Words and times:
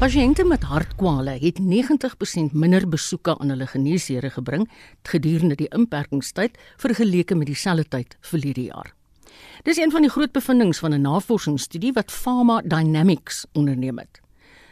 Pasiënte 0.00 0.46
met 0.48 0.62
hartkwale 0.64 1.34
het 1.36 1.58
90% 1.60 2.54
minder 2.56 2.86
besoeke 2.88 3.34
aan 3.38 3.50
hulle 3.52 3.66
geneesere 3.68 4.30
gebring 4.32 4.62
gedurende 5.10 5.58
die 5.60 5.66
inperkingstyd 5.76 6.56
vergeleke 6.80 7.36
met 7.36 7.50
dieselfde 7.50 7.84
tyd 7.84 8.16
verlede 8.30 8.62
jaar. 8.70 8.94
Dis 9.68 9.76
een 9.76 9.92
van 9.92 10.00
die 10.00 10.10
groot 10.10 10.32
bevindinge 10.32 10.74
van 10.74 10.94
'n 10.94 11.00
navorsingsstudie 11.00 11.92
wat 11.92 12.12
Pharma 12.12 12.62
Dynamics 12.64 13.44
onderneem 13.52 13.98
het. 13.98 14.20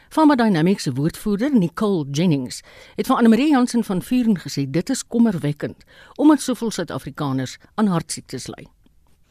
Pharma 0.09 0.35
Dynamics 0.35 0.83
se 0.83 0.93
woordvoerder, 0.93 1.59
Nicole 1.59 2.07
Jennings, 2.11 2.63
het 2.97 3.07
vir 3.07 3.17
Anne-Marie 3.17 3.51
Jansen 3.51 3.85
van 3.85 4.03
Vuren 4.03 4.39
gesê 4.39 4.71
dit 4.71 4.91
is 4.91 5.07
kommerwekkend 5.07 5.85
omdat 6.17 6.41
soveel 6.41 6.71
Suid-Afrikaners 6.71 7.59
aan 7.75 7.87
hartsiektes 7.87 8.47
ly. 8.47 8.67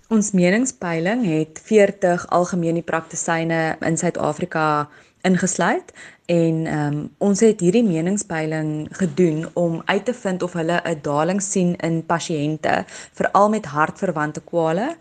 Ons 0.08 0.32
meningspeiling 0.32 1.26
het 1.26 1.60
40 1.64 2.28
algemene 2.28 2.82
praktisyne 2.82 3.76
in 3.80 3.98
Suid-Afrika 3.98 4.90
ingesluit 5.22 5.94
en 6.26 6.68
um, 6.68 6.98
ons 7.18 7.40
het 7.40 7.60
hierdie 7.60 7.84
meningspeiling 7.84 8.88
gedoen 8.92 9.48
om 9.54 9.82
uit 9.86 10.06
te 10.06 10.14
vind 10.14 10.44
of 10.44 10.54
hulle 10.54 10.82
'n 10.84 11.00
daling 11.02 11.42
sien 11.42 11.76
in 11.76 12.06
pasiënte 12.06 12.84
veral 13.14 13.50
met 13.50 13.66
hartverwante 13.66 14.42
kwale. 14.42 14.96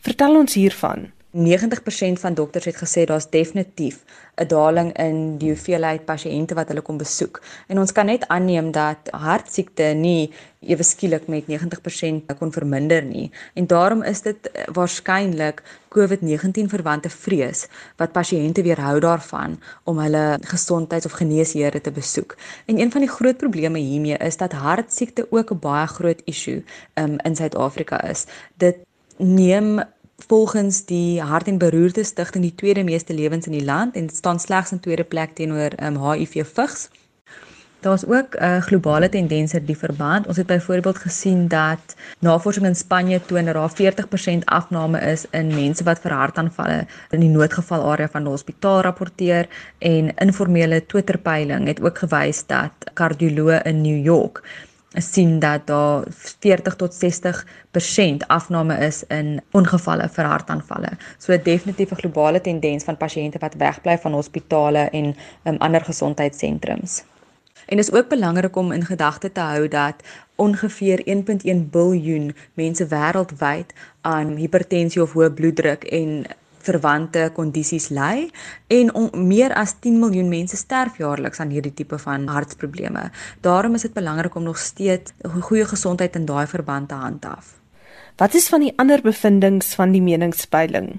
Vertel 0.00 0.36
ons 0.36 0.54
hiervan. 0.54 1.10
90% 1.30 2.20
van 2.20 2.34
dokters 2.34 2.64
het 2.64 2.76
gesê 2.76 3.04
daar's 3.04 3.30
definitief 3.30 4.04
'n 4.36 4.46
daling 4.46 4.96
in 4.98 5.38
die 5.38 5.48
hoeveelheid 5.48 6.04
pasiënte 6.04 6.54
wat 6.54 6.68
hulle 6.68 6.80
kom 6.80 6.96
besoek. 6.96 7.42
En 7.66 7.78
ons 7.78 7.92
kan 7.92 8.06
net 8.06 8.28
aanneem 8.28 8.70
dat 8.70 8.96
hartsiekte 9.10 9.82
nie 9.82 10.32
ewe 10.60 10.82
skielik 10.82 11.26
met 11.26 11.46
90% 11.46 12.34
kon 12.38 12.52
verminder 12.52 13.02
nie. 13.02 13.30
En 13.54 13.66
daarom 13.66 14.02
is 14.02 14.22
dit 14.22 14.50
waarskynlik 14.72 15.62
COVID-19 15.88 16.68
verwante 16.68 17.10
vrees 17.10 17.66
wat 17.96 18.12
pasiënte 18.12 18.62
weerhou 18.62 19.00
daarvan 19.00 19.60
om 19.84 19.98
hulle 19.98 20.38
gesondheids- 20.40 21.06
of 21.06 21.12
geneesheere 21.12 21.80
te 21.80 21.90
besoek. 21.90 22.36
En 22.66 22.78
een 22.78 22.92
van 22.92 23.00
die 23.00 23.10
groot 23.10 23.36
probleme 23.36 23.78
hiermee 23.78 24.16
is 24.16 24.36
dat 24.36 24.52
hartsiekte 24.52 25.26
ook 25.30 25.50
'n 25.50 25.58
baie 25.58 25.86
groot 25.86 26.22
issue 26.24 26.64
um, 26.94 27.18
in 27.18 27.36
Suid-Afrika 27.36 28.02
is. 28.02 28.26
Dit 28.56 28.76
neem 29.16 29.82
volgens 30.26 30.84
die 30.84 31.22
Hart 31.22 31.46
en 31.46 31.58
Beroerte 31.58 32.04
Stichting 32.04 32.42
die 32.42 32.54
tweede 32.54 32.84
meeste 32.84 33.14
lewens 33.14 33.46
in 33.46 33.52
die 33.52 33.64
land 33.64 33.94
en 33.94 34.08
staan 34.10 34.40
slegs 34.40 34.72
in 34.72 34.80
tweede 34.80 35.04
plek 35.04 35.34
teenoor 35.34 35.70
um, 35.82 36.00
HIV 36.10 36.46
vigs. 36.54 36.88
Daar's 37.80 38.04
ook 38.04 38.34
'n 38.34 38.42
uh, 38.42 38.62
globale 38.62 39.08
tendens 39.08 39.54
in 39.54 39.64
die 39.64 39.78
verband. 39.78 40.26
Ons 40.26 40.36
het 40.36 40.46
byvoorbeeld 40.46 40.98
gesien 40.98 41.48
dat 41.48 41.94
navorsing 42.18 42.66
in 42.66 42.76
Spanje 42.76 43.20
toon 43.26 43.44
dat 43.44 43.54
daar 43.54 43.94
40% 44.38 44.44
afname 44.44 45.00
is 45.00 45.26
in 45.30 45.46
mense 45.46 45.84
wat 45.84 46.00
vir 46.00 46.12
hartaanvalle 46.12 46.86
in 47.10 47.20
die 47.20 47.28
noodgeval 47.28 47.90
area 47.90 48.08
van 48.08 48.22
die 48.22 48.30
hospitaal 48.30 48.80
rapporteer 48.80 49.48
en 49.78 50.14
informele 50.14 50.86
Twitterpeiling 50.86 51.66
het 51.66 51.80
ook 51.80 51.98
gewys 51.98 52.46
dat 52.46 52.72
kardioloë 52.94 53.60
in 53.64 53.80
New 53.80 54.04
York 54.04 54.42
sien 54.96 55.38
dat 55.38 55.66
daar 55.66 56.04
40 56.40 56.76
tot 56.76 56.94
60% 56.94 58.26
afname 58.26 58.78
is 58.78 59.04
in 59.06 59.40
ongevalle 59.50 60.08
vir 60.08 60.24
hartaanvalle. 60.24 60.90
So 61.18 61.32
'n 61.32 61.42
definitiewe 61.42 61.94
globale 61.94 62.40
tendens 62.40 62.84
van 62.84 62.96
pasiënte 62.96 63.38
wat 63.38 63.54
wegbly 63.54 63.98
van 63.98 64.12
hospitale 64.12 64.88
en 64.90 65.16
um, 65.44 65.56
ander 65.56 65.80
gesondheidssentrums. 65.80 67.04
En 67.66 67.76
dit 67.76 67.88
is 67.88 67.92
ook 67.92 68.08
belangrik 68.08 68.56
om 68.56 68.72
in 68.72 68.84
gedagte 68.84 69.32
te 69.32 69.40
hou 69.40 69.68
dat 69.68 69.94
ongeveer 70.34 71.02
1.1 71.04 71.70
biljoen 71.70 72.36
mense 72.54 72.86
wêreldwyd 72.86 73.72
aan 74.00 74.36
hipertensie 74.36 75.02
of 75.02 75.12
hoë 75.12 75.30
bloeddruk 75.30 75.84
en 75.84 76.24
verwante 76.68 77.28
kondisies 77.34 77.88
ly 77.94 78.28
en 78.74 78.92
om, 78.94 79.10
meer 79.28 79.54
as 79.56 79.74
10 79.80 79.98
miljoen 80.00 80.28
mense 80.28 80.56
sterf 80.60 81.00
jaarliks 81.00 81.40
aan 81.40 81.52
hierdie 81.54 81.74
tipe 81.74 81.98
van 81.98 82.28
hartprobleme. 82.28 83.08
Daarom 83.44 83.74
is 83.78 83.86
dit 83.88 83.96
belangrik 83.96 84.36
om 84.36 84.48
nog 84.48 84.60
steeds 84.60 85.14
goeie 85.48 85.66
gesondheid 85.68 86.16
in 86.16 86.28
daai 86.28 86.46
verband 86.46 86.88
te 86.88 87.00
handhaaf. 87.00 87.56
Wat 88.18 88.34
is 88.34 88.48
van 88.50 88.64
die 88.66 88.72
ander 88.76 89.02
bevindinge 89.02 89.62
van 89.76 89.92
die 89.94 90.02
meningspeiling? 90.02 90.98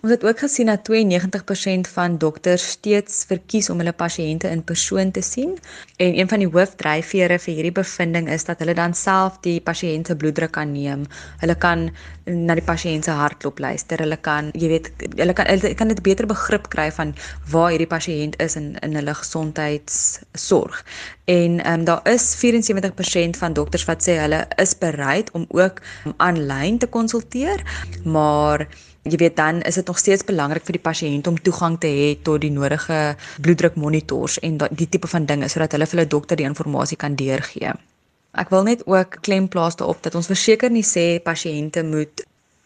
Ons 0.00 0.14
het 0.14 0.22
ook 0.24 0.38
gesien 0.38 0.66
dat 0.66 0.88
92% 0.88 1.88
van 1.92 2.18
dokters 2.18 2.62
steeds 2.70 3.24
verkies 3.28 3.68
om 3.70 3.82
hulle 3.82 3.92
pasiënte 3.92 4.48
in 4.48 4.62
persoon 4.64 5.10
te 5.12 5.20
sien 5.20 5.58
en 6.00 6.16
een 6.18 6.28
van 6.28 6.40
die 6.40 6.48
hoofdryfvere 6.48 7.36
vir 7.38 7.54
hierdie 7.54 7.74
bevinding 7.76 8.30
is 8.32 8.48
dat 8.48 8.62
hulle 8.64 8.74
dan 8.78 8.96
self 8.96 9.36
die 9.44 9.58
pasiënt 9.60 10.08
se 10.08 10.16
bloeddruk 10.16 10.54
kan 10.56 10.72
neem. 10.72 11.04
Hulle 11.44 11.56
kan 11.60 11.90
na 12.24 12.56
die 12.56 12.64
pasiënt 12.64 13.04
se 13.04 13.12
hartklop 13.12 13.60
luister. 13.60 14.00
Hulle 14.00 14.16
kan, 14.16 14.48
jy 14.56 14.72
weet, 14.72 14.88
hulle 15.20 15.36
kan 15.36 15.50
hulle 15.52 15.74
kan 15.76 15.92
'n 15.92 16.02
beter 16.02 16.26
begrip 16.26 16.70
kry 16.72 16.88
van 16.96 17.12
waar 17.52 17.70
hierdie 17.70 17.92
pasiënt 17.92 18.40
is 18.40 18.56
in 18.56 18.78
in 18.80 18.96
hulle 18.96 19.14
gesondheidsorg. 19.14 20.84
En 21.24 21.60
ehm 21.60 21.80
um, 21.80 21.84
daar 21.84 22.00
is 22.08 22.24
74% 22.40 23.36
van 23.36 23.52
dokters 23.52 23.84
wat 23.84 24.08
sê 24.08 24.16
hulle 24.16 24.46
is 24.56 24.78
bereid 24.78 25.30
om 25.30 25.44
ook 25.48 25.82
aanlyn 26.16 26.78
te 26.78 26.86
konsulteer, 26.86 27.60
maar 28.04 28.66
jy 29.08 29.16
weet 29.16 29.36
dan 29.36 29.62
is 29.62 29.74
dit 29.74 29.86
nog 29.86 29.98
steeds 29.98 30.24
belangrik 30.24 30.64
vir 30.66 30.76
die 30.76 30.84
pasiënt 30.84 31.26
om 31.26 31.38
toegang 31.40 31.78
te 31.80 31.88
hê 31.88 32.08
tot 32.22 32.40
die 32.40 32.52
nodige 32.52 33.16
bloeddrukmonitors 33.40 34.38
en 34.44 34.58
die 34.70 34.88
tipe 34.88 35.08
van 35.08 35.26
dinge 35.26 35.48
sodat 35.48 35.72
hulle 35.72 35.86
vir 35.88 35.98
hulle 35.98 36.10
dokter 36.16 36.36
die 36.36 36.44
inligting 36.44 36.98
kan 36.98 37.16
deurgee. 37.16 37.72
Ek 38.38 38.50
wil 38.52 38.62
net 38.62 38.84
ook 38.86 39.16
klem 39.26 39.48
plaas 39.48 39.76
daarop 39.76 40.02
dat 40.02 40.14
ons 40.14 40.28
verseker 40.30 40.70
nie 40.70 40.84
sê 40.86 41.18
pasiënte 41.24 41.82
moet 41.82 42.22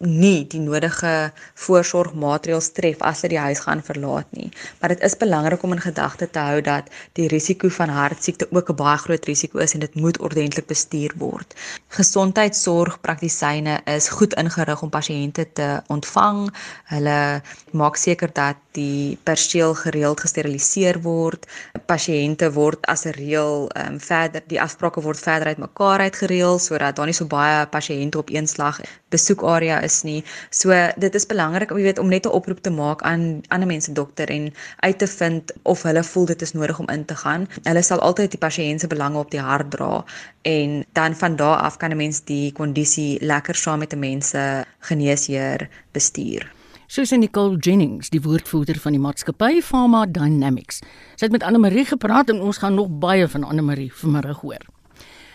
nie 0.07 0.45
die 0.51 0.61
nodige 0.61 1.33
voorsorgmaatreëls 1.65 2.71
tref 2.77 3.03
as 3.03 3.23
hulle 3.25 3.35
die 3.35 3.43
huis 3.43 3.63
gaan 3.65 3.83
verlaat 3.83 4.29
nie. 4.37 4.51
Maar 4.81 4.95
dit 4.95 5.05
is 5.09 5.17
belangrik 5.19 5.63
om 5.63 5.73
in 5.77 5.83
gedagte 5.83 6.29
te 6.31 6.39
hou 6.39 6.61
dat 6.65 6.91
die 7.19 7.29
risiko 7.33 7.69
van 7.69 7.89
hartsiekte 7.89 8.49
ook 8.51 8.71
'n 8.71 8.77
baie 8.77 8.99
groot 8.99 9.25
risiko 9.25 9.59
is 9.59 9.75
en 9.75 9.81
dit 9.81 9.95
moet 9.95 10.19
ordentlik 10.19 10.67
bestuur 10.67 11.13
word. 11.19 11.55
Gesondheidsorgpraktisyne 11.89 13.81
is 13.85 14.09
goed 14.09 14.35
ingerig 14.35 14.83
om 14.83 14.91
pasiënte 14.91 15.47
te 15.53 15.83
ontvang. 15.87 16.51
Hulle 16.85 17.43
maak 17.73 17.97
seker 17.97 18.31
dat 18.33 18.57
die 18.73 19.19
perseel 19.23 19.75
gereeld 19.75 20.21
gesteriliseer 20.21 21.01
word. 21.03 21.47
Pasiënte 21.87 22.53
word 22.53 22.87
as 22.87 23.05
'n 23.07 23.13
reël 23.13 23.71
um, 23.77 24.01
verder 24.01 24.43
die 24.47 24.61
afsprake 24.61 25.01
word 25.01 25.19
verder 25.19 25.47
uitmekaar 25.47 26.01
uitgereël 26.01 26.59
sodat 26.59 26.97
daar 26.97 27.07
nie 27.07 27.15
so 27.15 27.25
baie 27.25 27.67
pasiënte 27.67 28.19
op 28.19 28.31
een 28.31 28.47
slag 28.47 28.81
besoekarea 29.15 29.81
is 29.81 29.94
nie. 30.03 30.25
So 30.51 30.75
dit 30.97 31.15
is 31.15 31.27
belangrik 31.27 31.71
om 31.71 31.79
jy 31.79 31.85
weet 31.85 31.99
om 31.99 32.09
net 32.09 32.27
'n 32.27 32.31
oproep 32.31 32.61
te 32.61 32.71
maak 32.71 33.03
aan 33.03 33.41
ander 33.49 33.69
mense 33.69 33.93
dokter 33.93 34.29
en 34.29 34.53
uit 34.81 34.99
te 34.99 35.07
vind 35.07 35.53
of 35.63 35.83
hulle 35.83 36.05
voel 36.05 36.25
dit 36.25 36.43
is 36.43 36.53
nodig 36.53 36.79
om 36.79 36.89
in 36.89 37.05
te 37.05 37.17
gaan. 37.17 37.49
Hulle 37.63 37.83
sal 37.83 38.01
altyd 38.01 38.31
die 38.31 38.39
pasiënt 38.39 38.81
se 38.81 38.87
belange 38.87 39.19
op 39.19 39.31
die 39.31 39.41
hart 39.41 39.71
dra 39.71 40.05
en 40.43 40.85
dan 40.93 41.15
van 41.15 41.37
daardie 41.37 41.65
af 41.65 41.77
kan 41.77 41.91
'n 41.91 41.97
mens 41.97 42.25
die 42.25 42.53
kondisie 42.53 43.19
lekker 43.21 43.55
saam 43.55 43.79
met 43.79 43.93
'n 43.93 43.99
mense 43.99 44.65
geneesheer 44.79 45.69
bestuur. 45.93 46.53
Susan 46.87 47.19
Nicole 47.19 47.57
Jennings, 47.57 48.11
die 48.11 48.21
woordvoerder 48.21 48.79
van 48.79 48.93
die 48.93 49.01
maatskappy 49.01 49.61
Pharma 49.61 50.07
Dynamics. 50.07 50.79
Sy 51.17 51.25
het 51.25 51.33
met 51.33 51.43
Anne 51.43 51.59
Marie 51.59 51.85
gepraat 51.85 52.29
en 52.29 52.41
ons 52.41 52.59
gaan 52.59 52.75
nog 52.75 52.89
baie 52.89 53.29
van 53.29 53.45
Anne 53.45 53.63
Marie 53.63 53.93
vanmiddag 53.95 54.41
hoor. 54.41 54.74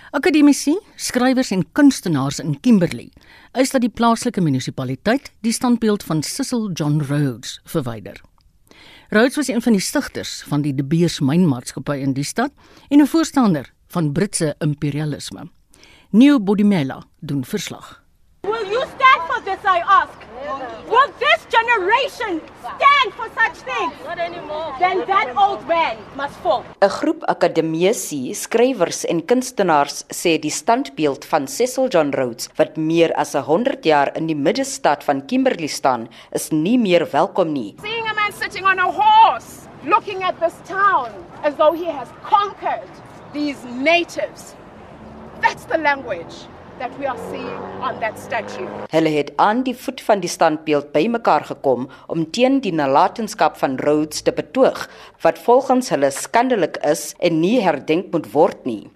Akademici, 0.10 0.74
skrywers 0.98 1.52
en 1.54 1.68
kunstenaars 1.78 2.40
in 2.42 2.56
Kimberley 2.66 3.12
is 3.62 3.70
dat 3.70 3.84
die 3.84 3.92
plaaslike 3.94 4.42
munisipaliteit 4.42 5.28
die 5.46 5.54
standbeeld 5.54 6.02
van 6.04 6.24
Cecil 6.26 6.72
John 6.74 6.98
Rhodes 7.06 7.60
verwyder. 7.70 8.18
Rhodes 9.14 9.38
was 9.38 9.52
een 9.54 9.62
van 9.62 9.78
die 9.78 9.82
stigters 9.82 10.42
van 10.50 10.66
die 10.66 10.74
De 10.74 10.84
Beers 10.84 11.20
mynmaatskappy 11.22 12.00
in 12.02 12.16
die 12.18 12.26
stad 12.26 12.52
en 12.90 13.02
'n 13.02 13.08
voorstander 13.08 13.70
van 13.88 14.12
Britse 14.12 14.56
imperialisme. 14.60 15.50
New 16.10 16.42
Bodimela 16.44 17.04
doen 17.20 17.46
verslag. 17.46 18.04
Will 18.42 18.66
you 18.66 18.86
stand 18.96 19.22
for 19.30 19.44
this 19.44 19.62
I 19.64 19.82
ask? 19.86 20.18
Will 20.90 21.14
this 21.20 21.40
generation 21.60 22.42
stand 22.62 23.10
for 23.18 23.28
such 23.36 23.58
things? 23.68 23.94
Not 24.06 24.20
anymore. 24.20 24.76
Then 24.80 25.06
that 25.08 25.36
old 25.36 25.68
man 25.68 25.98
must 26.16 26.36
fall. 26.44 26.64
'n 26.82 26.90
Groep 26.90 27.22
akademici, 27.34 28.22
skrywers 28.36 29.06
en 29.12 29.22
kunstenaars 29.30 30.06
sê 30.20 30.38
die 30.40 30.54
standbeeld 30.62 31.26
van 31.32 31.48
Cecil 31.48 31.88
John 31.94 32.12
Rhodes 32.12 32.50
wat 32.60 32.78
meer 32.78 33.12
as 33.16 33.34
100 33.34 33.84
jaar 33.86 34.12
in 34.16 34.28
die 34.28 34.40
middestad 34.48 35.04
van 35.04 35.26
Kimberley 35.26 35.68
staan, 35.68 36.08
is 36.32 36.52
nie 36.52 36.78
meer 36.78 37.08
welkom 37.12 37.54
nie. 37.54 37.76
Seeing 37.82 38.08
a 38.08 38.14
man 38.14 38.32
sitting 38.32 38.66
on 38.66 38.80
a 38.80 38.92
horse, 38.92 39.68
looking 39.84 40.24
at 40.24 40.40
this 40.40 40.56
town 40.68 41.10
as 41.44 41.56
though 41.56 41.74
he 41.74 41.90
has 41.92 42.08
conquered 42.24 42.90
these 43.34 43.60
natives. 43.66 44.56
That's 45.42 45.66
the 45.66 45.78
language 45.78 46.48
that 46.80 46.98
we 47.00 47.06
are 47.06 47.20
seeing 47.30 47.60
on 47.82 48.00
that 48.00 48.20
statue. 48.20 48.68
Hulle 48.90 49.12
het 49.14 49.32
aan 49.36 49.64
die 49.68 49.76
voet 49.76 50.02
van 50.02 50.24
die 50.24 50.32
standbeeld 50.32 50.92
bymekaar 50.96 51.46
gekom 51.52 51.90
om 52.08 52.24
teen 52.32 52.60
die 52.64 52.74
nalatenskap 52.74 53.60
van 53.60 53.78
Rhodes 53.84 54.22
te 54.22 54.34
betoog 54.36 54.88
wat 55.26 55.40
volgens 55.48 55.92
hulle 55.94 56.12
skandelik 56.16 56.80
is 56.88 57.14
en 57.20 57.40
nie 57.44 57.60
herdenk 57.64 58.12
moet 58.16 58.32
word 58.34 58.66
nie. 58.66 58.88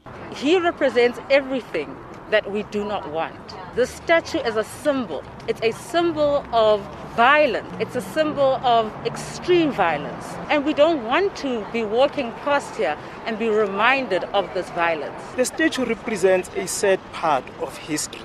He 0.44 0.58
represents 0.60 1.20
everything 1.30 1.92
that 2.32 2.48
we 2.52 2.66
do 2.72 2.84
not 2.88 3.12
want. 3.12 3.63
The 3.76 3.88
statue 3.88 4.38
is 4.38 4.56
a 4.56 4.64
symbol. 4.64 5.24
It's 5.48 5.60
a 5.64 5.72
symbol 5.72 6.46
of 6.54 6.80
violence. 7.16 7.68
It's 7.80 7.96
a 7.96 8.02
symbol 8.02 8.62
of 8.64 8.94
extreme 9.04 9.72
violence. 9.72 10.26
And 10.52 10.64
we 10.64 10.76
don't 10.76 11.04
want 11.06 11.36
to 11.38 11.66
be 11.74 11.82
walking 11.82 12.34
past 12.46 12.76
here 12.76 12.96
and 13.26 13.40
be 13.40 13.50
reminded 13.50 14.26
of 14.26 14.54
this 14.54 14.70
violence. 14.72 15.20
The 15.38 15.46
statue 15.46 15.86
represents 15.86 16.52
a 16.56 16.68
sad 16.68 17.00
part 17.14 17.44
of 17.62 17.76
history. 17.76 18.22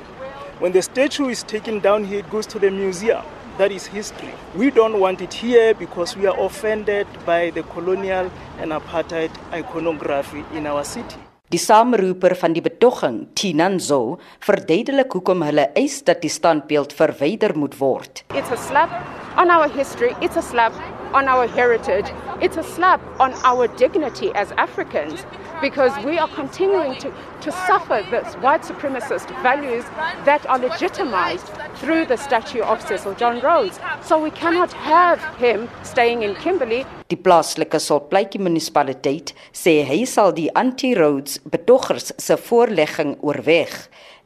When 0.59 0.73
the 0.73 0.83
statue 0.83 1.29
is 1.29 1.43
taken 1.45 1.81
down 1.81 2.05
here, 2.05 2.19
it 2.19 2.29
goes 2.29 2.47
to 2.49 2.59
the 2.59 2.71
museum. 2.71 3.25
That 3.57 3.73
is 3.73 3.87
history. 3.87 4.35
We 4.55 4.71
don't 4.71 5.01
want 5.01 5.23
it 5.23 5.33
here 5.33 5.73
because 5.73 6.15
we 6.15 6.27
are 6.27 6.39
offended 6.39 7.07
by 7.25 7.51
the 7.51 7.63
colonial 7.63 8.31
and 8.59 8.73
apartheid 8.73 9.31
iconography 9.51 10.45
in 10.53 10.67
our 10.67 10.85
city. 10.85 11.17
Die 11.49 11.57
saamroeper 11.57 12.35
van 12.37 12.53
die 12.53 12.61
betoging, 12.61 13.23
Tinanzo, 13.33 14.19
verduidelik 14.45 15.15
hoekom 15.17 15.41
hulle 15.47 15.71
eis 15.81 16.03
dat 16.05 16.21
die 16.21 16.29
standbeeld 16.29 16.93
verwyder 16.93 17.55
moet 17.57 17.79
word. 17.81 18.21
It's 18.37 18.53
a 18.53 18.59
slap 18.61 18.93
on 19.41 19.49
our 19.49 19.71
history, 19.73 20.13
it's 20.21 20.37
a 20.37 20.45
slap 20.45 20.77
on 21.15 21.29
our 21.29 21.47
heritage, 21.47 22.07
it's 22.41 22.57
a 22.57 22.63
slap 22.63 23.01
on 23.21 23.33
our 23.45 23.69
dignity 23.69 24.33
as 24.35 24.53
Africans 24.53 25.25
because 25.61 25.93
we 26.05 26.19
are 26.19 26.29
continuing 26.29 26.99
to, 27.01 27.13
to 27.41 27.53
suffer 27.67 28.05
this 28.11 28.35
white 28.37 28.63
supremacist 28.63 29.29
values 29.43 29.85
that 30.25 30.47
are 30.47 30.59
legitimized 30.59 31.51
through 31.77 32.07
the 32.07 32.17
statue 32.17 32.63
of 32.63 32.81
Cecil 32.87 33.15
John 33.15 33.41
Rhodes. 33.41 33.81
So 34.03 34.23
we 34.23 34.31
cannot 34.31 34.73
have 34.73 35.21
him 35.37 35.69
staying 35.83 36.23
in 36.23 36.35
Kimberley 36.37 36.85
Die 37.09 37.17
plaaslike 37.17 37.79
Solpleitjie 37.81 38.37
munisipaliteit 38.45 39.31
sê 39.57 39.79
hy 39.89 40.03
sal 40.05 40.35
die 40.37 40.51
anti-Rhodes 40.61 41.39
betogers 41.49 42.11
se 42.21 42.37
voorlegging 42.37 43.15
oorweeg. 43.25 43.73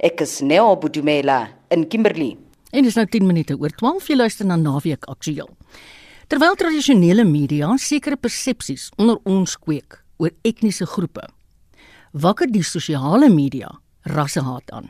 Ek 0.02 0.25
is 0.25 0.40
Neo 0.43 0.73
Budumela 0.82 1.44
in 1.70 1.87
Kimberley. 1.87 2.32
En 2.75 2.82
dis 2.82 2.99
nou 2.99 3.06
10 3.06 3.29
minute 3.29 3.55
oor 3.55 3.70
12 3.79 4.11
jy 4.11 4.17
luister 4.19 4.49
na 4.50 4.56
Naweek 4.58 5.06
Aktueel. 5.06 5.52
Terwyl 6.32 6.55
tradisionele 6.56 7.26
media 7.29 7.75
sekere 7.76 8.17
persepsies 8.17 8.87
onder 8.96 9.19
ons 9.29 9.52
kweek 9.61 9.99
oor 10.17 10.31
etniese 10.49 10.87
groepe, 10.88 11.26
wakker 12.25 12.49
die 12.49 12.62
sosiale 12.64 13.29
media 13.29 13.69
rassehaat 14.08 14.73
aan. 14.73 14.88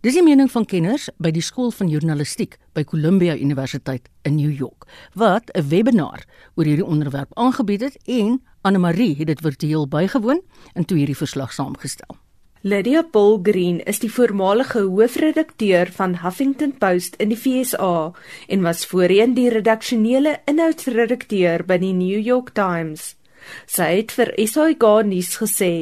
Dis 0.00 0.16
die 0.16 0.24
mening 0.24 0.48
van 0.48 0.64
kenners 0.64 1.10
by 1.20 1.28
die 1.36 1.44
skool 1.44 1.68
van 1.76 1.92
journalistiek 1.92 2.56
by 2.72 2.86
Columbia 2.88 3.36
Universiteit 3.36 4.08
in 4.24 4.40
New 4.40 4.48
York 4.48 4.88
wat 5.12 5.52
'n 5.52 5.68
webinar 5.68 6.24
oor 6.56 6.64
hierdie 6.64 6.88
onderwerp 6.88 7.36
aangebied 7.36 7.80
het 7.80 8.00
en 8.08 8.40
Anne 8.62 8.78
Marie 8.78 9.14
het 9.16 9.26
dit 9.26 9.40
virtueel 9.40 9.86
bygewoon 9.86 10.40
en 10.72 10.84
toe 10.84 10.96
hierdie 10.96 11.20
verslag 11.20 11.52
saamgestel. 11.52 12.16
Lydia 12.64 13.02
Paul 13.02 13.40
Green 13.42 13.80
is 13.90 13.98
die 13.98 14.10
voormalige 14.14 14.84
hoofredakteur 14.86 15.88
van 15.96 16.12
Huffington 16.22 16.76
Post 16.78 17.16
in 17.18 17.32
die 17.32 17.38
VSA 17.38 18.12
en 18.46 18.60
was 18.62 18.84
voorheen 18.86 19.32
die 19.34 19.48
redaksionele 19.50 20.36
inhoudsredakteur 20.46 21.64
by 21.66 21.80
die 21.82 21.90
New 21.90 22.20
York 22.22 22.52
Times. 22.54 23.16
Sy 23.66 23.88
het 23.96 24.14
vir 24.14 24.30
SAK 24.38 24.86
nuus 25.08 25.32
gesê 25.40 25.72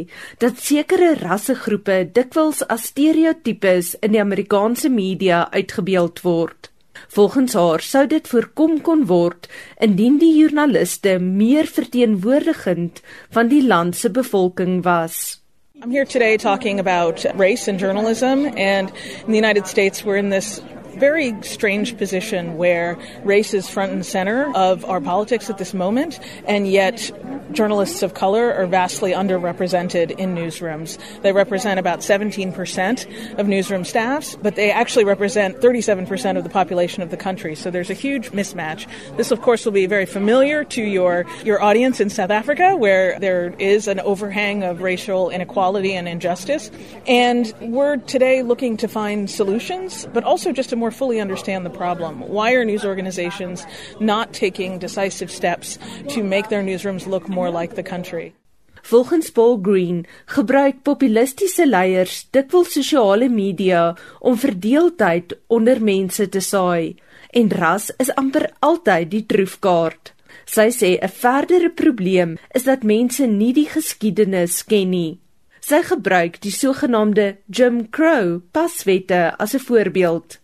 dat 0.41 0.63
sekere 0.65 1.11
rassegroepe 1.21 1.99
dikwels 2.17 2.63
as 2.65 2.89
stereotypes 2.95 3.93
in 4.01 4.17
die 4.17 4.23
Amerikaanse 4.25 4.89
media 4.89 5.43
uitgebeeld 5.53 6.25
word. 6.25 6.71
Volgens 7.13 7.59
haar 7.61 7.85
sou 7.85 8.07
dit 8.09 8.33
voorkom 8.33 8.81
kon 8.81 9.05
word 9.13 9.51
indien 9.85 10.17
die 10.17 10.33
joernaliste 10.39 11.19
meer 11.21 11.69
verteenwoordigend 11.69 13.05
van 13.37 13.53
die 13.53 13.63
land 13.69 14.01
se 14.01 14.09
bevolking 14.09 14.81
was. 14.89 15.40
I'm 15.83 15.91
here 15.91 16.05
today 16.05 16.37
talking 16.37 16.79
about 16.79 17.25
race 17.39 17.67
and 17.67 17.79
journalism, 17.79 18.45
and 18.59 18.93
in 19.25 19.31
the 19.31 19.35
United 19.35 19.67
States, 19.67 20.05
we're 20.05 20.19
in 20.19 20.29
this 20.29 20.61
very 20.99 21.35
strange 21.43 21.97
position 21.97 22.57
where 22.57 22.99
race 23.25 23.55
is 23.55 23.69
front 23.69 23.93
and 23.93 24.05
center 24.05 24.55
of 24.55 24.85
our 24.85 25.01
politics 25.01 25.51
at 25.51 25.59
this 25.59 25.75
moment, 25.75 26.19
and 26.47 26.67
yet 26.69 27.11
journalists 27.53 28.03
of 28.03 28.15
color 28.15 28.53
are 28.53 28.67
vastly 28.67 29.13
underrepresented 29.13 30.13
in 30.13 30.35
newsrooms. 30.35 30.99
They 31.23 31.33
represent 31.33 31.81
about 31.81 32.01
17% 32.01 33.39
of 33.39 33.49
newsroom 33.49 33.85
staffs, 33.85 34.37
but 34.37 34.57
they 34.57 34.71
actually 34.71 35.05
represent 35.05 35.61
37% 35.61 36.37
of 36.37 36.45
the 36.45 36.51
population 36.51 37.03
of 37.03 37.11
the 37.11 37.17
country. 37.17 37.55
So 37.55 37.71
there's 37.71 37.91
a 37.91 37.95
huge 37.95 38.31
mismatch. 38.31 38.87
This, 39.17 39.31
of 39.31 39.41
course, 39.43 39.65
will 39.65 39.73
be 39.73 39.87
very 39.87 40.07
familiar 40.07 40.65
to 40.65 40.83
your, 40.83 41.27
your 41.45 41.63
audience 41.63 42.01
in 42.01 42.11
South 42.11 42.31
Africa, 42.31 42.77
where 42.77 43.19
there 43.19 43.55
is 43.59 43.89
an 43.89 44.01
overhang 44.01 44.63
of 44.63 44.83
racial 44.83 45.31
inequality 45.31 45.95
and 45.95 46.09
injustice. 46.09 46.71
And 47.07 47.53
we're 47.61 47.97
today 47.97 48.43
looking 48.43 48.77
to 48.79 48.89
find 48.89 49.29
solutions, 49.31 50.07
but 50.13 50.25
also 50.25 50.53
just 50.53 50.71
to 50.71 50.77
more 50.81 50.91
fully 50.91 51.21
understand 51.21 51.65
the 51.65 51.79
problem. 51.83 52.15
Why 52.37 52.49
are 52.57 52.65
news 52.65 52.85
organizations 52.85 53.67
not 54.01 54.33
taking 54.33 54.81
decisive 54.81 55.31
steps 55.31 55.79
to 56.09 56.23
make 56.25 56.49
their 56.49 56.65
newsrooms 56.65 57.07
look 57.07 57.29
more 57.29 57.51
like 57.61 57.75
the 57.77 57.91
country? 57.95 58.35
Volgens 58.83 59.31
Paul 59.31 59.59
Green 59.61 60.07
gebruik 60.35 60.83
populistiese 60.83 61.67
leiers 61.67 62.25
dikwels 62.33 62.73
sosiale 62.73 63.29
media 63.29 63.95
om 64.21 64.39
verdeeldheid 64.41 65.37
onder 65.53 65.83
mense 65.85 66.27
te 66.29 66.41
saai 66.41 66.97
en 67.31 67.53
ras 67.53 67.91
is 68.03 68.11
amper 68.17 68.49
altyd 68.65 69.13
die 69.13 69.25
troefkaart. 69.29 70.15
Sy 70.47 70.69
sê 70.75 70.91
'n 70.99 71.13
verdere 71.23 71.71
probleem 71.71 72.39
is 72.55 72.65
dat 72.65 72.83
mense 72.83 73.27
nie 73.27 73.53
die 73.53 73.69
geskiedenis 73.69 74.65
ken 74.65 74.91
nie. 74.91 75.19
Sy 75.61 75.83
gebruik 75.83 76.41
die 76.41 76.51
sogenaamde 76.51 77.37
Jim 77.47 77.91
Crow 77.91 78.41
paswette 78.53 79.37
as 79.39 79.55
'n 79.55 79.61
voorbeeld. 79.69 80.40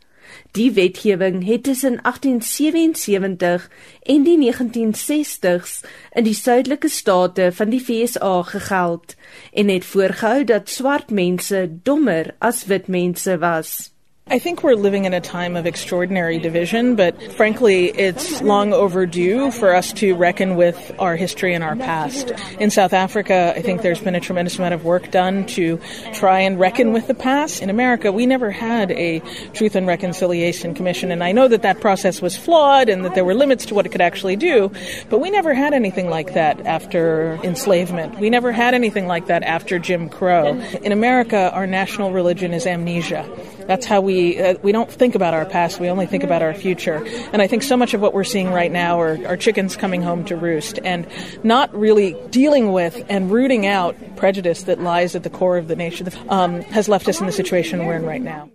Die 0.57 0.73
wetgewing 0.73 1.45
het 1.45 1.63
tussen 1.63 1.99
1877 2.03 3.71
en 4.03 4.23
die 4.23 4.53
1960s 4.53 5.83
in 6.13 6.25
die 6.25 6.35
suidelike 6.35 6.89
state 6.89 7.51
van 7.53 7.69
die 7.69 7.81
FSA 7.81 8.43
gegeld 8.43 9.15
en 9.53 9.69
het 9.69 9.85
voorgehou 9.85 10.45
dat 10.45 10.69
swart 10.69 11.11
mense 11.11 11.69
dommer 11.83 12.35
as 12.39 12.65
wit 12.67 12.89
mense 12.89 13.39
was. 13.39 13.96
I 14.29 14.41
think 14.41 14.65
we're 14.65 14.75
living 14.75 15.05
in 15.05 15.15
a 15.15 15.21
time 15.21 15.55
of 15.55 15.67
extraordinary 15.67 16.41
division, 16.41 16.97
but 16.97 17.35
frankly, 17.35 17.91
it's 17.91 18.43
long 18.43 18.73
overdue 18.73 19.53
for 19.53 19.73
us 19.73 19.93
to 19.93 20.17
reckon 20.17 20.57
with 20.57 20.93
our 20.99 21.15
history 21.15 21.55
and 21.55 21.63
our 21.63 21.77
past. 21.77 22.33
In 22.59 22.71
South 22.71 22.93
Africa, 22.93 23.53
I 23.55 23.63
think 23.63 23.83
there's 23.83 24.01
been 24.01 24.17
a 24.17 24.21
tremendous 24.21 24.59
amount 24.59 24.75
of 24.75 24.85
work 24.85 25.13
done 25.13 25.47
to 25.47 25.79
try 26.13 26.41
and 26.41 26.59
reckon 26.59 26.93
with 26.93 27.07
the 27.07 27.15
past. 27.15 27.63
In 27.63 27.71
America, 27.71 28.11
we 28.11 28.27
never 28.27 28.51
had 28.51 28.91
a 28.91 29.21
Truth 29.55 29.77
and 29.77 29.87
Reconciliation 29.87 30.75
Commission, 30.75 31.13
and 31.13 31.23
I 31.23 31.31
know 31.31 31.47
that 31.47 31.63
that 31.63 31.81
process 31.81 32.21
was 32.21 32.37
flawed 32.37 32.89
and 32.89 33.05
that 33.05 33.15
there 33.15 33.25
were 33.25 33.33
limits 33.33 33.65
to 33.67 33.77
what 33.77 33.87
it 33.87 33.91
could 33.91 34.01
actually 34.01 34.35
do, 34.35 34.73
but 35.09 35.21
we 35.21 35.31
never 35.31 35.55
had 35.55 35.73
anything 35.73 36.11
like 36.11 36.35
that 36.35 36.67
after 36.67 37.39
enslavement. 37.45 38.19
We 38.19 38.29
never 38.29 38.51
had 38.51 38.75
anything 38.75 39.07
like 39.07 39.27
that 39.29 39.45
after 39.45 39.79
Jim 39.79 40.09
Crow. 40.09 40.59
In 40.83 40.91
America, 40.91 41.53
our 41.53 41.69
national 41.69 42.11
religion 42.11 42.53
is 42.53 42.67
amnesia. 42.67 43.25
That's 43.69 43.87
how 43.87 44.01
we 44.01 44.16
uh, 44.17 44.55
we 44.63 44.73
don't 44.73 44.91
think 44.91 45.15
about 45.15 45.35
our 45.35 45.47
past. 45.47 45.81
We 45.81 45.89
only 45.89 46.07
think 46.07 46.25
about 46.25 46.43
our 46.43 46.55
future. 46.55 46.99
And 47.33 47.43
I 47.43 47.47
think 47.47 47.63
so 47.63 47.77
much 47.77 47.95
of 47.95 48.01
what 48.01 48.15
we're 48.15 48.25
seeing 48.25 48.51
right 48.51 48.73
now 48.73 49.01
are, 49.01 49.19
are 49.27 49.37
chickens 49.37 49.77
coming 49.77 50.03
home 50.03 50.25
to 50.27 50.37
roost 50.37 50.79
and 50.85 51.07
not 51.43 51.75
really 51.75 52.17
dealing 52.31 52.73
with 52.73 53.05
and 53.09 53.31
rooting 53.31 53.67
out 53.67 53.95
prejudice 54.17 54.65
that 54.65 54.81
lies 54.81 55.15
at 55.15 55.23
the 55.23 55.31
core 55.31 55.59
of 55.59 55.69
the 55.69 55.77
nation 55.77 56.09
um, 56.29 56.63
has 56.63 56.89
left 56.89 57.09
us 57.09 57.21
in 57.21 57.27
the 57.27 57.33
situation 57.33 57.87
we're 57.87 57.97
in 57.97 58.05
right 58.05 58.23
now. 58.23 58.49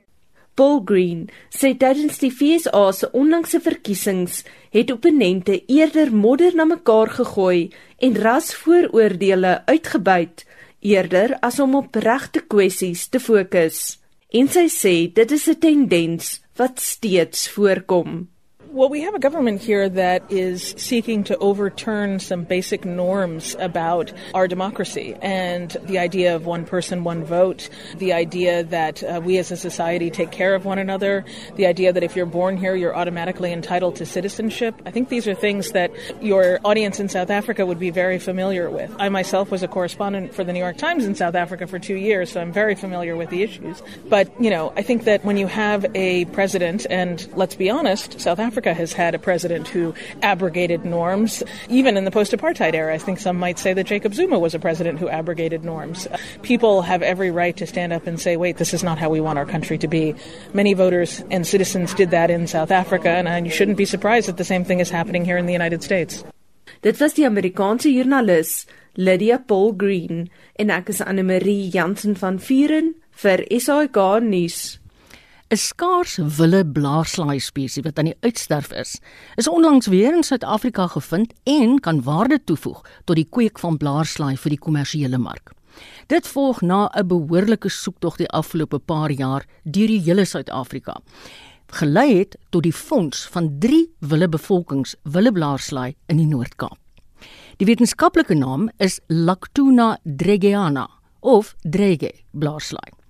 Paul 0.56 0.82
Green 0.84 1.30
sê 1.50 1.72
tydens 1.80 2.20
die 2.20 2.30
FSA 2.30 2.84
se 2.94 3.08
onlangse 3.16 3.62
verkiesings 3.64 4.42
het 4.76 4.92
opponente 4.92 5.56
eerder 5.72 6.12
modder 6.14 6.56
na 6.56 6.66
mekaar 6.68 7.10
gegooi 7.16 7.72
en 8.04 8.20
rasvooroordeele 8.20 9.54
uitgebuit 9.72 10.44
eerder 10.82 11.38
as 11.40 11.60
om 11.64 11.76
op 11.80 11.96
regte 11.96 12.44
kwessies 12.52 13.08
te 13.08 13.20
fokus. 13.24 14.01
En 14.32 14.48
sy 14.48 14.68
sê 14.72 14.96
dit 15.12 15.32
is 15.38 15.48
'n 15.52 15.60
tendens 15.60 16.28
wat 16.56 16.80
steeds 16.80 17.50
voorkom. 17.54 18.31
Well, 18.74 18.88
we 18.88 19.02
have 19.02 19.14
a 19.14 19.20
government 19.20 19.62
here 19.62 19.90
that 19.90 20.32
is 20.32 20.74
seeking 20.78 21.26
to 21.26 21.38
overturn 21.40 22.20
some 22.20 22.46
basic 22.46 22.86
norms 22.86 23.54
about 23.60 24.14
our 24.34 24.48
democracy 24.48 25.14
and 25.22 25.70
the 25.88 26.00
idea 26.00 26.34
of 26.38 26.46
one 26.46 26.64
person, 26.64 27.04
one 27.04 27.26
vote, 27.26 27.68
the 27.98 28.14
idea 28.14 28.64
that 28.64 29.04
uh, 29.04 29.20
we 29.22 29.38
as 29.40 29.52
a 29.52 29.58
society 29.58 30.10
take 30.10 30.32
care 30.32 30.56
of 30.56 30.64
one 30.64 30.80
another, 30.80 31.26
the 31.58 31.66
idea 31.66 31.92
that 31.92 32.02
if 32.02 32.16
you're 32.16 32.26
born 32.26 32.56
here, 32.56 32.74
you're 32.74 32.96
automatically 32.96 33.52
entitled 33.52 33.98
to 33.98 34.06
citizenship. 34.06 34.82
I 34.86 34.92
think 34.92 35.10
these 35.10 35.28
are 35.28 35.36
things 35.36 35.74
that 35.74 35.92
your 36.22 36.58
audience 36.64 36.98
in 36.98 37.10
South 37.10 37.30
Africa 37.30 37.66
would 37.66 37.80
be 37.80 37.90
very 37.90 38.20
familiar 38.20 38.70
with. 38.70 38.96
I 38.98 39.10
myself 39.10 39.52
was 39.52 39.64
a 39.64 39.68
correspondent 39.68 40.34
for 40.34 40.46
the 40.46 40.54
New 40.54 40.60
York 40.60 40.78
Times 40.78 41.04
in 41.04 41.14
South 41.14 41.36
Africa 41.36 41.68
for 41.68 41.78
two 41.78 41.96
years, 41.96 42.32
so 42.32 42.40
I'm 42.40 42.54
very 42.54 42.76
familiar 42.76 43.18
with 43.18 43.32
the 43.32 43.44
issues. 43.44 43.84
But, 44.08 44.32
you 44.42 44.50
know, 44.50 44.72
I 44.78 44.82
think 44.82 45.04
that 45.04 45.26
when 45.26 45.36
you 45.36 45.48
have 45.48 45.86
a 45.94 46.24
president, 46.26 46.88
and 46.90 47.28
let's 47.36 47.56
be 47.56 47.70
honest, 47.70 48.22
South 48.22 48.40
Africa 48.40 48.61
Africa 48.62 48.78
has 48.78 48.94
had 48.94 49.16
a 49.16 49.20
president 49.20 49.68
who 49.68 49.92
abrogated 50.22 50.86
norms. 50.86 51.42
Even 51.68 51.98
in 51.98 52.06
the 52.06 52.12
post 52.12 52.32
apartheid 52.32 52.76
era, 52.76 52.94
I 52.94 53.00
think 53.00 53.18
some 53.18 53.36
might 53.40 53.58
say 53.58 53.74
that 53.74 53.88
Jacob 53.88 54.14
Zuma 54.14 54.38
was 54.38 54.54
a 54.54 54.60
president 54.60 55.00
who 55.00 55.10
abrogated 55.10 55.66
norms. 55.66 56.08
People 56.44 56.84
have 56.84 57.02
every 57.02 57.32
right 57.32 57.58
to 57.58 57.66
stand 57.66 57.92
up 57.92 58.06
and 58.06 58.20
say, 58.20 58.38
wait, 58.38 58.58
this 58.58 58.72
is 58.72 58.84
not 58.84 59.00
how 59.00 59.10
we 59.10 59.20
want 59.20 59.40
our 59.40 59.48
country 59.48 59.80
to 59.80 59.88
be. 59.88 60.14
Many 60.54 60.76
voters 60.76 61.24
and 61.32 61.48
citizens 61.48 61.96
did 61.96 62.12
that 62.12 62.30
in 62.30 62.46
South 62.46 62.70
Africa, 62.70 63.10
and 63.10 63.48
you 63.48 63.52
shouldn't 63.52 63.78
be 63.78 63.86
surprised 63.86 64.28
that 64.28 64.38
the 64.38 64.46
same 64.46 64.64
thing 64.64 64.80
is 64.80 64.92
happening 64.92 65.26
here 65.26 65.38
in 65.38 65.48
the 65.48 65.58
United 65.58 65.82
States. 65.82 66.24
Dit 66.86 67.02
was 67.02 67.18
die 67.18 67.26
Amerikaanse 67.26 67.90
joernalis 67.90 68.68
Lydia 68.94 69.40
Paul 69.40 69.74
Green 69.74 70.30
en 70.54 70.70
ek 70.70 70.94
is 70.94 71.02
Anne 71.02 71.26
Marie 71.26 71.66
Jansen 71.74 72.14
van 72.14 72.38
Vuren 72.38 72.94
vir 73.24 73.42
SAK 73.58 74.22
nuus. 74.22 74.81
'n 75.52 75.58
Skaars 75.60 76.14
wille 76.38 76.64
blaarslaai 76.64 77.40
spesies 77.44 77.84
wat 77.84 77.98
aan 78.00 78.08
die 78.08 78.20
uitsterf 78.24 78.70
is, 78.72 79.00
is 79.36 79.50
onlangs 79.52 79.90
weer 79.92 80.14
in 80.16 80.24
Suid-Afrika 80.24 80.86
gevind 80.88 81.34
en 81.44 81.80
kan 81.80 82.04
waarde 82.04 82.38
toevoeg 82.44 82.80
tot 83.04 83.16
die 83.20 83.28
kweek 83.28 83.60
van 83.60 83.78
blaarslaai 83.78 84.38
vir 84.38 84.56
die 84.56 84.60
kommersiële 84.60 85.18
mark. 85.20 85.52
Dit 86.08 86.28
volg 86.28 86.62
na 86.62 86.88
'n 86.96 87.08
behoorlike 87.08 87.70
soektog 87.70 88.16
die 88.16 88.30
afgelope 88.30 88.80
paar 88.80 89.12
jaar 89.12 89.46
deur 89.64 89.88
die 89.88 90.00
hele 90.00 90.26
Suid-Afrika. 90.26 91.02
Gelei 91.68 92.20
het 92.20 92.38
tot 92.50 92.64
die 92.64 92.74
fonds 92.74 93.28
van 93.28 93.60
3 93.60 93.90
wille 94.00 94.30
bevolkings 94.30 94.96
willeblaarslaai 95.04 95.96
in 96.08 96.18
die 96.18 96.28
Noord-Kaap. 96.28 96.78
Die 97.58 97.66
wetenskaplike 97.66 98.34
naam 98.34 98.70
is 98.78 99.00
Lactuna 99.08 99.98
dregeana 100.04 100.90
of 101.20 101.56
drege 101.62 102.12
blaarslaai. 102.32 103.01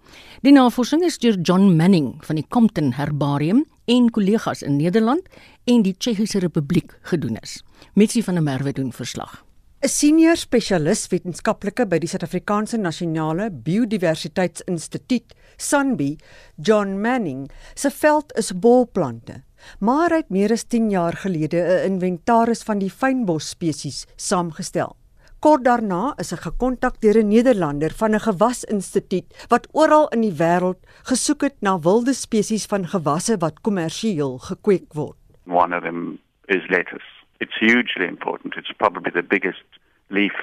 Die 0.41 0.51
navorsing 0.51 1.03
is 1.03 1.17
deur 1.17 1.37
John 1.41 1.75
Manning 1.75 2.15
van 2.25 2.35
die 2.35 2.45
Compton 2.49 2.93
Herbarium 2.93 3.65
en 3.85 4.09
kollegas 4.09 4.61
in 4.61 4.75
Nederland 4.75 5.27
en 5.63 5.81
die 5.81 5.95
Tsjechiese 5.97 6.39
Republiek 6.39 6.97
gedoen 7.01 7.37
is. 7.41 7.63
Mitsi 7.93 8.23
van 8.23 8.33
der 8.33 8.43
Merwe 8.43 8.73
doen 8.73 8.91
verslag. 8.91 9.43
'n 9.81 9.89
Senior 9.89 10.37
spesialis 10.37 11.07
wetenskaplike 11.09 11.87
by 11.89 11.97
die 11.97 12.07
Suid-Afrikaanse 12.07 12.77
Nasionale 12.77 13.49
Biodiversiteitsinstituut, 13.49 15.33
SANBI, 15.57 16.17
John 16.55 16.99
Manning, 17.01 17.47
se 17.73 17.89
veld 17.89 18.29
is 18.37 18.51
bolplante. 18.53 19.41
Maar 19.79 20.13
hy 20.13 20.21
het 20.21 20.29
meer 20.29 20.53
as 20.53 20.67
10 20.69 20.89
jaar 20.93 21.17
gelede 21.17 21.57
'n 21.57 21.93
inventaris 21.93 22.61
van 22.61 22.77
die 22.77 22.91
fynbos 22.93 23.49
spesies 23.49 24.05
saamgestel. 24.15 24.95
Kort 25.41 25.63
daarna 25.65 26.11
is 26.21 26.29
hy 26.35 26.37
gekontak 26.37 26.99
deur 27.01 27.17
'n 27.17 27.31
Nederlander 27.33 27.93
van 27.99 28.13
'n 28.13 28.25
gewasinstituut 28.29 29.47
wat 29.49 29.65
oral 29.73 30.05
in 30.13 30.21
die 30.21 30.37
wêreld 30.41 30.77
gesoek 31.11 31.41
het 31.41 31.57
na 31.61 31.79
wilde 31.87 32.13
spesies 32.13 32.65
van 32.73 32.85
gewasse 32.85 33.37
wat 33.41 33.57
kommersieel 33.65 34.37
gekweek 34.37 34.93
word. 34.93 35.17
One 35.47 35.73
of 35.77 35.81
them 35.81 36.19
is 36.45 36.69
lettuce. 36.69 37.09
It's 37.39 37.57
hugely 37.57 38.05
important. 38.05 38.55
It's 38.55 38.73
probably 38.77 39.11
the 39.11 39.23
biggest 39.23 39.65
leaf 40.09 40.37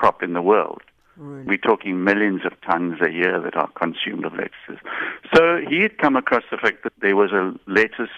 crop 0.00 0.22
in 0.22 0.32
the 0.32 0.46
world. 0.52 0.82
Really? 1.16 1.44
We're 1.44 1.66
talking 1.70 2.02
millions 2.02 2.46
of 2.46 2.52
tons 2.64 3.02
a 3.02 3.10
year 3.10 3.42
that 3.42 3.54
are 3.54 3.70
consumed 3.74 4.24
of 4.24 4.32
lettuces. 4.32 4.80
So 5.34 5.60
he 5.68 5.82
had 5.82 5.98
come 5.98 6.16
across 6.16 6.44
the 6.50 6.56
fact 6.56 6.84
that 6.84 6.96
there 7.00 7.16
was 7.16 7.32
a 7.32 7.52
lettuce 7.66 8.16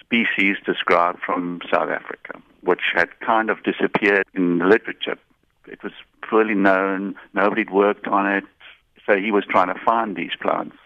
species 0.00 0.56
described 0.66 1.20
from 1.22 1.60
South 1.70 1.90
Africa, 2.00 2.32
which 2.62 2.84
had 2.94 3.10
kind 3.20 3.48
of 3.48 3.62
disappeared 3.62 4.26
in 4.34 4.58
the 4.58 4.66
literature 4.66 5.18
it 5.66 5.82
was 5.82 5.92
fully 6.28 6.54
known. 6.54 7.14
Nobody'd 7.34 7.70
worked 7.70 8.06
on 8.06 8.26
it. 8.26 8.44
So 9.06 9.16
he 9.16 9.30
was 9.30 9.44
trying 9.48 9.72
to 9.74 9.80
find 9.84 10.16
these 10.16 10.36
plants. 10.40 10.76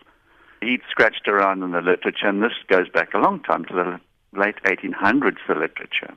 He'd 0.63 0.81
scratched 0.91 1.29
around 1.29 1.63
in 1.63 1.73
the 1.73 1.83
literature, 1.83 2.29
and 2.29 2.43
this 2.43 2.57
goes 2.69 2.89
back 2.89 3.13
a 3.15 3.19
long 3.19 3.41
time 3.41 3.65
to 3.67 3.75
the 3.75 4.01
late 4.39 4.57
1800s, 4.65 5.37
the 5.47 5.55
literature. 5.55 6.15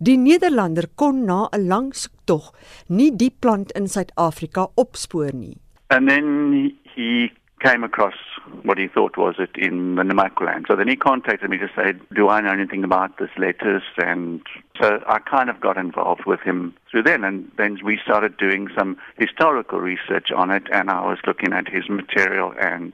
Die 0.00 0.16
Nederlander 0.16 0.88
kon 0.96 1.24
na 1.26 1.48
'n 1.52 1.68
lang 1.68 1.92
soektog 1.92 2.52
nie 2.88 3.10
die 3.10 3.30
plant 3.30 3.72
in 3.76 3.86
Suid-Afrika 3.86 4.68
opspoor 4.76 5.32
nie. 5.32 5.56
And 5.90 6.08
then 6.08 6.52
he, 6.52 6.64
he 6.94 7.32
came 7.62 7.84
across 7.84 8.14
what 8.62 8.76
he 8.78 8.88
thought 8.88 9.16
was 9.16 9.36
it 9.38 9.50
in 9.56 9.94
the 9.94 10.02
Namaqualand. 10.02 10.66
So 10.66 10.74
then 10.74 10.88
he 10.88 10.96
contacted 10.96 11.48
me 11.48 11.58
to 11.58 11.68
say, 11.76 11.92
do 12.14 12.28
I 12.28 12.40
know 12.40 12.50
anything 12.50 12.82
about 12.82 13.18
this 13.18 13.30
lettuce? 13.38 13.84
And 13.98 14.42
so 14.80 15.00
I 15.06 15.18
kind 15.20 15.48
of 15.48 15.60
got 15.60 15.76
involved 15.76 16.24
with 16.26 16.40
him 16.40 16.74
through 16.90 17.04
then. 17.04 17.24
And 17.24 17.50
then 17.56 17.78
we 17.84 17.98
started 18.02 18.36
doing 18.36 18.68
some 18.76 18.96
historical 19.16 19.78
research 19.78 20.30
on 20.34 20.50
it. 20.50 20.64
And 20.72 20.90
I 20.90 21.06
was 21.06 21.18
looking 21.26 21.52
at 21.52 21.68
his 21.68 21.88
material 21.88 22.52
and 22.60 22.92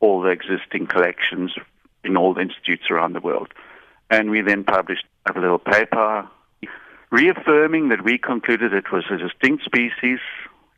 all 0.00 0.20
the 0.20 0.30
existing 0.30 0.86
collections 0.86 1.52
in 2.02 2.16
all 2.16 2.34
the 2.34 2.40
institutes 2.40 2.90
around 2.90 3.12
the 3.12 3.20
world. 3.20 3.52
And 4.10 4.30
we 4.30 4.40
then 4.40 4.64
published 4.64 5.04
a 5.32 5.38
little 5.38 5.58
paper 5.58 6.28
reaffirming 7.10 7.88
that 7.88 8.04
we 8.04 8.18
concluded 8.18 8.72
it 8.72 8.92
was 8.92 9.04
a 9.10 9.16
distinct 9.16 9.64
species 9.64 10.20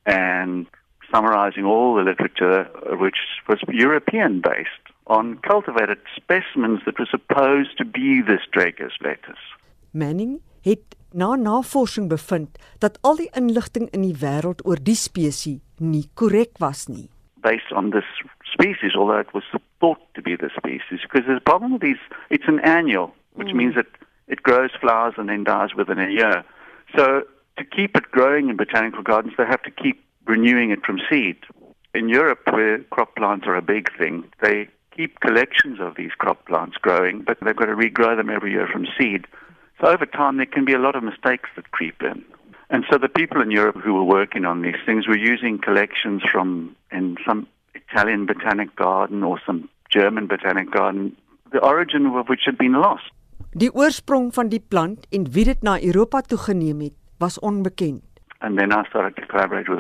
and 0.07 0.67
summarizing 1.13 1.65
all 1.65 1.95
the 1.95 2.03
literature, 2.03 2.69
which 2.99 3.21
was 3.49 3.59
European 3.69 4.41
based, 4.41 4.85
on 5.07 5.39
cultivated 5.39 5.99
specimens 6.17 6.81
that 6.87 6.99
were 6.99 7.11
supposed 7.11 7.77
to 7.79 7.85
be 7.85 8.23
this 8.23 8.41
Dragus 8.55 8.97
lettuce. 9.01 9.45
Manning 9.93 10.41
het 10.63 10.97
na 11.13 11.35
navorsing 11.37 12.09
bevind 12.09 12.59
dat 12.79 12.99
al 13.03 13.17
die 13.17 13.31
inligting 13.37 13.91
in 13.93 14.07
die 14.07 14.17
wêreld 14.17 14.63
oor 14.65 14.81
die 14.81 14.97
spesies 14.97 15.61
nie 15.79 16.07
korrek 16.15 16.57
was 16.63 16.87
nie. 16.89 17.09
Based 17.43 17.73
on 17.73 17.91
this 17.91 18.07
species, 18.55 18.95
although 18.95 19.19
it 19.19 19.35
was 19.35 19.45
thought 19.81 20.01
to 20.15 20.23
be 20.23 20.37
the 20.37 20.51
species, 20.57 21.03
because 21.03 21.27
the 21.27 21.41
problem 21.41 21.73
with 21.73 21.83
these, 21.83 22.01
it's 22.31 22.47
an 22.47 22.61
annual, 22.61 23.13
which 23.35 23.49
mm. 23.49 23.57
means 23.57 23.75
that 23.75 23.91
it 24.29 24.43
grows 24.43 24.71
flowers 24.81 25.15
and 25.19 25.29
then 25.29 25.45
dies 25.45 25.75
within 25.75 25.99
a 25.99 26.09
year. 26.09 26.45
So 26.97 27.25
to 27.59 27.65
keep 27.65 27.97
it 27.97 28.11
growing 28.13 28.49
in 28.49 28.57
botanical 28.57 29.03
gardens, 29.03 29.35
they 29.37 29.45
have 29.45 29.63
to 29.63 29.71
keep 29.71 30.01
renewing 30.27 30.71
it 30.71 30.85
from 30.85 31.01
seed. 31.11 31.37
In 31.95 32.09
Europe, 32.09 32.41
where 32.51 32.79
crop 32.91 33.17
plants 33.17 33.47
are 33.47 33.57
a 33.57 33.63
big 33.63 33.89
thing, 33.99 34.25
they 34.43 34.69
keep 34.97 35.21
collections 35.21 35.79
of 35.81 35.97
these 35.97 36.13
crop 36.19 36.45
plants 36.47 36.77
growing, 36.77 37.23
but 37.23 37.39
they've 37.41 37.57
got 37.57 37.67
to 37.67 37.75
regrow 37.75 38.17
them 38.17 38.31
every 38.31 38.53
year 38.53 38.69
from 38.71 38.87
seed. 38.99 39.27
So 39.81 39.89
over 39.89 40.07
time, 40.07 40.37
there 40.37 40.47
can 40.47 40.65
be 40.65 40.75
a 40.75 40.79
lot 40.79 40.97
of 40.97 41.03
mistakes 41.03 41.51
that 41.57 41.71
creep 41.71 42.03
in. 42.03 42.25
And 42.71 42.85
so 42.91 42.97
the 42.99 43.09
people 43.09 43.43
in 43.43 43.51
Europe 43.51 43.77
who 43.85 43.93
were 43.95 44.05
working 44.05 44.45
on 44.45 44.63
these 44.63 44.81
things 44.87 45.07
were 45.07 45.19
using 45.19 45.59
collections 45.59 46.23
from 46.31 46.75
in 46.91 47.17
some 47.27 47.47
Italian 47.75 48.25
botanic 48.27 48.75
garden 48.77 49.23
or 49.23 49.39
some 49.45 49.69
German 49.91 50.27
botanic 50.27 50.71
garden, 50.71 51.17
the 51.53 51.61
origin 51.61 52.07
of 52.07 52.29
which 52.29 52.45
had 52.47 52.57
been 52.57 52.73
lost. 52.73 53.13
Die 53.53 53.69
oorsprong 53.69 54.31
van 54.33 54.49
die 54.49 54.63
plant 54.69 55.05
en 55.13 55.27
wie 55.35 55.45
dit 55.45 55.61
na 55.63 55.77
Europa 55.83 56.23
toe 56.25 56.39
geneem 56.41 56.81
het, 56.81 56.97
was 57.19 57.37
onbekend. 57.41 58.01
And 58.43 58.59
then 58.59 58.73
I 58.73 58.87
started 58.89 59.17
to 59.17 59.27
collaborate 59.27 59.69
with 59.69 59.79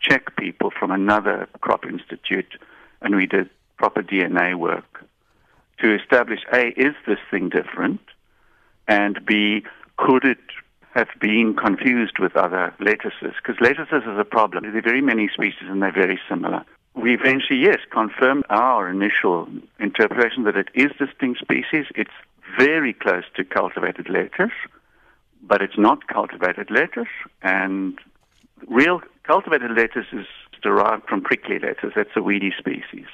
Czech 0.00 0.36
people 0.36 0.70
from 0.70 0.90
another 0.90 1.48
crop 1.60 1.84
institute, 1.84 2.58
and 3.00 3.16
we 3.16 3.26
did 3.26 3.50
proper 3.76 4.02
DNA 4.02 4.54
work 4.54 5.04
to 5.80 5.94
establish 5.94 6.40
A, 6.52 6.68
is 6.76 6.94
this 7.06 7.18
thing 7.30 7.48
different? 7.48 8.00
And 8.86 9.24
B, 9.24 9.64
could 9.96 10.24
it 10.24 10.38
have 10.94 11.08
been 11.20 11.54
confused 11.54 12.18
with 12.18 12.36
other 12.36 12.74
lettuces? 12.80 13.34
Because 13.36 13.60
lettuces 13.60 14.02
is 14.02 14.18
a 14.18 14.24
problem. 14.24 14.64
There 14.64 14.76
are 14.76 14.82
very 14.82 15.00
many 15.00 15.28
species 15.28 15.68
and 15.68 15.82
they're 15.82 15.92
very 15.92 16.18
similar. 16.28 16.64
We 16.94 17.14
eventually, 17.14 17.60
yes, 17.60 17.78
confirmed 17.90 18.44
our 18.50 18.88
initial 18.88 19.48
interpretation 19.78 20.44
that 20.44 20.56
it 20.56 20.68
is 20.74 20.90
distinct 20.98 21.40
species. 21.40 21.86
It's 21.94 22.10
very 22.58 22.92
close 22.92 23.24
to 23.36 23.44
cultivated 23.44 24.08
lettuce 24.08 24.52
but 25.42 25.62
it's 25.62 25.78
not 25.78 26.06
cultivated 26.08 26.70
lettuce. 26.70 27.14
And 27.42 27.98
real 28.66 29.00
cultivated 29.24 29.72
lettuce 29.76 30.06
is 30.12 30.26
derived 30.62 31.04
from 31.08 31.22
prickly 31.22 31.58
lettuce. 31.58 31.92
That's 31.94 32.16
a 32.16 32.22
weedy 32.22 32.52
species. 32.58 33.06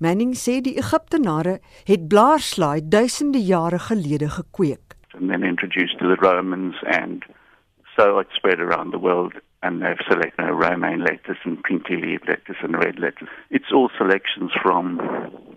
Manning 0.00 0.34
sê 0.38 0.60
die 0.62 0.78
Egiptenare 0.78 1.58
het 1.88 2.06
blaarslaai 2.08 2.86
duisende 2.86 3.40
jare 3.42 3.78
gelede 3.78 4.28
gekweek. 4.30 4.94
And 5.14 5.30
then 5.30 5.42
introduced 5.42 5.98
to 5.98 6.06
the 6.06 6.20
Romans 6.22 6.76
and 6.86 7.24
so 7.96 8.20
it 8.20 8.28
spread 8.32 8.60
around 8.60 8.92
the 8.92 8.98
world 8.98 9.34
and 9.64 9.82
they've 9.82 9.98
selected 10.06 10.38
you 10.38 10.46
know, 10.46 10.52
romaine 10.54 11.02
lettuce 11.02 11.42
and 11.42 11.60
pinky 11.64 11.96
leaf 11.96 12.20
lettuce 12.28 12.62
and 12.62 12.76
red 12.76 13.00
lettuce. 13.00 13.28
It's 13.50 13.72
all 13.74 13.90
selections 13.98 14.52
from 14.62 15.00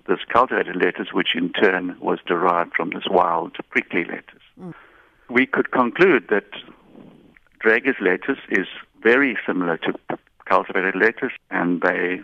this 0.08 0.26
cultivated 0.34 0.76
lettuce 0.76 1.14
which 1.14 1.36
in 1.36 1.54
turn 1.54 1.96
was 2.00 2.18
derived 2.26 2.74
from 2.76 2.90
this 2.90 3.06
wild 3.12 3.58
prickly 3.70 4.06
lettuce. 4.06 4.48
Mm 4.60 4.74
we 5.32 5.46
could 5.46 5.72
conclude 5.72 6.28
that 6.30 6.50
Dragus 7.64 8.00
lettuce 8.00 8.44
is 8.50 8.68
very 9.02 9.38
similar 9.46 9.78
to 9.78 9.94
cultivated 10.46 10.96
lettuce, 10.96 11.36
and 11.50 11.82
they 11.82 12.22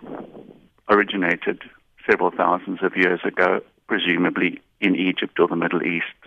originated 0.90 1.62
several 2.10 2.32
thousands 2.32 2.80
of 2.82 2.96
years 2.96 3.22
ago, 3.24 3.62
presumably 3.88 4.62
in 4.82 4.96
Egypt 4.96 5.40
or 5.40 5.48
the 5.48 5.56
Middle 5.56 5.84
East. 5.84 6.20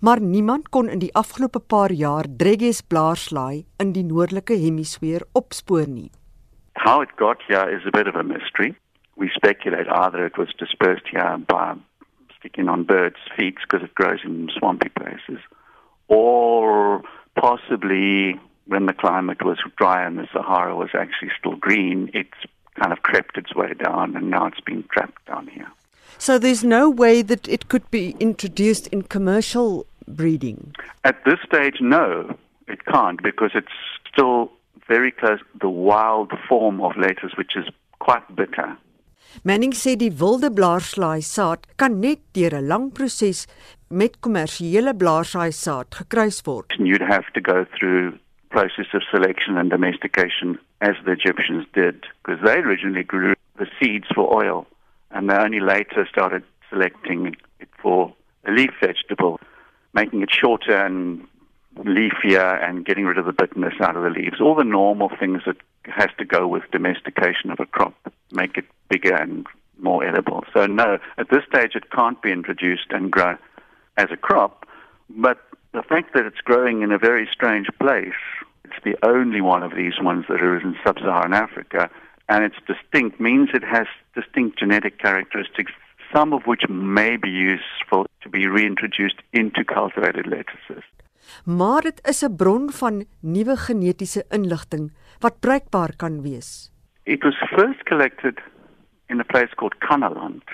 Maar 0.00 0.20
niemand 0.20 0.68
kon 0.68 0.88
in 0.88 0.98
die 0.98 1.14
afgelope 1.14 1.60
paar 1.60 1.92
jaar 1.92 2.26
Dragus 2.26 2.80
blaarslaai 2.82 3.64
in 3.78 3.92
die 3.92 4.02
noordelike 4.02 4.56
hemisfeer 4.58 5.22
opspoor 5.32 5.86
nie. 5.86 6.10
How 6.74 7.02
it 7.02 7.14
got 7.16 7.44
here 7.46 7.68
is 7.76 7.86
a 7.86 7.94
bit 7.94 8.08
of 8.08 8.16
a 8.16 8.24
mystery. 8.24 8.74
We 9.14 9.28
speculate 9.28 9.88
either 9.88 10.26
it 10.26 10.38
was 10.38 10.50
dispersed 10.58 11.06
here 11.06 11.38
by 11.46 11.76
sticking 12.38 12.68
on 12.68 12.82
birds' 12.82 13.30
feet 13.36 13.60
because 13.62 13.84
it 13.84 13.94
grows 13.94 14.24
in 14.24 14.48
swampy 14.58 14.88
places, 14.88 15.38
or 16.08 17.02
possibly 17.36 18.38
when 18.66 18.86
the 18.86 18.92
climate 18.92 19.44
was 19.44 19.58
dry 19.76 20.04
and 20.04 20.18
the 20.18 20.28
Sahara 20.32 20.76
was 20.76 20.90
actually 20.94 21.30
still 21.38 21.56
green, 21.56 22.10
it's 22.14 22.38
kind 22.80 22.92
of 22.92 23.02
crept 23.02 23.36
its 23.36 23.54
way 23.54 23.74
down 23.74 24.16
and 24.16 24.30
now 24.30 24.46
it's 24.46 24.60
been 24.60 24.84
trapped 24.92 25.24
down 25.26 25.46
here. 25.48 25.70
So 26.18 26.38
there's 26.38 26.62
no 26.62 26.88
way 26.88 27.22
that 27.22 27.48
it 27.48 27.68
could 27.68 27.90
be 27.90 28.14
introduced 28.20 28.86
in 28.88 29.02
commercial 29.02 29.86
breeding. 30.06 30.74
At 31.04 31.24
this 31.24 31.40
stage, 31.44 31.78
no, 31.80 32.36
it 32.68 32.84
can't 32.84 33.22
because 33.22 33.50
it's 33.54 33.76
still 34.10 34.52
very 34.86 35.10
close 35.10 35.40
to 35.40 35.58
the 35.60 35.68
wild 35.68 36.32
form 36.48 36.80
of 36.80 36.96
lettuce, 36.96 37.32
which 37.36 37.56
is 37.56 37.66
quite 37.98 38.24
bitter. 38.36 38.76
Manning 39.44 39.72
sê 39.72 39.94
die 39.96 40.12
wilde 40.20 40.50
blaarslaai 40.52 41.22
saad 41.24 41.64
kan 41.80 42.00
net 42.00 42.20
deur 42.36 42.52
'n 42.58 42.68
lang 42.68 42.90
proses 42.96 43.46
met 43.92 44.16
kommersiële 44.20 44.94
gekruis 44.96 46.42
word. 46.44 46.74
You'd 46.78 47.00
have 47.02 47.32
to 47.34 47.40
go 47.40 47.64
through 47.76 48.18
process 48.50 48.86
of 48.92 49.02
selection 49.10 49.56
and 49.56 49.70
domestication 49.70 50.58
as 50.80 50.94
the 51.04 51.12
Egyptians 51.12 51.66
did 51.72 52.04
because 52.24 52.40
they 52.44 52.58
originally 52.58 53.02
grew 53.02 53.34
the 53.58 53.66
seeds 53.78 54.06
for 54.14 54.34
oil 54.34 54.66
and 55.10 55.28
they 55.28 55.34
only 55.34 55.60
later 55.60 56.06
started 56.10 56.42
selecting 56.68 57.34
it 57.60 57.68
for 57.80 58.12
a 58.46 58.50
leaf 58.50 58.70
vegetable, 58.80 59.40
making 59.94 60.22
it 60.22 60.30
shorter 60.30 60.76
and 60.76 61.26
leafier 61.78 62.62
and 62.62 62.84
getting 62.84 63.06
rid 63.06 63.18
of 63.18 63.24
the 63.24 63.32
bitterness 63.32 63.74
out 63.80 63.96
of 63.96 64.02
the 64.02 64.10
leaves. 64.10 64.40
All 64.40 64.54
the 64.54 64.64
normal 64.64 65.10
things 65.18 65.42
that 65.46 65.56
has 65.84 66.10
to 66.18 66.24
go 66.24 66.46
with 66.46 66.62
domestication 66.70 67.50
of 67.50 67.60
a 67.60 67.66
crop 67.66 67.94
make 68.32 68.56
it 68.56 68.66
bigger 68.88 69.14
and 69.14 69.46
more 69.78 70.04
edible. 70.04 70.44
So 70.52 70.66
no, 70.66 70.98
at 71.16 71.30
this 71.30 71.44
stage 71.48 71.74
it 71.74 71.90
can't 71.90 72.20
be 72.20 72.30
introduced 72.30 72.90
and 72.90 73.10
grown 73.10 73.38
as 73.96 74.08
a 74.10 74.16
crop, 74.16 74.66
but 75.10 75.38
the 75.72 75.82
fact 75.82 76.14
that 76.14 76.26
it's 76.26 76.40
growing 76.40 76.82
in 76.82 76.92
a 76.92 76.98
very 76.98 77.28
strange 77.30 77.68
place, 77.80 78.22
it's 78.64 78.82
the 78.84 78.96
only 79.02 79.40
one 79.40 79.62
of 79.62 79.74
these 79.74 80.00
ones 80.00 80.24
that 80.28 80.42
are 80.42 80.58
in 80.58 80.76
sub-Saharan 80.84 81.32
Africa, 81.32 81.90
and 82.28 82.44
it's 82.44 82.56
distinct 82.66 83.20
means 83.20 83.50
it 83.52 83.64
has 83.64 83.86
distinct 84.14 84.58
genetic 84.58 84.98
characteristics, 84.98 85.72
some 86.14 86.32
of 86.32 86.42
which 86.44 86.68
may 86.68 87.16
be 87.16 87.30
useful 87.30 88.06
to 88.22 88.28
be 88.28 88.46
reintroduced 88.46 89.20
into 89.32 89.64
cultivated 89.64 90.26
lettuces. 90.26 90.84
Maar 91.44 91.80
dit 91.82 92.00
is 92.08 92.22
'n 92.22 92.36
bron 92.36 92.70
van 92.70 93.04
nuwe 93.20 93.56
genetiese 93.56 94.24
inligting 94.30 94.92
wat 95.20 95.40
bruikbaar 95.40 95.96
kan 95.96 96.22
wees. 96.22 96.70
It 97.02 97.22
was 97.22 97.36
first 97.56 97.82
collected 97.82 98.40
in 99.06 99.20
a 99.20 99.24
place 99.24 99.54
called 99.54 99.74
Kanaland 99.78 100.44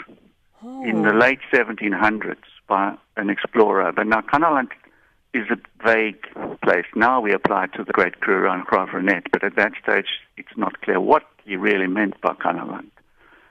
oh. 0.62 0.87
in 0.87 1.02
the 1.02 1.14
late 1.14 1.42
1700s 1.50 2.58
by 2.69 2.97
an 3.17 3.31
explorer. 3.31 3.93
But 3.93 4.07
now 4.07 4.21
Kanaland 4.21 4.71
is 5.35 5.47
a 5.51 5.57
vague 5.85 6.25
place. 6.63 6.87
Now 6.95 7.21
we 7.21 7.33
apply 7.33 7.65
it 7.65 7.73
to 7.75 7.85
the 7.85 7.93
Great 7.93 8.21
Kruger 8.21 8.47
and 8.47 8.67
Cravenet, 8.67 9.27
but 9.33 9.43
at 9.45 9.57
that 9.57 9.73
stage 9.83 10.07
it's 10.37 10.57
not 10.57 10.81
clear 10.83 11.01
what 11.01 11.25
he 11.45 11.57
really 11.57 11.87
meant 11.87 12.21
by 12.21 12.35
Kanaland. 12.35 12.91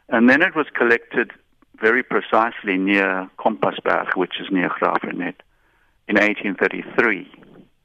And 0.10 0.30
then 0.30 0.42
it 0.42 0.56
was 0.56 0.68
collected 0.74 1.32
very 1.80 2.04
precisely 2.04 2.78
near 2.78 3.30
Kompasberg, 3.38 4.16
which 4.16 4.40
is 4.40 4.48
near 4.52 4.70
Graafrenet, 4.70 5.36
in 6.08 6.16
1833. 6.16 7.30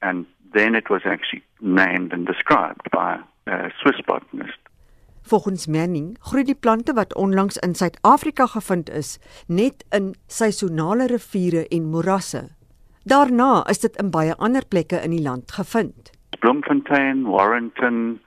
And 0.01 0.27
then 0.55 0.75
it 0.75 0.89
was 0.89 1.03
actually 1.05 1.43
named 1.61 2.13
and 2.13 2.27
described 2.27 2.91
by 2.91 3.21
a 3.47 3.71
Swiss 3.83 4.01
botanist. 4.07 4.59
Volgens 5.23 5.67
Manning 5.67 6.17
groei 6.21 6.45
die 6.45 6.55
plante 6.59 6.93
wat 6.93 7.15
onlangs 7.15 7.57
in 7.57 7.75
Suid-Afrika 7.75 8.47
gevind 8.47 8.91
is, 8.91 9.19
net 9.47 9.85
in 9.91 10.15
seisonale 10.27 11.07
riviere 11.07 11.69
en 11.69 11.91
morasse. 11.91 12.49
Daarna 13.05 13.65
is 13.69 13.81
dit 13.81 13.97
in 13.97 14.11
baie 14.11 14.35
ander 14.37 14.67
plekke 14.67 15.01
in 15.03 15.11
die 15.11 15.23
land 15.23 15.53
gevind. 15.53 16.11
Bloemfontein, 16.39 17.25
Warrenton, 17.27 18.21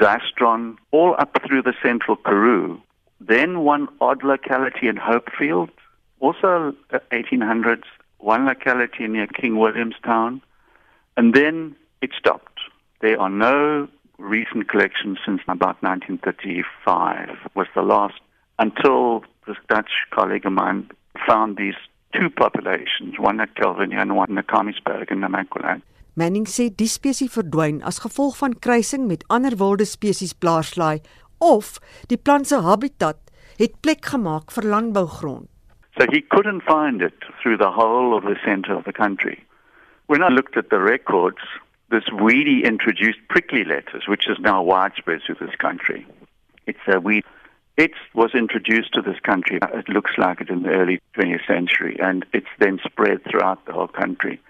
Zastron, 0.00 0.76
all 0.90 1.14
up 1.18 1.38
through 1.46 1.62
the 1.62 1.74
central 1.82 2.16
Karoo. 2.16 2.80
Then 3.20 3.64
one 3.64 3.88
odd 4.00 4.22
locality 4.22 4.88
in 4.88 4.96
Hopefield, 4.96 5.70
also 6.18 6.74
1800s, 7.10 7.86
one 8.18 8.44
locality 8.44 9.06
near 9.06 9.26
King 9.26 9.58
Williamstown, 9.58 10.42
and 11.16 11.34
then 11.34 11.76
it 12.00 12.10
stopped. 12.18 12.60
There 13.00 13.20
are 13.20 13.30
no 13.30 13.88
recent 14.18 14.68
collections 14.68 15.18
since 15.24 15.40
about 15.48 15.82
1935 15.82 17.50
was 17.54 17.66
the 17.74 17.82
last 17.82 18.20
until 18.58 19.24
this 19.46 19.56
Dutch 19.68 19.92
colleague 20.10 20.46
of 20.46 20.52
mine 20.52 20.90
found 21.26 21.56
these 21.56 21.76
two 22.14 22.30
populations, 22.30 23.18
one 23.18 23.40
at 23.40 23.54
Kelvinia 23.54 24.00
and 24.00 24.16
one 24.16 24.38
at 24.38 24.46
Kamisberg 24.46 25.10
in 25.10 25.20
Namaqualand. 25.20 25.82
Manning 26.14 26.46
sê 26.48 26.70
die 26.72 26.88
spesies 26.88 27.34
verdwyn 27.34 27.82
as 27.84 28.00
gevolg 28.00 28.38
van 28.38 28.54
kruising 28.64 29.04
met 29.06 29.26
ander 29.28 29.52
wilde 29.60 29.84
spesies 29.84 30.32
blaarslaai 30.32 31.02
of 31.44 31.76
die 32.08 32.16
plant 32.16 32.48
se 32.48 32.62
habitat 32.64 33.20
het 33.60 33.76
plek 33.84 34.08
gemaak 34.14 34.54
vir 34.54 34.64
landbougrond. 34.72 35.50
So 35.98 36.06
he 36.12 36.22
couldn't 36.22 36.64
find 36.64 37.02
it 37.02 37.24
through 37.40 37.58
the 37.58 37.70
whole 37.70 38.16
of 38.16 38.24
the 38.24 38.36
center 38.44 38.74
of 38.76 38.84
the 38.84 38.96
country. 38.96 39.44
When 40.06 40.22
I 40.22 40.28
looked 40.28 40.56
at 40.56 40.70
the 40.70 40.80
records, 40.80 41.44
this 41.90 42.04
weedy 42.12 42.64
introduced 42.64 43.18
prickly 43.28 43.64
lettuce, 43.64 44.08
which 44.08 44.28
is 44.28 44.38
now 44.40 44.62
widespread 44.62 45.20
through 45.24 45.36
this 45.40 45.54
country. 45.56 46.06
It's 46.66 46.78
a 46.88 47.00
weed. 47.00 47.24
It 47.76 47.92
was 48.14 48.34
introduced 48.34 48.94
to 48.94 49.02
this 49.02 49.20
country, 49.20 49.60
uh, 49.60 49.68
it 49.78 49.88
looks 49.88 50.12
like 50.16 50.40
it 50.40 50.48
in 50.48 50.62
the 50.62 50.70
early 50.70 51.00
20th 51.14 51.46
century, 51.46 51.96
and 52.00 52.24
it's 52.32 52.46
then 52.58 52.80
spread 52.84 53.22
throughout 53.24 53.64
the 53.66 53.72
whole 53.72 53.88
country. 53.88 54.40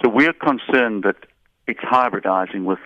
So 0.00 0.08
we're 0.08 0.32
concerned 0.32 1.02
that 1.02 1.26
it's 1.66 1.80
hybridizing 1.80 2.64
with 2.64 2.78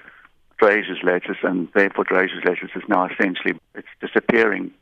Draze's 0.61 1.03
lettuce, 1.03 1.37
and 1.43 1.69
therefore 1.75 2.05
Draze's 2.05 2.43
lettuce 2.45 2.71
is 2.75 2.83
now 2.89 3.07
essentially 3.07 3.55
it's 3.75 3.95
disappearing. 4.01 4.73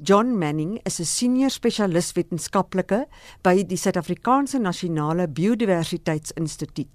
John 0.00 0.38
Manning 0.38 0.80
is 0.84 1.00
'n 1.00 1.04
senior 1.04 1.50
spesialis 1.50 2.12
wetenskaplike 2.16 3.06
by 3.42 3.62
die 3.62 3.76
Suid-Afrikaanse 3.76 4.58
Nasionale 4.58 5.26
Biodiversiteitsinstituut. 5.28 6.88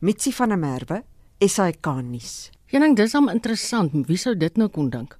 Mitsi 0.00 0.32
van 0.32 0.48
der 0.48 0.58
Merwe 0.58 1.04
SAK 1.38 1.86
nuus. 2.02 2.50
Jening 2.66 2.96
dis 2.98 3.12
hom 3.14 3.28
interessant, 3.30 3.92
wie 4.08 4.18
sou 4.18 4.32
dit 4.34 4.56
nou 4.58 4.66
kon 4.74 4.88
dink? 4.90 5.12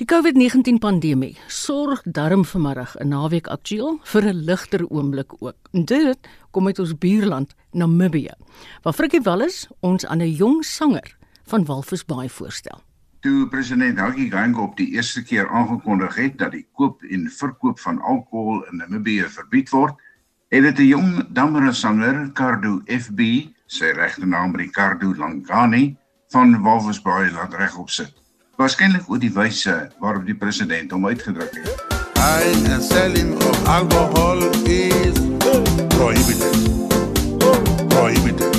Die 0.00 0.06
COVID-19 0.08 0.78
pandemie 0.80 1.34
sorg 1.52 2.00
darm 2.08 2.46
vanmiddag 2.48 2.96
'n 2.96 3.08
naweek 3.12 3.48
aktueel 3.52 4.00
vir 4.02 4.22
'n 4.24 4.44
ligter 4.48 4.86
oomblik 4.88 5.42
ook. 5.42 5.56
En 5.72 5.84
dit 5.84 6.18
kom 6.50 6.66
uit 6.66 6.78
ons 6.78 6.98
buurland 6.98 7.54
Namibië, 7.72 8.32
waar 8.82 8.94
Frikkie 8.94 9.20
Wallis 9.20 9.68
ons 9.80 10.06
aan 10.06 10.22
'n 10.22 10.32
jong 10.32 10.64
sanger 10.64 11.16
van 11.44 11.64
Walvisbaai 11.64 12.28
voorstel. 12.28 12.80
Toe 13.20 13.48
president 13.48 13.98
Hage 13.98 14.30
Geingob 14.30 14.76
die 14.76 14.92
eerste 14.94 15.22
keer 15.22 15.48
aangekondig 15.48 16.14
het 16.14 16.38
dat 16.38 16.52
die 16.52 16.66
koop 16.72 17.02
en 17.02 17.28
verkoop 17.28 17.78
van 17.80 18.00
alkohol 18.00 18.64
in 18.70 18.76
Namibië 18.76 19.24
verbied 19.28 19.70
word, 19.70 19.94
het 20.48 20.62
dit 20.62 20.78
'n 20.78 20.86
jong 20.86 21.26
dammere 21.28 21.72
sanger, 21.72 22.32
Cardo 22.32 22.80
FB, 22.86 23.52
sy 23.66 23.92
regte 23.96 24.26
naam 24.26 24.54
Ricardo 24.56 25.14
Langani 25.14 25.96
van 26.32 26.62
Walvisbaai 26.62 27.30
laat 27.32 27.54
regop 27.54 27.90
sit. 27.90 28.12
Waarskynlik 28.56 29.08
oor 29.10 29.18
die 29.18 29.32
wyse 29.32 29.74
waarop 29.98 30.26
die 30.26 30.36
president 30.36 30.92
hom 30.92 31.06
uitgedruk 31.06 31.54
het. 31.54 31.84
Buying 32.14 32.68
and 32.72 32.82
selling 32.82 33.34
of 33.34 33.68
alcohol 33.68 34.42
is 34.64 35.18
prohibited. 35.96 36.56
Prohibited. 37.88 38.54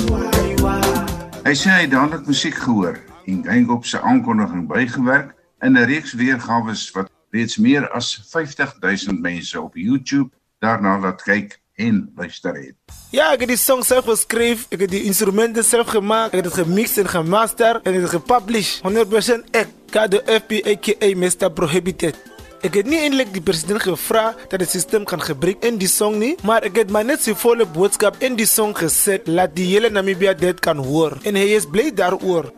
Hy 1.46 1.54
sê 1.54 1.70
hy 1.70 1.82
het 1.84 1.92
dadelik 1.94 2.26
musiek 2.26 2.56
gehoor 2.58 2.98
en 3.26 3.42
Gengop 3.46 3.86
se 3.86 4.00
aankondiging 4.00 4.66
bygewerk 4.70 5.34
in 5.62 5.78
'n 5.78 5.86
reeks 5.86 6.12
weergawe 6.12 6.74
wat 6.94 7.10
reeds 7.30 7.56
meer 7.56 7.88
as 7.90 8.14
50000 8.32 9.20
mense 9.20 9.60
op 9.60 9.76
YouTube 9.76 10.30
daarna 10.58 10.98
laat 10.98 11.22
kyk 11.22 11.60
en 11.76 12.12
luister 12.16 12.54
het. 12.56 12.74
Ja, 13.12 13.30
ek 13.34 13.44
het 13.44 13.52
die 13.52 13.60
song 13.60 13.84
self 13.84 14.08
geskryf, 14.08 14.64
ek 14.72 14.86
het 14.86 14.92
die 14.92 15.04
instrumente 15.08 15.64
self 15.66 15.92
gemaak, 15.94 16.32
ek 16.32 16.40
het 16.40 16.48
dit 16.48 16.60
gemix 16.62 16.96
en 17.02 17.10
gemaster 17.10 17.80
en 17.84 17.98
dit 17.98 18.08
gepublish 18.10 18.78
100% 18.84 19.52
ek, 19.56 19.74
Kado 19.92 20.18
FP 20.24 20.64
aka 20.66 21.12
Mr 21.14 21.52
Prohibited. 21.54 22.16
Ek 22.64 22.74
het 22.80 22.88
nie 22.88 22.98
eintlik 23.04 23.30
die 23.34 23.44
president 23.44 23.84
gevra 23.84 24.30
dat 24.48 24.58
die 24.62 24.66
stelsel 24.66 25.04
kan 25.06 25.20
gebruik 25.22 25.62
in 25.68 25.76
die 25.78 25.90
song 25.90 26.16
nie, 26.18 26.32
maar 26.42 26.64
ek 26.66 26.80
het 26.80 26.94
my 26.94 27.04
net 27.06 27.22
sy 27.22 27.36
volle 27.38 27.68
boodskap 27.76 28.18
in 28.24 28.38
die 28.40 28.48
song 28.48 28.72
gesit 28.76 29.28
laat 29.28 29.54
die 29.54 29.68
hele 29.68 29.92
Namibia 29.92 30.34
dit 30.34 30.58
kan 30.64 30.80
hoor 30.82 31.18
en 31.28 31.38
hy 31.38 31.52
is 31.54 31.68
bly 31.68 31.92
daaroor. 31.94 32.50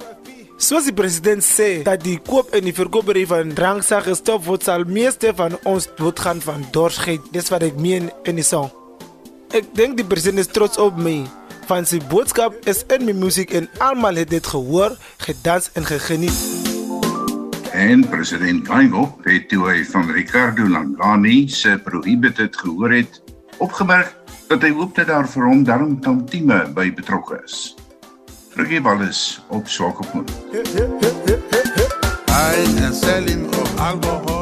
Soos 0.58 0.88
die 0.88 0.94
president 0.96 1.44
sê 1.46 1.84
dat 1.86 2.02
die 2.02 2.16
koop 2.22 2.54
en 2.56 2.64
die 2.66 2.74
verkoop 2.74 3.12
van 3.30 3.54
dranksag 3.54 4.08
gestop 4.08 4.46
word 4.46 4.66
sal 4.66 4.86
meeste 4.86 5.34
van 5.34 5.58
ons 5.64 5.86
doodgaan 5.98 6.40
van 6.42 6.66
dorsheid. 6.72 7.22
Dis 7.30 7.50
wat 7.50 7.62
ek 7.62 7.78
meen 7.78 8.10
in 8.24 8.38
die 8.38 8.46
song. 8.46 8.70
Ek 9.48 9.64
dink 9.72 9.96
die 9.96 10.04
president 10.04 10.42
is 10.42 10.50
trots 10.52 10.76
op 10.76 10.98
my. 11.00 11.22
Van 11.70 11.86
sy 11.88 12.02
boodskap 12.10 12.52
is 12.68 12.82
in 12.92 13.06
my 13.08 13.14
musiek 13.16 13.54
en 13.56 13.68
almal 13.80 14.20
het 14.20 14.28
dit 14.28 14.44
gehoor, 14.44 14.92
gedans 15.24 15.70
en 15.72 15.86
gegeniet. 15.88 16.36
En 17.72 18.04
president 18.12 18.68
Gaigo 18.68 19.06
het 19.24 19.48
toe 19.48 19.62
hy 19.70 19.78
van 19.88 20.10
Ricardo 20.12 20.68
Langani 20.68 21.48
se 21.48 21.78
prohibited 21.84 22.56
gehoor 22.60 22.92
het, 22.92 23.22
opgemerk 23.56 24.12
dat 24.50 24.64
hy 24.64 24.72
hoop 24.76 24.92
dat 25.00 25.08
daar 25.08 25.28
vir 25.28 25.48
hom 25.48 25.64
darm 25.64 25.96
tantieme 26.04 26.66
by 26.76 26.90
betrokke 26.92 27.40
is. 27.40 27.72
Frikkie 28.52 28.82
Wallis 28.84 29.40
op 29.48 29.68
Swakopmund. 29.68 30.32
Buying 32.28 32.84
and 32.84 32.96
selling 32.96 33.48
of 33.48 33.80
alcohol 33.80 34.37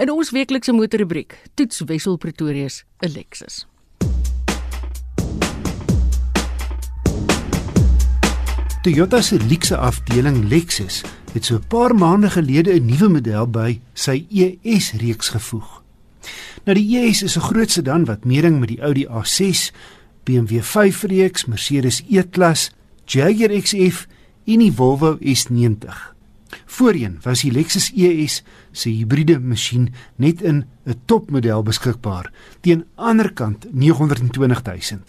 In 0.00 0.08
ons 0.08 0.30
weeklikse 0.32 0.72
motorrubriek 0.72 1.34
toets 1.60 1.82
Wessel 1.84 2.14
Pretoria 2.16 2.70
se 2.72 2.84
Lexus. 3.12 3.66
Toyota 8.80 9.20
se 9.20 9.36
luukse 9.44 9.76
afdeling 9.76 10.38
Lexus 10.48 11.02
het 11.34 11.44
so 11.44 11.54
'n 11.54 11.66
paar 11.68 11.94
maande 11.94 12.30
gelede 12.30 12.72
'n 12.80 12.86
nuwe 12.86 13.08
model 13.08 13.46
by 13.50 13.80
sy 13.92 14.24
ES-reeks 14.30 15.28
gevoeg. 15.28 15.82
Nou 16.64 16.74
die 16.74 16.96
ES 16.96 17.22
is 17.22 17.36
'n 17.36 17.40
groot 17.40 17.70
sedan 17.70 18.04
wat 18.04 18.24
meeding 18.24 18.58
met 18.58 18.68
die 18.68 18.80
Audi 18.80 19.06
A6, 19.06 19.70
BMW 20.24 20.62
5-reeks, 20.62 21.44
Mercedes 21.44 22.02
E-klas, 22.08 22.70
Jaguar 23.04 23.60
XF 23.60 24.06
en 24.44 24.58
die 24.58 24.72
Volvo 24.72 25.18
S90. 25.20 26.19
Voorheen 26.66 27.18
was 27.22 27.42
die 27.42 27.52
Lexus 27.52 27.92
ES 27.96 28.42
se 28.72 28.90
hibriede 28.90 29.38
masjien 29.38 29.92
net 30.16 30.42
in 30.42 30.64
'n 30.86 31.00
topmodel 31.06 31.62
beskikbaar 31.62 32.32
teen 32.60 32.84
aanderkant 32.96 33.66
920 33.72 34.62
000. 34.62 35.00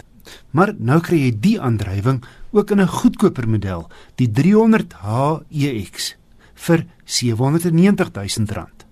Maar 0.52 0.74
nou 0.78 1.00
kry 1.00 1.18
jy 1.18 1.32
die 1.40 1.58
aandrywing 1.62 2.24
ook 2.52 2.72
in 2.72 2.82
'n 2.82 2.88
goedkoper 2.88 3.50
model, 3.50 3.90
die 4.16 4.32
300h 4.32 5.44
EX 5.50 6.16
vir 6.54 6.86
790 7.06 8.12
000 8.12 8.54
rand. 8.54 8.86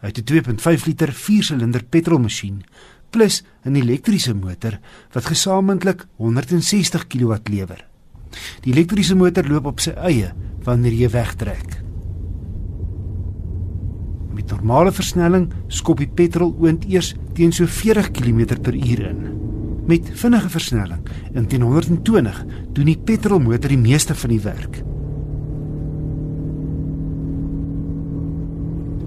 Hy 0.00 0.06
het 0.06 0.18
'n 0.18 0.24
2.5 0.24 0.86
liter 0.86 1.12
4-silinder 1.12 1.84
petrolmasjien 1.84 2.64
plus 3.10 3.42
'n 3.64 3.74
elektriese 3.74 4.34
motor 4.34 4.78
wat 5.12 5.26
gesamentlik 5.26 6.06
160 6.16 7.06
kW 7.06 7.36
lewer. 7.44 7.89
Die 8.64 8.72
elektriese 8.74 9.16
motor 9.16 9.46
loop 9.48 9.70
op 9.70 9.80
sy 9.82 9.94
eie 9.96 10.32
wanneer 10.66 10.96
jy 10.96 11.08
wegtrek. 11.12 11.78
Met 14.36 14.52
normale 14.54 14.92
versnelling 14.94 15.48
skop 15.72 16.00
die 16.02 16.08
petrol 16.08 16.52
oond 16.60 16.84
eers 16.88 17.14
teen 17.36 17.52
so 17.52 17.66
40 17.66 18.12
km/h 18.16 19.08
in. 19.08 19.24
Met 19.90 20.10
vinnige 20.20 20.52
versnelling 20.52 21.02
in 21.34 21.48
teen 21.50 21.64
120 21.66 22.44
doen 22.76 22.92
die 22.92 22.98
petrolmotor 22.98 23.72
die 23.72 23.80
meeste 23.80 24.14
van 24.14 24.30
die 24.30 24.40
werk. 24.44 24.82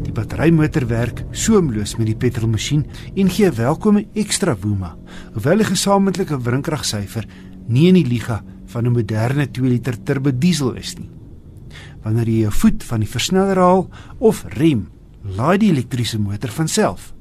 Die 0.03 0.11
batterymotor 0.11 0.85
werk 0.89 1.23
soemloos 1.31 1.95
met 1.97 2.11
die 2.11 2.19
petrolmasjien 2.19 2.83
en 3.15 3.31
gee 3.31 3.49
welkome 3.55 4.05
ekstra 4.13 4.57
woema, 4.59 4.95
hoewel 5.33 5.63
die 5.63 5.69
gesamentlike 5.71 6.37
wrinkragsyfer 6.43 7.29
nie 7.67 7.87
in 7.89 8.01
die 8.01 8.09
liga 8.09 8.41
van 8.73 8.85
'n 8.87 8.95
moderne 8.97 9.45
2 9.51 9.69
liter 9.69 10.03
turbo 10.03 10.31
diesel 10.31 10.73
is 10.73 10.95
nie. 10.97 11.09
Wanneer 12.03 12.27
jy 12.27 12.39
jou 12.39 12.51
voet 12.51 12.83
van 12.83 12.99
die 12.99 13.09
versneller 13.09 13.57
haal 13.57 13.89
of 14.19 14.45
rem, 14.57 14.89
laai 15.23 15.57
die 15.57 15.71
elektriese 15.71 16.19
motor 16.19 16.49
van 16.49 16.67
self. 16.67 17.13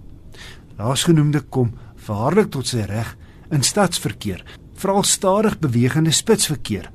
Laasgenoemde 0.79 1.41
kom 1.41 1.73
waarlik 2.07 2.51
tot 2.51 2.67
sy 2.67 2.85
reg 2.89 3.17
in 3.51 3.63
stadsverkeer, 3.63 4.45
veral 4.75 5.03
stadig 5.03 5.59
bewegende 5.59 6.11
spitsverkeer. 6.11 6.91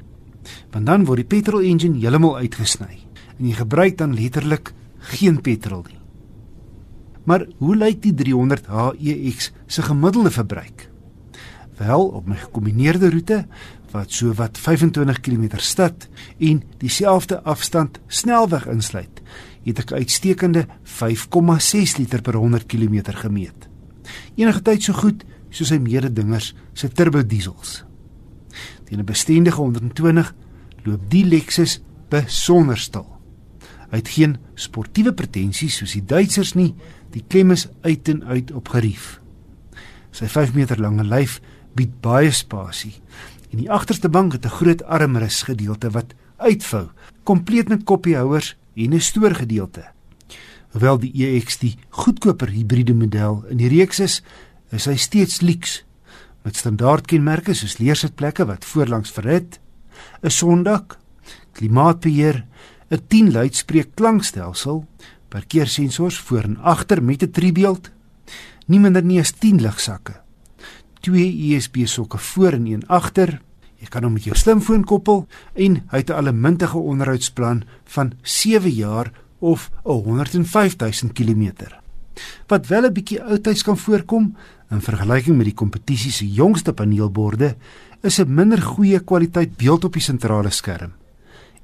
Want 0.72 0.86
dan 0.86 1.06
word 1.06 1.18
die 1.18 1.32
petrol 1.38 1.62
engine 1.62 2.00
heeltemal 2.00 2.38
uitgesny 2.38 3.00
en 3.38 3.46
jy 3.46 3.54
gebruik 3.54 3.98
dan 3.98 4.16
letterlik 4.16 4.74
geen 5.14 5.42
petrol 5.42 5.86
nie. 5.88 6.00
Maar 7.28 7.46
hoe 7.60 7.76
lyk 7.76 8.02
die 8.02 8.14
300 8.14 8.68
HEX 8.68 9.52
se 9.68 9.82
gemiddelde 9.82 10.32
verbruik? 10.32 10.90
Wel, 11.78 12.08
op 12.08 12.26
my 12.26 12.36
gekombineerde 12.42 13.10
roete 13.14 13.44
wat 13.92 14.12
so 14.12 14.34
wat 14.38 14.58
25 14.58 15.20
km 15.20 15.58
stad 15.58 16.08
en 16.40 16.62
dieselfde 16.82 17.42
afstand 17.44 18.00
snelweg 18.08 18.68
insluit, 18.68 19.22
het 19.68 19.82
ek 19.84 19.92
uitstekende 19.92 20.66
5,6 20.84 21.98
liter 22.00 22.22
per 22.24 22.40
100 22.40 22.68
km 22.72 23.12
gemeet. 23.22 23.68
Enige 24.36 24.62
tyd 24.64 24.84
so 24.84 24.96
goed 24.96 25.26
soos 25.50 25.72
sy 25.72 25.80
mededingers 25.82 26.54
se 26.78 26.90
turbo 26.90 27.24
diesels. 27.24 27.84
Teen 28.88 29.00
'n 29.00 29.06
bestendige 29.06 29.62
120 29.62 30.34
loop 30.84 31.10
die 31.10 31.26
Lexus 31.26 31.82
besonder 32.10 32.78
stil. 32.78 33.08
Hy 33.92 33.98
het 33.98 34.10
geen 34.10 34.38
sportiewe 34.56 35.14
pretensies 35.14 35.78
soos 35.80 35.94
die 35.94 36.06
Duitsers 36.06 36.54
nie, 36.56 36.76
die 37.12 37.24
klem 37.28 37.52
is 37.52 37.68
uit 37.82 38.08
en 38.08 38.24
uit 38.24 38.52
op 38.52 38.68
gerief. 38.68 39.22
Sy 40.12 40.28
5 40.28 40.54
meter 40.54 40.80
lange 40.80 41.04
lyf 41.04 41.42
bied 41.76 42.02
baie 42.02 42.32
spasie 42.32 42.96
en 43.52 43.58
die 43.58 43.72
agterste 43.72 44.10
bank 44.10 44.32
het 44.32 44.46
'n 44.46 44.58
groot 44.60 44.84
armrus 44.84 45.42
gedeelte 45.44 45.90
wat 45.90 46.14
uitvou, 46.38 46.88
kompleet 47.24 47.70
met 47.70 47.84
koppiehouers 47.84 48.56
en 48.76 48.94
'n 48.94 49.02
stoorgedeelte. 49.02 49.86
Hoewel 50.72 51.00
die 51.00 51.12
EX 51.16 51.58
die 51.58 51.78
goedkoper 51.90 52.50
hibriede 52.50 52.94
model 52.94 53.44
in 53.50 53.58
die 53.58 53.70
reeks 53.72 54.00
is, 54.00 54.22
is 54.70 54.86
hy 54.86 54.96
steeds 54.96 55.42
luks 55.42 55.86
met 56.44 56.56
standaardkenmerke 56.56 57.54
soos 57.54 57.78
leersitplekke 57.78 58.46
wat 58.46 58.66
voorlangs 58.66 59.12
verhit, 59.12 59.60
'n 60.22 60.30
sondak, 60.30 60.98
klimaatbeheer, 61.52 62.46
'n 62.90 63.02
10 63.08 63.32
luidspreek 63.32 63.96
klankstelsel, 63.96 64.86
parkeersensors 65.30 66.20
voor 66.20 66.44
en 66.44 66.58
agter 66.58 67.04
met 67.04 67.24
'n 67.24 67.32
driebeeld, 67.32 67.92
nie 68.68 68.80
minder 68.80 69.04
nie 69.04 69.20
as 69.20 69.32
10 69.32 69.62
ligsakke, 69.62 70.22
twee 71.08 71.56
USB 71.56 71.86
sokke 71.88 72.18
voor 72.18 72.58
en 72.58 72.66
een 72.68 72.84
agter. 72.88 73.38
Jy 73.80 73.88
kan 73.94 74.04
hom 74.04 74.18
met 74.18 74.26
jou 74.28 74.36
slimfoon 74.36 74.84
koppel 74.84 75.24
en 75.56 75.78
hy 75.92 76.02
het 76.02 76.10
'n 76.10 76.20
allemintige 76.20 76.78
onderhoudsplan 76.78 77.64
van 77.86 78.14
7 78.22 78.72
jaar 78.72 79.12
of 79.40 79.72
105000 79.84 81.14
km. 81.14 81.52
Wat 82.48 82.68
wel 82.68 82.86
'n 82.86 82.94
bietjie 82.94 83.24
oudtyds 83.24 83.64
kan 83.64 83.78
voorkom 83.78 84.36
in 84.70 84.82
vergelyking 84.82 85.38
met 85.38 85.46
die 85.46 85.54
kompetisie 85.54 86.12
se 86.12 86.28
jongste 86.28 86.74
paneelborde, 86.74 87.56
is 88.02 88.20
'n 88.20 88.34
minder 88.34 88.62
goeie 88.62 89.00
kwaliteit 89.00 89.58
beeld 89.58 89.84
op 89.84 89.94
die 89.94 90.02
sentrale 90.02 90.50
skerm 90.50 90.92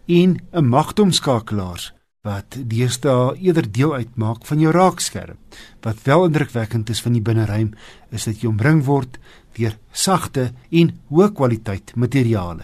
en 0.05 0.39
'n 0.51 0.65
magtomskakelaars 0.65 1.93
wat 2.23 2.55
deesdae 2.55 3.33
eerder 3.43 3.65
deel 3.67 3.91
uitmaak 3.99 4.45
van 4.47 4.61
jou 4.63 4.71
raakskerm. 4.71 5.35
Wat 5.83 6.05
wel 6.07 6.29
indrukwekkend 6.29 6.89
is 6.89 7.01
van 7.03 7.17
die 7.17 7.21
binneruim 7.21 7.73
is 8.15 8.23
dat 8.29 8.39
jy 8.39 8.47
omring 8.47 8.85
word 8.87 9.17
deur 9.57 9.75
sagte 9.91 10.53
en 10.71 10.93
hoë 11.11 11.33
kwaliteit 11.35 11.91
materiale. 11.99 12.63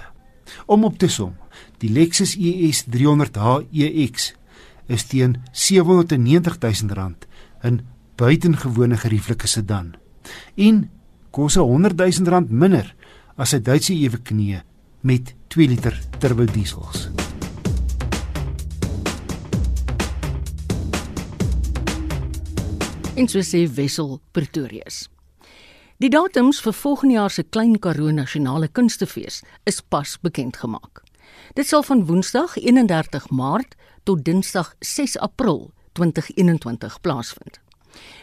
Om 0.66 0.88
op 0.88 0.96
te 0.98 1.10
som, 1.12 1.36
die 1.84 1.92
Lexus 1.92 2.38
ES 2.40 2.86
300h 2.88 3.68
EX 3.76 4.32
is 4.88 5.06
teen 5.12 5.36
R790 5.52 6.56
000 6.64 7.12
in 7.68 7.82
buitengewone 8.16 8.96
gerieflike 8.96 9.48
sedan 9.48 9.98
en 10.56 10.86
kos 11.36 11.60
100 11.60 12.00
000 12.00 12.32
rand 12.32 12.50
minder 12.50 12.96
as 13.36 13.54
'n 13.54 13.64
Duitse 13.64 13.94
eweknie 13.94 14.62
met 15.02 15.36
2 15.48 15.68
liter 15.68 16.00
turbo 16.20 16.46
diesels. 16.46 17.29
En 23.20 23.28
so 23.28 23.42
sê 23.44 23.66
Wessel 23.68 24.22
Pretorius. 24.32 25.10
Die 26.00 26.08
datums 26.08 26.62
vir 26.64 26.72
volgende 26.72 27.18
jaar 27.18 27.32
se 27.36 27.44
Klein 27.44 27.74
Karoo 27.84 28.14
Nasionale 28.16 28.70
Kunstefees 28.72 29.42
is 29.68 29.82
pas 29.82 30.14
bekend 30.24 30.56
gemaak. 30.56 31.02
Dit 31.58 31.68
sal 31.68 31.84
van 31.84 32.06
Woensdag 32.08 32.56
31 32.56 33.28
Maart 33.36 33.76
tot 34.08 34.24
Dinsdag 34.24 34.70
6 34.80 35.18
April 35.20 35.74
2021 36.00 36.96
plaasvind. 37.02 37.60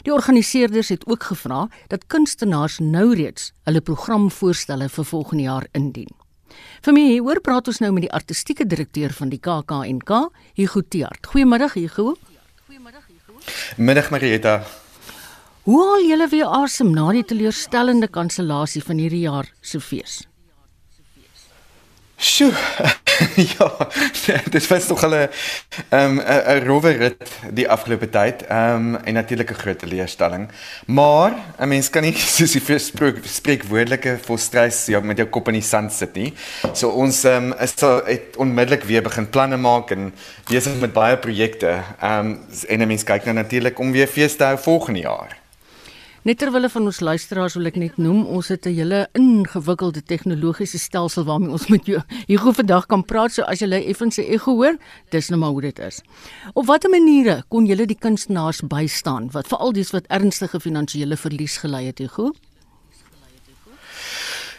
Die 0.08 0.14
organiseerders 0.14 0.88
het 0.88 1.04
ook 1.04 1.28
gevra 1.28 1.66
dat 1.92 2.08
kunstenaars 2.08 2.78
nou 2.80 3.12
reeds 3.20 3.52
hulle 3.68 3.84
programvoorstelle 3.84 4.88
vir 4.88 5.08
volgende 5.12 5.44
jaar 5.44 5.68
indien. 5.76 6.14
Vir 6.80 6.96
my 6.96 7.04
hoor 7.18 7.42
praat 7.44 7.68
ons 7.68 7.82
nou 7.84 7.92
met 7.92 8.08
die 8.08 8.14
artistieke 8.16 8.64
direkteur 8.64 9.12
van 9.12 9.28
die 9.28 9.42
KAKNK, 9.44 10.16
Hugo 10.56 10.80
Tiart. 10.88 11.28
Goeiemiddag 11.28 11.76
Hugo. 11.76 12.16
Goeiemiddag 12.64 13.04
Hugo. 13.12 13.38
Middag 13.76 14.10
Marieta. 14.10 14.85
Hoe 15.66 15.80
haal 15.82 16.04
julle 16.06 16.28
weer 16.30 16.46
asem 16.46 16.92
na 16.94 17.08
die 17.10 17.24
teleurstellende 17.26 18.06
kansellasie 18.06 18.84
van 18.86 19.00
hierdie 19.02 19.24
jaar 19.24 19.48
se 19.66 19.80
fees? 19.82 20.20
Sjoe. 22.22 22.52
ja, 23.56 23.66
dit 24.54 24.66
was 24.70 24.86
nog 24.88 25.02
'n 25.02 25.26
ehm 25.90 26.20
'n 26.22 26.62
rower 26.66 26.96
rit 26.96 27.32
die 27.50 27.66
afgelope 27.68 28.08
tyd. 28.08 28.44
Ehm 28.46 28.94
um, 28.94 28.96
en 28.96 29.14
natuurlik 29.14 29.50
'n 29.50 29.54
groot 29.54 29.82
leerstelling. 29.82 30.48
Maar 30.86 31.34
'n 31.58 31.68
mens 31.68 31.90
kan 31.90 32.02
nie 32.02 32.14
soos 32.36 32.52
die 32.52 32.62
verspreek 32.62 33.18
spreekwoordelike 33.26 34.18
volstrys 34.22 34.86
ja 34.86 35.00
met 35.00 35.16
jou 35.16 35.28
kop 35.28 35.48
in 35.48 35.58
die 35.58 35.62
sand 35.66 35.92
sit 35.92 36.14
nie. 36.14 36.34
So 36.72 36.88
ons 36.88 37.24
ehm 37.24 37.50
um, 37.50 37.54
is 37.58 37.72
sal 37.76 38.04
het 38.04 38.36
onmiddellik 38.36 38.84
weer 38.84 39.02
begin 39.02 39.30
planne 39.30 39.56
maak 39.56 39.90
en 39.90 40.14
besig 40.48 40.78
met 40.80 40.92
baie 40.92 41.16
projekte. 41.18 41.82
Ehm 42.00 42.26
um, 42.26 42.38
en 42.68 42.80
'n 42.80 42.86
mens 42.86 43.04
kyk 43.04 43.24
nou 43.24 43.34
natuurlik 43.34 43.78
om 43.78 43.92
weer 43.92 44.06
fees 44.06 44.36
te 44.36 44.44
hou 44.44 44.58
volgende 44.58 45.00
jaar. 45.00 45.45
Net 46.26 46.40
terwyl 46.42 46.66
van 46.66 46.88
ons 46.90 46.98
luisteraars 47.06 47.54
wil 47.54 47.68
ek 47.70 47.76
net 47.78 47.98
noem, 48.02 48.24
ons 48.26 48.48
het 48.50 48.66
'n 48.66 48.74
hele 48.74 49.06
ingewikkelde 49.14 50.02
tegnologiese 50.02 50.78
stelsel 50.78 51.24
waarmee 51.24 51.50
ons 51.54 51.68
met 51.68 51.86
jou 51.86 52.00
hier 52.26 52.38
gou 52.38 52.52
vandag 52.52 52.86
kan 52.86 53.04
praat. 53.04 53.32
So 53.32 53.42
as 53.42 53.60
jy 53.60 53.70
effens 53.70 54.14
se 54.14 54.26
ego 54.26 54.50
hoor, 54.50 54.76
dis 55.10 55.28
nou 55.28 55.38
maar 55.38 55.50
hoe 55.50 55.60
dit 55.60 55.78
is. 55.78 56.02
Op 56.54 56.66
watter 56.66 56.90
maniere 56.90 57.44
kon 57.48 57.66
julle 57.66 57.86
die 57.86 57.98
kunstenaars 57.98 58.60
bystaan 58.66 59.30
wat 59.30 59.46
veral 59.46 59.72
dies 59.72 59.92
wat 59.92 60.06
ernstige 60.08 60.60
finansiële 60.60 61.16
verlies 61.16 61.58
gelei 61.58 61.86
het, 61.86 62.00
ego? 62.00 62.32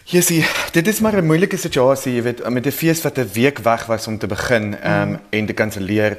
Ja, 0.06 0.22
sien, 0.22 0.46
dit 0.72 0.88
is 0.88 1.00
maar 1.02 1.18
'n 1.18 1.26
moeilike 1.26 1.58
situasie, 1.58 2.14
jy 2.14 2.22
weet, 2.22 2.50
met 2.50 2.66
'n 2.66 2.72
fees 2.72 3.02
wat 3.02 3.18
'n 3.18 3.28
week 3.34 3.60
weg 3.60 3.86
was 3.88 4.08
om 4.08 4.18
te 4.18 4.28
begin, 4.28 4.74
ehm 4.80 5.02
um, 5.02 5.10
mm. 5.10 5.20
en 5.30 5.46
te 5.46 5.54
kanselleer. 5.54 6.18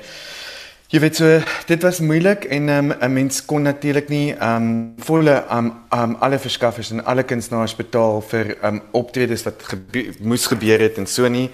Jy 0.88 1.02
weet 1.02 1.18
so, 1.18 1.26
dit 1.68 1.82
was 1.84 1.98
moeilik 2.00 2.46
en 2.48 2.68
um, 2.72 2.92
'n 2.96 3.12
mens 3.12 3.44
kon 3.44 3.62
natuurlik 3.62 4.08
nie 4.08 4.32
um 4.40 4.94
volle 5.04 5.44
um, 5.52 5.72
um 5.92 6.16
alle 6.18 6.38
verskaffers 6.38 6.90
en 6.90 7.04
alle 7.04 7.22
kunstenaars 7.22 7.76
betaal 7.76 8.22
vir 8.30 8.56
um 8.64 8.80
optredes 8.92 9.42
wat 9.44 9.62
gebe 9.62 10.14
moes 10.20 10.46
gebeur 10.46 10.80
het 10.80 10.96
en 10.96 11.06
so 11.06 11.28
nie. 11.28 11.50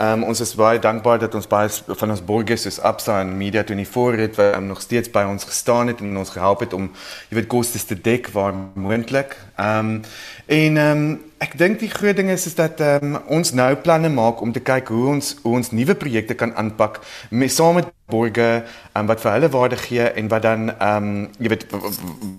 Um 0.00 0.24
ons 0.24 0.40
is 0.40 0.54
baie 0.54 0.78
dankbaar 0.78 1.18
dat 1.18 1.34
ons 1.34 1.46
baie 1.46 1.68
van 1.86 2.10
ons 2.10 2.24
borgers 2.24 2.62
soos 2.62 2.80
Absa 2.80 3.20
en 3.20 3.36
Media 3.36 3.64
24 3.64 4.20
het 4.20 4.36
wat 4.36 4.56
um, 4.56 4.66
nog 4.66 4.80
steeds 4.80 5.10
by 5.10 5.26
ons 5.28 5.44
gestaan 5.44 5.86
het 5.86 6.00
en 6.00 6.16
ons 6.16 6.30
gehelp 6.30 6.60
het 6.60 6.72
om 6.72 6.88
jy 7.28 7.34
weet 7.36 7.46
kostes 7.46 7.84
te 7.84 8.00
dek 8.00 8.30
waar 8.32 8.54
moontlik. 8.74 9.36
Um 9.60 10.00
en 10.46 10.76
um 10.76 11.20
ek 11.38 11.54
dink 11.58 11.78
die 11.78 11.90
groot 11.90 12.16
ding 12.18 12.30
is 12.34 12.46
is 12.50 12.56
dat 12.58 12.80
um, 12.82 13.14
ons 13.30 13.52
nou 13.54 13.70
planne 13.84 14.10
maak 14.10 14.42
om 14.42 14.52
te 14.52 14.62
kyk 14.70 14.90
hoe 14.94 15.06
ons 15.14 15.36
hoe 15.44 15.54
ons 15.60 15.70
nuwe 15.70 15.94
projekte 15.94 16.34
kan 16.34 16.54
aanpak 16.58 16.98
met 17.30 17.52
saam 17.54 17.78
met 17.78 17.92
borge 18.08 18.48
um, 18.96 19.06
wat 19.08 19.20
vir 19.20 19.34
hulle 19.34 19.50
waarde 19.52 19.76
gee 19.76 20.06
en 20.20 20.28
wat 20.32 20.42
dan 20.42 20.70
ehm 20.72 21.08
um, 21.08 21.28
jy 21.38 21.50
weet 21.52 21.66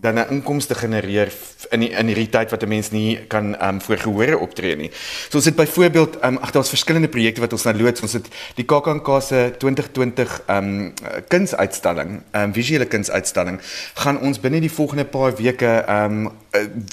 dan 0.02 0.20
'n 0.20 0.30
inkomste 0.36 0.76
genereer 0.76 1.32
in 1.72 1.80
die, 1.80 1.90
in 1.90 2.08
hierdie 2.08 2.30
tyd 2.30 2.52
wat 2.52 2.64
'n 2.64 2.70
mens 2.70 2.90
nie 2.92 3.20
kan 3.28 3.56
ehm 3.56 3.76
um, 3.76 3.82
voorgehore 3.82 4.38
optree 4.38 4.76
nie. 4.76 4.92
So 5.30 5.38
ons 5.38 5.46
het 5.46 5.56
byvoorbeeld 5.56 6.20
ehm 6.20 6.34
um, 6.34 6.42
ag 6.42 6.52
daar's 6.52 6.70
verskillende 6.70 7.08
projekte 7.08 7.42
wat 7.42 7.54
ons 7.54 7.64
nou 7.64 7.76
loods. 7.78 8.02
Ons 8.02 8.14
het 8.14 8.28
die 8.56 8.66
KAKNK 8.66 9.08
se 9.22 9.54
2020 9.58 10.42
ehm 10.48 10.58
um, 10.58 10.94
kunsuitstalling, 11.28 12.22
ehm 12.32 12.44
um, 12.44 12.54
visuele 12.54 12.86
kunsuitstalling 12.86 13.60
gaan 13.94 14.20
ons 14.20 14.40
binne 14.40 14.60
die 14.60 14.72
volgende 14.72 15.06
paar 15.06 15.36
weke 15.36 15.84
ehm 15.88 16.26
um, 16.26 16.32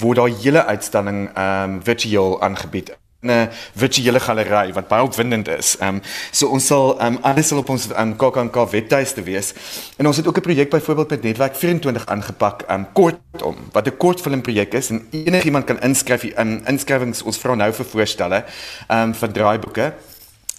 word 0.00 0.16
daar 0.16 0.32
hele 0.42 0.64
uitstalling 0.64 1.30
ehm 1.34 1.70
um, 1.70 1.80
virtueel 1.96 2.40
aangebied 2.42 2.96
'n 3.26 3.48
virtuele 3.74 4.20
galery 4.20 4.72
wat 4.72 4.88
baie 4.88 5.02
opwindend 5.02 5.48
is. 5.48 5.76
Ehm 5.80 5.96
um, 5.96 6.00
so 6.30 6.48
ons 6.48 6.66
sal 6.66 6.98
ehm 6.98 7.16
um, 7.16 7.18
alles 7.22 7.48
sal 7.48 7.58
op 7.58 7.68
ons 7.68 7.88
ehm 7.88 8.00
um, 8.00 8.16
KAKNK 8.16 8.56
webtuiste 8.70 9.22
wees. 9.22 9.52
En 9.96 10.06
ons 10.06 10.16
het 10.16 10.26
ook 10.26 10.36
'n 10.36 10.40
projek 10.40 10.70
byvoorbeeld 10.70 11.10
met 11.10 11.22
Netwerk 11.22 11.56
24 11.56 12.06
aangepak, 12.06 12.62
ehm 12.62 12.80
um, 12.80 12.86
kortom, 12.92 13.56
wat 13.72 13.86
'n 13.86 13.96
kortfilm 13.96 14.40
projek 14.40 14.74
is 14.74 14.90
en 14.90 15.06
enigiemand 15.10 15.64
kan 15.64 15.80
inskryf. 15.80 16.24
Ehm 16.24 16.48
um, 16.48 16.62
inskrywings 16.66 17.22
ons 17.22 17.38
vra 17.38 17.54
nou 17.54 17.72
vir 17.72 17.84
voorstelle 17.84 18.44
ehm 18.88 19.02
um, 19.02 19.14
vir 19.14 19.32
draaiboeke. 19.32 19.92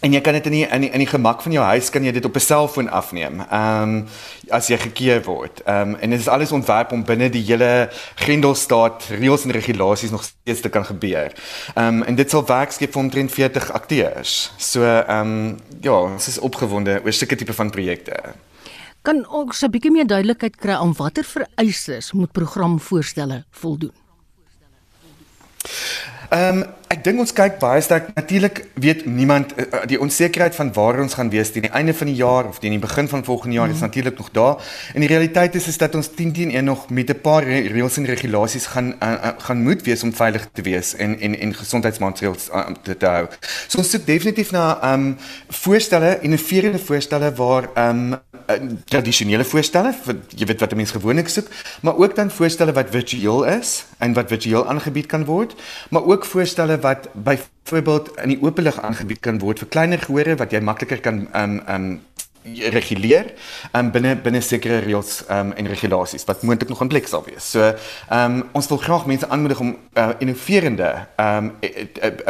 En 0.06 0.14
jy 0.14 0.20
kan 0.22 0.36
dit 0.38 0.46
in 0.46 0.54
die, 0.54 0.66
in 0.70 0.84
die, 0.86 0.90
in 0.94 1.02
die 1.02 1.10
gemak 1.10 1.42
van 1.42 1.54
jou 1.56 1.64
huis 1.66 1.88
kan 1.90 2.04
jy 2.06 2.12
dit 2.14 2.26
op 2.26 2.36
'n 2.36 2.40
selfoon 2.40 2.90
afneem. 2.90 3.42
Ehm 3.42 3.82
um, 3.82 4.08
as 4.50 4.68
jy 4.68 4.78
gekeer 4.78 5.24
word. 5.24 5.62
Ehm 5.66 5.90
um, 5.90 5.96
en 5.96 6.10
dit 6.10 6.20
is 6.20 6.28
alles 6.28 6.52
ontwerp 6.52 6.92
om 6.92 7.04
binne 7.04 7.30
die 7.30 7.44
hele 7.44 7.90
Grendelstaat 8.16 9.10
reëls 9.10 9.44
en 9.44 9.52
regulasies 9.52 10.12
nog 10.12 10.24
steeds 10.24 10.62
te 10.62 10.70
kan 10.70 10.86
gebeur. 10.86 11.34
Ehm 11.74 11.88
um, 11.88 12.04
en 12.04 12.16
dit 12.16 12.30
sal 12.30 12.46
werk 12.46 12.72
skep 12.72 12.92
vir 12.92 13.02
omtrent 13.02 13.32
40 13.32 13.72
akteurs. 13.72 14.54
So 14.58 14.84
ehm 14.84 15.20
um, 15.20 15.58
ja, 15.82 16.02
ons 16.02 16.28
is 16.28 16.40
opgewonde 16.40 17.02
oor 17.04 17.14
sulke 17.14 17.36
tipe 17.36 17.54
van 17.54 17.70
projekte. 17.70 18.14
Kan 19.02 19.28
ons 19.30 19.62
'n 19.62 19.72
bietjie 19.72 19.92
meer 19.92 20.08
duidelikheid 20.08 20.56
kry 20.56 20.74
aan 20.74 20.94
watter 20.94 21.24
vereistes 21.24 22.12
moet 22.12 22.32
programvoorstelle 22.32 23.46
voldoen? 23.52 23.94
Ehm 26.30 26.58
um, 26.58 26.66
dink 27.08 27.22
ons 27.24 27.34
kyk 27.36 27.60
baie 27.62 27.82
sterk 27.84 28.10
natuurlik 28.16 28.66
weet 28.84 29.06
niemand 29.08 29.54
uh, 29.56 29.84
die 29.88 30.00
onsekerheid 30.04 30.56
van 30.58 30.72
waar 30.76 31.00
ons 31.00 31.16
gaan 31.16 31.30
wees 31.32 31.54
teen 31.54 31.68
die 31.68 31.72
einde 31.80 31.94
van 31.96 32.10
die 32.12 32.18
jaar 32.20 32.50
of 32.50 32.60
teen 32.60 32.76
die 32.76 32.84
begin 32.84 33.08
van 33.08 33.24
volgende 33.24 33.56
jaar 33.56 33.70
mm. 33.70 33.76
is 33.76 33.80
mhm. 33.80 33.88
natuurlik 33.88 34.18
nog 34.18 34.32
daar. 34.36 34.56
En 34.94 35.06
die 35.06 35.10
realiteit 35.10 35.56
is 35.56 35.68
is 35.68 35.78
dat 35.78 35.96
ons 35.96 36.10
10 36.16 36.34
teen 36.34 36.52
1 36.52 36.64
nog 36.64 36.90
met 36.90 37.10
'n 37.10 37.22
paar 37.22 37.44
reëls 37.44 37.98
en 37.98 38.06
regulasies 38.06 38.66
gaan 38.66 38.96
uh, 39.04 39.12
uh, 39.12 39.30
gaan 39.38 39.64
moet 39.64 39.82
wees 39.84 40.04
om 40.04 40.14
veilig 40.14 40.50
te 40.54 40.62
wees 40.62 40.96
en 40.96 41.20
en 41.20 41.40
en 41.40 41.54
gesondheidsmaatreëls 41.54 42.50
uh, 42.50 42.66
te 42.98 43.06
hou. 43.06 43.28
So 43.68 43.78
ons 43.78 43.90
soek 43.90 44.06
definitief 44.06 44.52
na 44.52 44.80
ehm 44.82 44.94
um, 44.94 45.18
voorstelle, 45.50 46.18
innoverende 46.22 46.80
voorstelle 46.80 47.34
waar 47.34 47.70
ehm 47.74 48.14
um, 48.14 48.20
tradisionele 48.88 49.44
voorstelle 49.44 49.94
vir 50.06 50.20
jy 50.40 50.48
weet 50.48 50.64
wat 50.64 50.76
mense 50.80 50.96
gewoonlik 50.96 51.30
soek, 51.32 51.50
maar 51.82 52.00
ook 52.00 52.16
dan 52.16 52.32
voorstelle 52.32 52.74
wat 52.76 52.92
virtueel 52.94 53.44
is 53.58 53.86
en 54.04 54.14
wat 54.16 54.32
virtueel 54.32 54.68
aangebied 54.68 55.06
kan 55.12 55.26
word, 55.26 55.56
maar 55.90 56.06
ook 56.08 56.26
voorstelle 56.26 56.80
wat 56.80 57.10
byvoorbeeld 57.14 58.14
in 58.24 58.36
die 58.36 58.42
oop 58.42 58.60
lig 58.60 58.80
aangebied 58.82 59.20
kan 59.20 59.40
word 59.44 59.60
vir 59.64 59.74
kleiner 59.74 60.00
gehore 60.00 60.38
wat 60.40 60.56
jy 60.56 60.64
makliker 60.64 61.04
kan 61.04 61.28
um 61.36 61.60
um 61.68 61.90
reguleer 62.72 63.34
um 63.76 63.92
binne 63.92 64.14
binne 64.24 64.40
sekere 64.42 64.80
reëls 64.86 65.26
um 65.34 65.52
en 65.52 65.68
regulasies 65.68 66.24
wat 66.30 66.46
moontlik 66.48 66.70
nog 66.72 66.82
in 66.86 66.92
plek 66.94 67.08
sal 67.12 67.26
wees. 67.28 67.52
So 67.52 67.74
um 68.14 68.46
ons 68.56 68.72
wil 68.72 68.80
graag 68.80 69.06
mense 69.12 69.28
aanmoedig 69.28 69.60
om 69.60 69.76
uh, 69.76 70.10
innoverende 70.24 70.94
um 71.20 71.52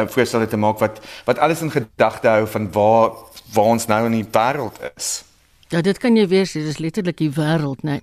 voorstelle 0.10 0.50
te 0.50 0.58
maak 0.58 0.82
wat 0.82 1.00
wat 1.30 1.38
alles 1.38 1.62
in 1.62 1.72
gedagte 1.72 2.34
hou 2.34 2.48
van 2.48 2.72
waar 2.72 3.12
waar 3.54 3.74
ons 3.78 3.86
nou 3.88 4.06
in 4.10 4.22
die 4.22 4.30
wêreld 4.32 4.82
is. 4.96 5.27
Ja, 5.68 5.82
dit 5.84 5.98
kan 6.00 6.16
jy 6.16 6.24
weet, 6.32 6.54
dit 6.56 6.64
is 6.64 6.78
letterlik 6.80 7.18
die 7.20 7.32
wêreld, 7.36 7.82
né? 7.84 7.98
Nee. 8.00 8.02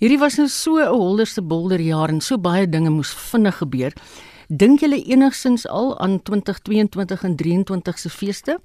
Hierdie 0.00 0.18
was 0.18 0.36
nou 0.40 0.48
so 0.48 0.78
'n 0.82 0.90
holderste 0.90 1.42
bolder 1.42 1.80
jaar 1.80 2.08
en 2.08 2.20
so 2.20 2.38
baie 2.38 2.68
dinge 2.68 2.90
moes 2.90 3.14
vinnig 3.14 3.56
gebeur. 3.56 3.92
Dink 4.48 4.80
julle 4.80 5.02
enigsins 5.04 5.66
al 5.68 5.98
aan 5.98 6.22
2022 6.22 7.22
en 7.22 7.36
23 7.36 7.98
se 7.98 8.10
feeste? 8.10 8.58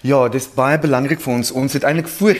Ja, 0.00 0.28
dis 0.32 0.46
baie 0.54 0.78
belangrik 0.80 1.20
vir 1.20 1.32
ons. 1.34 1.50
Ons 1.52 1.74
het 1.76 1.84
eintlik 1.84 2.08
voor 2.08 2.38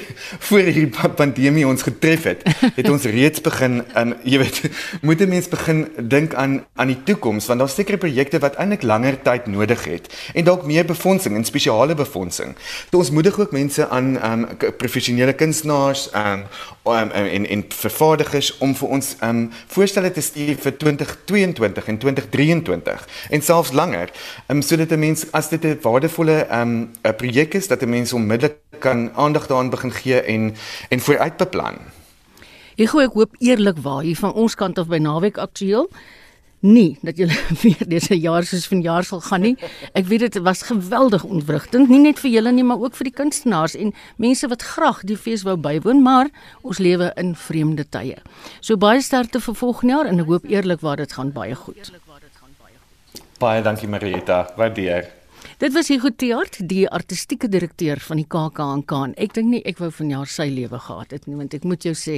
voor 0.49 0.59
hierdie 0.65 1.11
pandemie 1.17 1.67
ons 1.69 1.83
getref 1.85 2.25
het, 2.25 2.45
het 2.77 2.89
ons 2.89 3.05
reeds 3.05 3.43
begin 3.45 3.83
en 3.99 4.15
jy 4.25 4.39
weet, 4.41 4.61
moet 5.07 5.21
'n 5.21 5.29
mens 5.29 5.49
begin 5.49 5.89
dink 5.99 6.35
aan 6.35 6.65
aan 6.75 6.87
die 6.87 7.03
toekoms 7.05 7.47
want 7.47 7.61
daar's 7.61 7.75
sekere 7.75 7.99
projekte 7.99 8.39
wat 8.39 8.57
eintlik 8.57 8.83
langer 8.83 9.19
tyd 9.23 9.47
nodig 9.47 9.85
het 9.85 10.09
en 10.35 10.45
dalk 10.45 10.65
meer 10.65 10.85
befondsing 10.85 11.37
en 11.37 11.45
spesiale 11.45 11.95
befondsing. 11.95 12.57
So 12.91 12.99
ons 12.99 13.11
moedig 13.11 13.39
ook 13.39 13.53
mense 13.53 13.89
aan 13.89 14.17
um 14.25 14.47
professionele 14.77 15.33
kunstenaars 15.33 16.09
um, 16.15 16.45
um 16.85 17.11
en 17.11 17.47
en 17.47 17.65
vervaardigers 17.69 18.59
om 18.59 18.75
vir 18.75 18.89
ons 18.89 19.17
um 19.21 19.51
voorstelle 19.67 20.11
te 20.11 20.21
stuur 20.21 20.57
vir 20.57 20.77
2022 20.77 21.87
en 21.87 21.99
2023 21.99 23.07
en 23.31 23.43
selfs 23.43 23.73
langer. 23.73 24.11
Um 24.49 24.63
sodat 24.63 24.91
'n 24.93 24.99
mens 24.99 25.27
as 25.33 25.49
dit 25.49 25.65
'n 25.65 25.79
waardevolle 25.83 26.47
um 26.51 26.91
'n 27.03 27.10
projek 27.15 27.51
belangrik 27.51 27.55
is 27.55 27.69
dat 27.69 27.83
'n 27.83 27.89
mens 27.89 28.13
onmiddellik 28.13 28.59
kan 28.79 29.11
aandag 29.15 29.47
daaraan 29.47 29.71
begin 29.71 29.93
gee 29.93 30.21
en 30.21 30.55
en 30.89 31.01
vooruit 31.01 31.37
beplan. 31.37 31.77
Gou 32.77 33.03
ek 33.03 33.13
hoop 33.13 33.35
eerlikwaar 33.39 34.03
hier 34.03 34.17
van 34.17 34.33
ons 34.33 34.55
kant 34.55 34.79
af 34.79 34.87
by 34.87 34.99
naweek 34.99 35.39
aktueel 35.39 35.91
nie 36.61 36.99
dat 37.03 37.17
julle 37.17 37.37
weer 37.63 37.89
dese 37.89 38.19
jaar 38.19 38.45
soos 38.45 38.67
vanjaar 38.67 39.05
sal 39.05 39.21
gaan 39.21 39.41
nie. 39.41 39.57
Ek 39.93 40.07
weet 40.07 40.21
dit 40.21 40.43
was 40.43 40.63
geweldig 40.63 41.25
ontwrigtend, 41.25 41.89
nie 41.89 42.01
net 42.01 42.19
vir 42.19 42.31
julle 42.31 42.53
nie, 42.53 42.65
maar 42.65 42.79
ook 42.79 42.95
vir 42.95 43.05
die 43.05 43.17
kunstenaars 43.17 43.75
en 43.75 43.93
mense 44.17 44.49
wat 44.49 44.63
graag 44.63 45.03
die 45.03 45.17
fees 45.17 45.43
wou 45.43 45.57
bywoon, 45.57 46.03
maar 46.03 46.29
ons 46.63 46.79
lewe 46.79 47.13
in 47.17 47.35
vreemde 47.35 47.85
tye. 47.89 48.17
So 48.61 48.77
baie 48.77 49.01
sterkte 49.01 49.41
vir 49.41 49.55
volgende 49.55 49.93
jaar 49.93 50.07
en 50.07 50.21
ek 50.21 50.27
hoop 50.27 50.45
eerlikwaar 50.45 50.97
dit 50.97 51.13
gaan 51.13 51.33
baie 51.33 51.55
goed. 51.55 51.93
Baie 53.39 53.63
dankie 53.63 53.89
Marieta, 53.89 54.53
waardeer. 54.57 55.20
Dit 55.61 55.75
was 55.75 55.91
Hugo 55.93 56.09
Tiart, 56.09 56.55
die 56.69 56.87
artistieke 56.89 57.49
direkteur 57.53 58.01
van 58.01 58.17
die 58.17 58.25
KAKNK. 58.25 58.93
Ek 59.21 59.35
dink 59.37 59.51
nie 59.53 59.59
ek 59.69 59.77
wou 59.83 59.91
vanjaar 59.93 60.31
sy 60.33 60.47
lewe 60.49 60.79
gehad 60.81 61.11
het 61.13 61.27
nie, 61.29 61.35
want 61.37 61.53
ek 61.53 61.67
moet 61.69 61.85
jou 61.85 61.93
sê, 61.93 62.15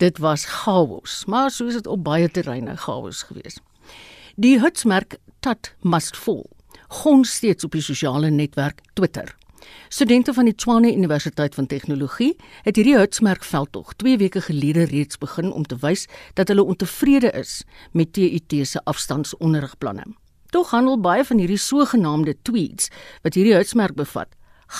dit 0.00 0.20
was 0.24 0.46
chaos, 0.48 1.18
maar 1.28 1.52
soos 1.52 1.76
dit 1.76 1.90
op 1.92 2.00
baie 2.06 2.30
terreine 2.32 2.78
chaos 2.80 3.20
gewees. 3.28 3.58
Die 4.40 4.54
hutsmerk 4.62 5.18
Tat 5.44 5.74
Must 5.84 6.16
Fall 6.16 6.46
gons 7.02 7.34
steeds 7.42 7.68
op 7.68 7.76
die 7.76 7.84
sosiale 7.84 8.32
netwerk 8.32 8.80
Twitter. 8.96 9.28
Studente 9.92 10.32
van 10.32 10.48
die 10.48 10.56
Tshwane 10.56 10.94
Universiteit 10.96 11.60
van 11.60 11.68
Tegnologie 11.68 12.32
het 12.64 12.80
hierdie 12.80 12.96
hutsmerk 12.96 13.44
veldtog 13.44 13.92
2 14.00 14.16
weke 14.24 14.40
gelede 14.48 14.88
reeds 14.88 15.20
begin 15.20 15.52
om 15.52 15.68
te 15.68 15.76
wys 15.84 16.08
dat 16.32 16.48
hulle 16.48 16.64
ontevrede 16.64 17.36
is 17.44 17.60
met 17.92 18.16
TUT 18.16 18.56
se 18.64 18.80
afstandsonderrigplanne. 18.88 20.08
Tog 20.50 20.70
handel 20.74 20.98
baie 20.98 21.24
van 21.24 21.38
hierdie 21.38 21.60
sogenaamde 21.62 22.34
tweets 22.42 22.90
wat 23.22 23.36
hierdie 23.38 23.54
hitsmerk 23.54 23.94
bevat, 23.98 24.32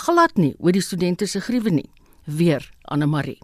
glad 0.02 0.34
nie 0.38 0.54
oor 0.58 0.74
die 0.74 0.82
studente 0.82 1.26
se 1.30 1.40
gruwe 1.40 1.70
nie. 1.70 1.90
Weer 2.24 2.66
Anne 2.90 3.06
Marie. 3.06 3.38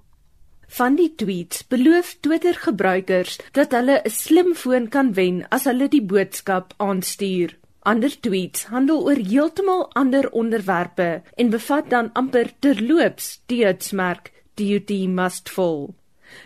Van 0.79 0.97
die 0.99 1.13
tweets 1.15 1.63
beloof 1.71 2.17
Twitter 2.21 2.57
gebruikers 2.59 3.39
dat 3.55 3.73
hulle 3.73 4.01
'n 4.03 4.11
slimfoon 4.11 4.89
kan 4.89 5.15
wen 5.15 5.47
as 5.51 5.65
hulle 5.65 5.89
die 5.89 6.03
boodskap 6.03 6.75
aanstuur. 6.77 7.55
Ander 7.83 8.21
tweets 8.21 8.65
handel 8.65 9.05
oor 9.07 9.21
heeltemal 9.31 9.91
ander 9.95 10.31
onderwerpe 10.31 11.23
en 11.37 11.51
bevat 11.51 11.91
dan 11.91 12.11
amper 12.13 12.51
terloops 12.59 13.41
die 13.47 13.65
hitsmerk 13.65 14.33
DUT 14.55 14.91
must 15.09 15.49
fall. 15.49 15.95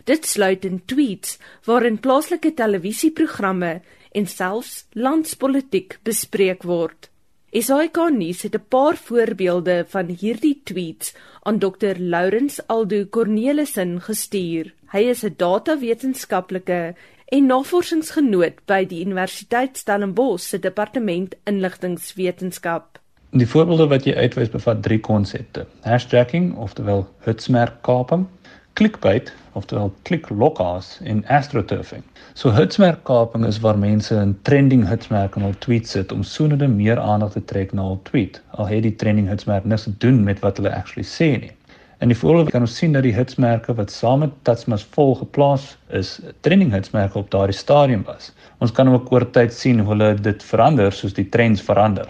Dit 0.05 0.27
sluit 0.27 0.65
in 0.65 0.83
tweets 0.85 1.39
waarin 1.65 2.01
plaaslike 2.01 2.55
televisieprogramme 2.55 3.81
en 4.13 4.27
selfs 4.27 4.85
landspolitiek 4.93 5.99
bespreek 6.03 6.63
word. 6.63 7.11
SAK 7.51 7.97
nuus 8.15 8.43
het 8.43 8.55
'n 8.55 8.69
paar 8.69 8.97
voorbeelde 8.97 9.85
van 9.89 10.07
hierdie 10.07 10.61
tweets 10.65 11.15
aan 11.43 11.59
Dr 11.59 11.95
Lourens 11.99 12.61
Aldo 12.67 13.05
Cornelissen 13.05 14.01
gestuur. 14.01 14.75
Hy 14.93 15.03
is 15.11 15.25
'n 15.25 15.35
datawetenskaplike 15.37 16.95
en 17.27 17.47
navorsingsgenoot 17.47 18.65
by 18.67 18.85
die 18.85 19.05
Universiteit 19.05 19.77
Stellenbosch 19.77 20.49
se 20.49 20.59
departement 20.59 21.35
inligtingswetenskap. 21.45 22.99
Die 23.31 23.47
voorbeelde 23.47 23.87
wat 23.87 24.05
jy 24.05 24.15
uitwys 24.15 24.51
bevat 24.51 24.83
drie 24.83 25.01
konsepte: 25.01 25.67
hashtagging, 25.87 26.57
oftewel 26.57 27.05
hitsmerkkaping, 27.25 28.27
clickbait, 28.73 29.33
oftewel 29.53 29.93
kliklokkers 30.03 30.99
en 31.05 31.25
astroturfing. 31.27 32.03
So 32.35 32.51
hitsmerkkaping 32.55 33.47
is 33.47 33.61
waar 33.61 33.79
mense 33.79 34.15
'n 34.15 34.39
trending 34.43 34.87
hitsmerk 34.89 35.37
in 35.37 35.43
hul 35.43 35.59
tweet 35.59 35.89
sit 35.89 36.13
om 36.13 36.23
soonende 36.23 36.69
meer 36.69 36.99
aandag 36.99 37.33
te 37.33 37.45
trek 37.45 37.73
na 37.73 37.83
hul 37.83 38.01
tweet. 38.03 38.41
Al 38.51 38.67
het 38.67 38.83
die 38.83 38.97
trending 38.97 39.29
hitsmerk 39.29 39.65
niks 39.65 39.83
te 39.83 39.97
doen 39.99 40.25
met 40.25 40.39
wat 40.41 40.57
hulle 40.57 40.75
actually 40.75 41.07
sê 41.07 41.41
nie. 41.41 41.53
In 42.01 42.09
die 42.09 42.17
voorbeeld 42.17 42.51
kan 42.51 42.61
ons 42.65 42.77
sien 42.77 42.93
dat 42.93 43.03
die 43.03 43.13
hitsmerke 43.13 43.75
wat 43.77 43.91
saam 43.91 44.23
met 44.25 44.31
Tatsmas 44.43 44.87
vol 44.95 45.15
geplaas 45.15 45.77
is, 45.89 46.21
trending 46.41 46.71
hitsmerke 46.73 47.19
op 47.19 47.31
daardie 47.31 47.57
stadium 47.57 48.03
was. 48.07 48.33
Ons 48.65 48.73
kan 48.73 48.89
ook 48.89 49.13
oor 49.13 49.31
tyd 49.31 49.53
sien 49.53 49.79
hoe 49.81 49.89
hulle 49.93 50.15
dit 50.15 50.43
verander 50.43 50.93
soos 50.93 51.13
die 51.13 51.29
trends 51.29 51.61
verander. 51.61 52.09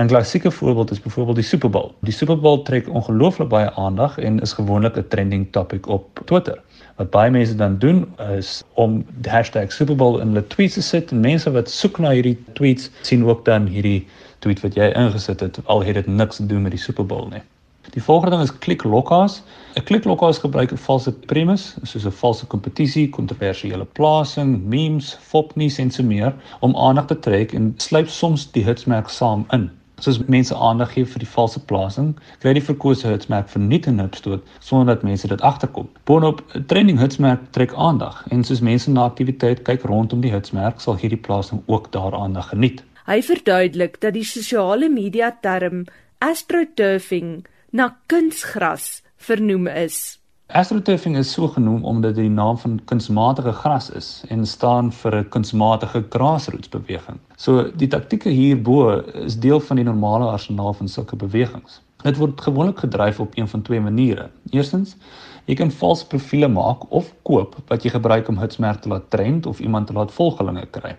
'n 0.00 0.06
Klassieke 0.06 0.50
voorbeeld 0.50 0.90
is 0.90 1.00
byvoorbeeld 1.00 1.36
die 1.36 1.44
Super 1.44 1.70
Bowl. 1.70 1.92
Die 2.00 2.12
Super 2.12 2.38
Bowl 2.38 2.62
trek 2.62 2.88
ongelooflik 2.88 3.48
baie 3.48 3.70
aandag 3.70 4.18
en 4.18 4.40
is 4.40 4.52
gewoonlik 4.52 4.96
'n 4.96 5.04
trending 5.08 5.52
topic 5.52 5.88
op 5.88 6.20
Twitter. 6.24 6.60
Wat 6.96 7.10
baie 7.10 7.30
mense 7.30 7.54
dan 7.54 7.78
doen 7.78 8.06
is 8.36 8.62
om 8.74 9.04
die 9.20 9.30
hashtag 9.30 9.72
Super 9.72 9.96
Bowl 9.96 10.18
in 10.20 10.26
hulle 10.26 10.46
tweets 10.46 10.74
te 10.74 10.82
sit 10.82 11.10
en 11.10 11.20
mense 11.20 11.50
wat 11.50 11.70
soek 11.70 11.98
na 11.98 12.10
hierdie 12.10 12.38
tweets 12.52 12.90
sien 13.00 13.24
ook 13.24 13.44
dan 13.44 13.66
hierdie 13.66 14.06
tweet 14.38 14.60
wat 14.60 14.74
jy 14.74 14.88
ingesit 14.92 15.40
het 15.40 15.58
al 15.64 15.82
het 15.82 15.94
dit 15.94 16.06
niks 16.06 16.36
te 16.36 16.46
doen 16.46 16.62
met 16.62 16.70
die 16.70 16.80
Super 16.80 17.06
Bowl 17.06 17.28
nie. 17.28 17.42
Die 17.90 18.02
volgende 18.02 18.36
ding 18.36 18.48
is 18.48 18.58
kliklokkas. 18.58 19.42
'n 19.74 19.82
Kliklokkas 19.82 20.38
gebruik 20.38 20.72
'n 20.72 20.76
valse 20.76 21.12
premise, 21.12 21.74
soos 21.82 22.06
'n 22.06 22.10
valse 22.10 22.46
kompetisie, 22.46 23.08
kontroversiële 23.08 23.84
plasing, 23.84 24.64
memes, 24.64 25.18
fopnuus 25.20 25.78
en 25.78 25.90
so 25.90 26.02
meer 26.02 26.34
om 26.60 26.76
aandag 26.76 27.06
te 27.06 27.18
trek 27.18 27.52
en 27.52 27.74
sluip 27.76 28.08
soms 28.08 28.50
die 28.52 28.64
hitsmerk 28.64 29.08
saam 29.08 29.44
in 29.50 29.70
soos 30.04 30.18
mense 30.26 30.54
aandag 30.54 30.92
gee 30.94 31.06
vir 31.06 31.22
die 31.22 31.28
valse 31.28 31.60
plasing, 31.70 32.12
kry 32.42 32.54
die 32.56 32.64
verkose 32.64 33.08
hitsmerk 33.08 33.48
verniet 33.52 33.88
en 33.90 34.02
opstoot 34.04 34.46
sonder 34.58 34.94
dat 34.94 35.04
mense 35.06 35.28
dit 35.28 35.40
agterkom. 35.40 35.88
Boonop, 36.04 36.42
trending 36.66 37.00
hitsmerk 37.00 37.48
trek 37.56 37.74
aandag 37.76 38.22
en 38.30 38.44
soos 38.44 38.60
mense 38.60 38.90
na 38.90 39.08
aktiwiteit 39.10 39.64
kyk 39.66 39.84
rondom 39.88 40.20
die 40.24 40.32
hitsmerk, 40.32 40.80
sal 40.80 40.98
hierdie 41.00 41.20
plasing 41.20 41.62
ook 41.66 41.90
daar 41.92 42.14
aandag 42.14 42.52
geniet. 42.54 42.84
Hy 43.10 43.22
verduidelik 43.26 43.98
dat 44.00 44.14
die 44.14 44.26
sosiale 44.26 44.88
media 44.92 45.32
term 45.42 45.86
astroturfing 46.20 47.40
na 47.72 47.96
kunsgras 48.06 49.00
vernoem 49.16 49.66
is. 49.66 50.19
Astroturfing 50.52 51.16
is 51.16 51.30
so 51.32 51.46
genoem 51.48 51.84
omdat 51.84 52.14
dit 52.14 52.24
die 52.24 52.32
naam 52.34 52.56
van 52.58 52.80
kunsmatige 52.84 53.52
gras 53.52 53.90
is 53.94 54.08
en 54.34 54.46
staan 54.46 54.88
vir 54.92 55.16
'n 55.16 55.28
kunsmatige 55.28 56.02
grassrootsbeweging. 56.10 57.18
So 57.36 57.70
die 57.76 57.88
taktieke 57.88 58.28
hierbo 58.28 58.98
is 59.14 59.38
deel 59.38 59.60
van 59.60 59.76
die 59.76 59.84
normale 59.84 60.24
arsenaal 60.24 60.72
van 60.72 60.88
sulke 60.88 61.16
bewegings. 61.16 61.80
Dit 62.02 62.16
word 62.16 62.40
gewoonlik 62.40 62.78
gedryf 62.78 63.20
op 63.20 63.38
een 63.38 63.48
van 63.48 63.62
twee 63.62 63.80
maniere. 63.80 64.30
Eerstens, 64.50 64.96
jy 65.44 65.54
kan 65.54 65.70
valse 65.70 66.06
profile 66.06 66.48
maak 66.48 66.90
of 66.90 67.14
koop 67.22 67.56
wat 67.66 67.82
jy 67.82 67.90
gebruik 67.90 68.28
om 68.28 68.38
hitsmerk 68.38 68.80
te 68.80 68.88
laat 68.88 69.10
trend 69.10 69.46
of 69.46 69.60
iemand 69.60 69.86
te 69.86 69.92
laat 69.92 70.12
volgelinge 70.12 70.66
kry. 70.70 70.96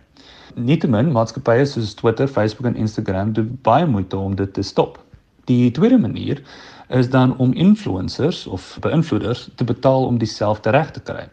Nietemin, 0.55 1.11
maatskappye 1.11 1.65
soos 1.65 1.93
Twitter, 1.93 2.27
Facebook 2.27 2.65
en 2.65 2.75
Instagram 2.75 3.33
doen 3.33 3.59
baie 3.61 3.85
moeite 3.85 4.17
om 4.17 4.35
dit 4.35 4.53
te 4.53 4.61
stop. 4.61 4.99
Die 5.45 5.71
tweede 5.71 5.97
manier 5.97 6.41
is 6.91 7.09
dan 7.09 7.37
om 7.37 7.53
influencers 7.53 8.47
of 8.47 8.77
beïnvloeders 8.83 9.49
te 9.55 9.63
betaal 9.63 10.05
om 10.05 10.17
dieselfde 10.17 10.69
reg 10.69 10.91
te 10.91 11.03
kry. 11.03 11.27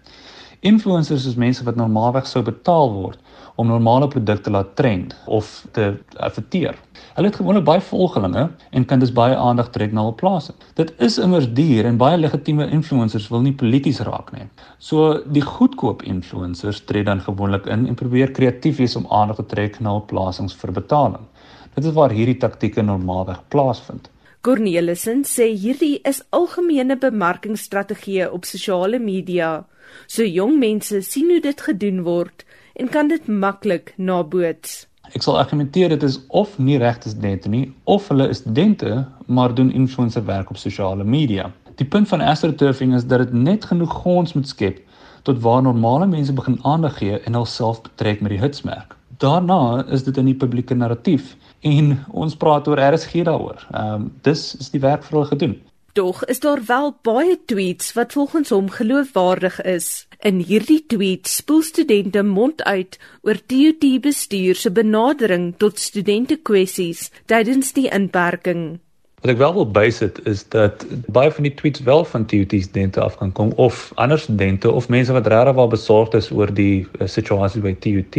Influencers 0.60 1.26
is 1.26 1.38
mense 1.38 1.64
wat 1.64 1.76
normaalweg 1.78 2.26
sou 2.26 2.42
betaal 2.42 2.92
word 2.92 3.18
om 3.58 3.66
normale 3.66 4.08
produkte 4.08 4.50
laat 4.50 4.76
trend 4.78 5.14
of 5.26 5.66
te 5.74 5.92
adverteer. 6.16 6.74
Hulle 7.14 7.30
het 7.30 7.38
gewoonlik 7.38 7.64
baie 7.66 7.82
volgelinge 7.82 8.44
en 8.70 8.84
kan 8.86 8.98
dus 9.02 9.12
baie 9.14 9.36
aandag 9.36 9.70
trek 9.74 9.94
na 9.94 10.02
hul 10.06 10.14
plase. 10.18 10.54
Dit 10.78 10.92
is 11.02 11.18
immers 11.18 11.48
duur 11.54 11.86
en 11.86 11.98
baie 11.98 12.18
legitieme 12.18 12.68
influencers 12.74 13.28
wil 13.30 13.42
nie 13.46 13.54
polities 13.54 13.98
raak 14.06 14.30
nie. 14.34 14.46
So 14.78 15.22
die 15.26 15.42
goedkoop 15.42 16.02
influencers 16.06 16.84
tree 16.90 17.06
dan 17.06 17.22
gewoonlik 17.22 17.66
in 17.66 17.86
en 17.86 17.98
probeer 17.98 18.30
kreatief 18.34 18.78
wees 18.78 18.94
om 18.98 19.06
aandag 19.10 19.42
te 19.42 19.48
trek 19.54 19.80
na 19.80 19.96
hul 19.96 20.06
plasings 20.10 20.54
vir 20.58 20.74
betaling. 20.78 21.26
Dit 21.74 21.86
is 21.86 21.98
waar 21.98 22.14
hierdie 22.14 22.38
taktieke 22.38 22.82
normaalweg 22.82 23.42
plaasvind. 23.50 24.10
Cornelissen 24.40 25.24
sê 25.27 25.48
hierdie 25.51 25.96
is 26.07 26.20
algemene 26.31 26.94
bemarkingsstrategieë 27.03 28.29
op 28.31 28.44
sosiale 28.46 29.01
media. 29.03 29.64
So 30.07 30.22
jong 30.22 30.61
mense 30.61 31.01
sien 31.03 31.33
hoe 31.33 31.40
dit 31.42 31.64
gedoen 31.66 32.05
word 32.07 32.44
en 32.79 32.87
kan 32.94 33.11
dit 33.11 33.27
maklik 33.27 33.90
naboots. 33.96 34.85
Ek 35.11 35.27
sal 35.27 35.40
argumenteer 35.40 35.90
dit 35.96 36.07
is 36.07 36.20
of 36.29 36.55
nie 36.62 36.79
regte 36.79 37.11
studente 37.11 37.51
nie 37.51 37.64
of 37.90 38.07
hulle 38.12 38.29
is 38.31 38.44
studente 38.44 39.01
maar 39.27 39.57
doen 39.59 39.72
influencer 39.74 40.22
werk 40.31 40.55
op 40.55 40.62
sosiale 40.62 41.05
media. 41.05 41.51
Die 41.83 41.88
punt 41.88 42.07
van 42.12 42.22
astroturfing 42.22 42.94
is 42.94 43.09
dat 43.11 43.27
dit 43.27 43.35
net 43.35 43.66
genoeg 43.66 43.90
gons 44.05 44.38
moet 44.38 44.46
skep 44.46 44.79
tot 45.27 45.42
waar 45.42 45.66
normale 45.66 46.07
mense 46.07 46.33
begin 46.33 46.61
aandag 46.62 47.03
gee 47.03 47.18
en 47.18 47.35
hulself 47.35 47.83
betrek 47.83 48.22
met 48.22 48.37
die 48.37 48.42
hitsmerk. 48.44 48.94
Daarna 49.18 49.83
is 49.90 50.07
dit 50.07 50.16
in 50.16 50.31
die 50.31 50.38
publieke 50.38 50.79
narratief 50.79 51.35
en 51.60 52.04
ons 52.10 52.36
praat 52.36 52.68
oor 52.68 52.80
RSG 52.94 53.24
daaroor. 53.28 53.66
Ehm 53.72 53.94
um, 53.94 54.12
dis 54.22 54.54
is 54.58 54.70
die 54.70 54.80
werk 54.80 55.04
vir 55.04 55.18
hulle 55.18 55.32
gedoen. 55.32 55.56
Tog 55.92 56.24
is 56.24 56.40
daar 56.40 56.60
wel 56.66 56.92
baie 57.02 57.38
tweets 57.46 57.92
wat 57.92 58.12
volgens 58.12 58.48
hom 58.54 58.70
geloofwaardig 58.70 59.62
is. 59.62 60.06
In 60.18 60.38
hierdie 60.38 60.84
tweet 60.86 61.26
spoel 61.26 61.62
studente 61.62 62.22
mond 62.22 62.62
uit 62.62 62.98
oor 63.22 63.38
TUT 63.46 64.00
bestuur 64.00 64.54
se 64.54 64.70
benadering 64.70 65.54
tot 65.56 65.78
studente 65.78 66.36
kwessies 66.36 67.10
tydens 67.26 67.72
die 67.72 67.88
inperking. 67.90 68.78
Wat 69.18 69.32
ek 69.32 69.40
wel 69.40 69.54
wil 69.54 69.66
bysit 69.74 70.20
is 70.30 70.44
dat 70.54 70.84
baie 71.10 71.30
van 71.34 71.48
die 71.48 71.54
tweets 71.58 71.82
wel 71.82 72.04
van 72.06 72.26
TUT 72.30 72.54
studente 72.62 73.00
af 73.02 73.16
kan 73.18 73.32
kom 73.32 73.50
of 73.56 73.90
ander 73.94 74.18
studente 74.18 74.70
of 74.70 74.88
mense 74.88 75.12
wat 75.12 75.26
regtig 75.26 75.54
wel 75.54 75.70
besorgd 75.74 76.14
is 76.14 76.30
oor 76.30 76.54
die 76.54 76.86
uh, 76.86 77.06
situasie 77.10 77.62
by 77.64 77.74
TUT. 77.74 78.18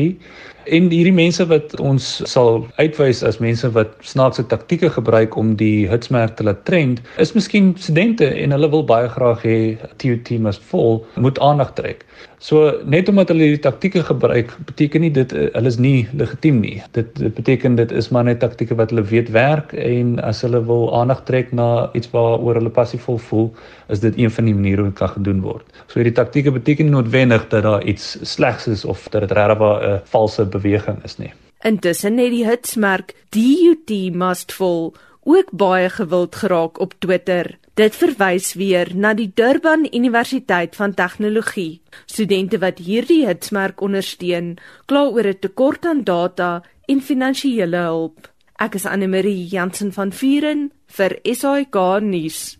En 0.66 0.90
hierdie 0.92 1.14
mense 1.16 1.46
wat 1.48 1.74
ons 1.80 2.06
sal 2.28 2.66
uitwys 2.76 3.22
as 3.24 3.40
mense 3.40 3.70
wat 3.76 3.94
snaakse 4.04 4.44
taktieke 4.52 4.90
gebruik 4.92 5.38
om 5.40 5.54
die 5.60 5.88
hitsmerk 5.88 6.36
te 6.36 6.44
laat 6.44 6.66
trend, 6.68 7.00
is 7.18 7.32
miskien 7.34 7.72
studente 7.80 8.28
en 8.28 8.52
hulle 8.52 8.70
wil 8.74 8.84
baie 8.84 9.08
graag 9.10 9.46
hê 9.48 9.60
TUT 10.04 10.32
must 10.44 10.62
fall 10.62 11.00
moet 11.16 11.40
aandag 11.40 11.74
trek. 11.80 12.04
So 12.40 12.72
net 12.88 13.10
omdat 13.12 13.32
hulle 13.34 13.48
hierdie 13.48 13.64
taktieke 13.64 14.04
gebruik, 14.08 14.52
beteken 14.68 15.04
nie 15.04 15.12
dit 15.16 15.34
uh, 15.36 15.48
hulle 15.56 15.72
is 15.72 15.80
nie 15.80 16.08
legitiem 16.16 16.62
nie. 16.64 16.78
Dit, 16.96 17.12
dit 17.20 17.34
beteken 17.36 17.76
dit 17.76 17.92
is 17.92 18.08
maar 18.16 18.28
net 18.28 18.40
taktieke 18.44 18.78
wat 18.80 18.94
hulle 18.94 19.04
weet 19.10 19.32
werk 19.36 19.74
en 19.76 20.16
as 20.24 20.40
hulle 20.46 20.62
wil 20.68 20.88
aandag 20.96 21.26
trek 21.28 21.52
na 21.56 21.90
iets 22.00 22.12
waaroor 22.14 22.60
hulle 22.62 22.72
passievol 22.72 23.20
voel, 23.28 23.50
is 23.92 24.04
dit 24.04 24.16
een 24.20 24.32
van 24.32 24.48
die 24.48 24.56
maniere 24.56 24.86
hoe 24.86 24.92
dit 24.92 25.00
kan 25.00 25.12
gedoen 25.18 25.42
word. 25.44 25.68
So 25.88 26.00
hierdie 26.00 26.16
taktieke 26.16 26.54
beteken 26.56 26.88
nie 26.88 26.96
noodwendig 26.96 27.48
dat 27.52 27.68
daar 27.68 27.84
iets 27.84 28.16
slegs 28.24 28.68
is 28.72 28.86
of 28.86 29.08
dat 29.12 29.28
dit 29.28 29.36
regtig 29.36 29.60
'n 29.60 30.00
valse 30.12 30.49
beweging 30.50 31.04
is 31.04 31.18
nie. 31.18 31.34
Intussen 31.60 32.18
het 32.18 32.32
die 32.32 32.46
hitsmerk 32.48 33.16
DUT 33.36 33.92
must 34.16 34.54
fall 34.56 34.94
ook 35.28 35.52
baie 35.52 35.90
gewild 35.90 36.36
geraak 36.36 36.80
op 36.80 36.94
Twitter. 37.00 37.58
Dit 37.74 37.96
verwys 37.96 38.54
weer 38.54 38.90
na 38.96 39.14
die 39.14 39.32
Durban 39.36 39.86
Universiteit 39.92 40.76
van 40.76 40.94
Tegnologie. 40.94 41.82
Studente 42.06 42.60
wat 42.60 42.80
hierdie 42.80 43.26
hitsmerk 43.28 43.82
ondersteun, 43.82 44.58
kla 44.86 45.06
oor 45.12 45.28
'n 45.28 45.40
tekort 45.40 45.86
aan 45.86 46.04
data 46.04 46.64
en 46.88 47.02
finansiële 47.02 47.78
hulp. 47.78 48.32
Ek 48.56 48.76
is 48.76 48.86
Anne 48.86 49.08
Marie 49.08 49.48
Jansen 49.48 49.94
van 49.94 50.12
Vuren 50.12 50.72
vir 50.88 51.20
SAK 51.24 52.02
nuus. 52.02 52.58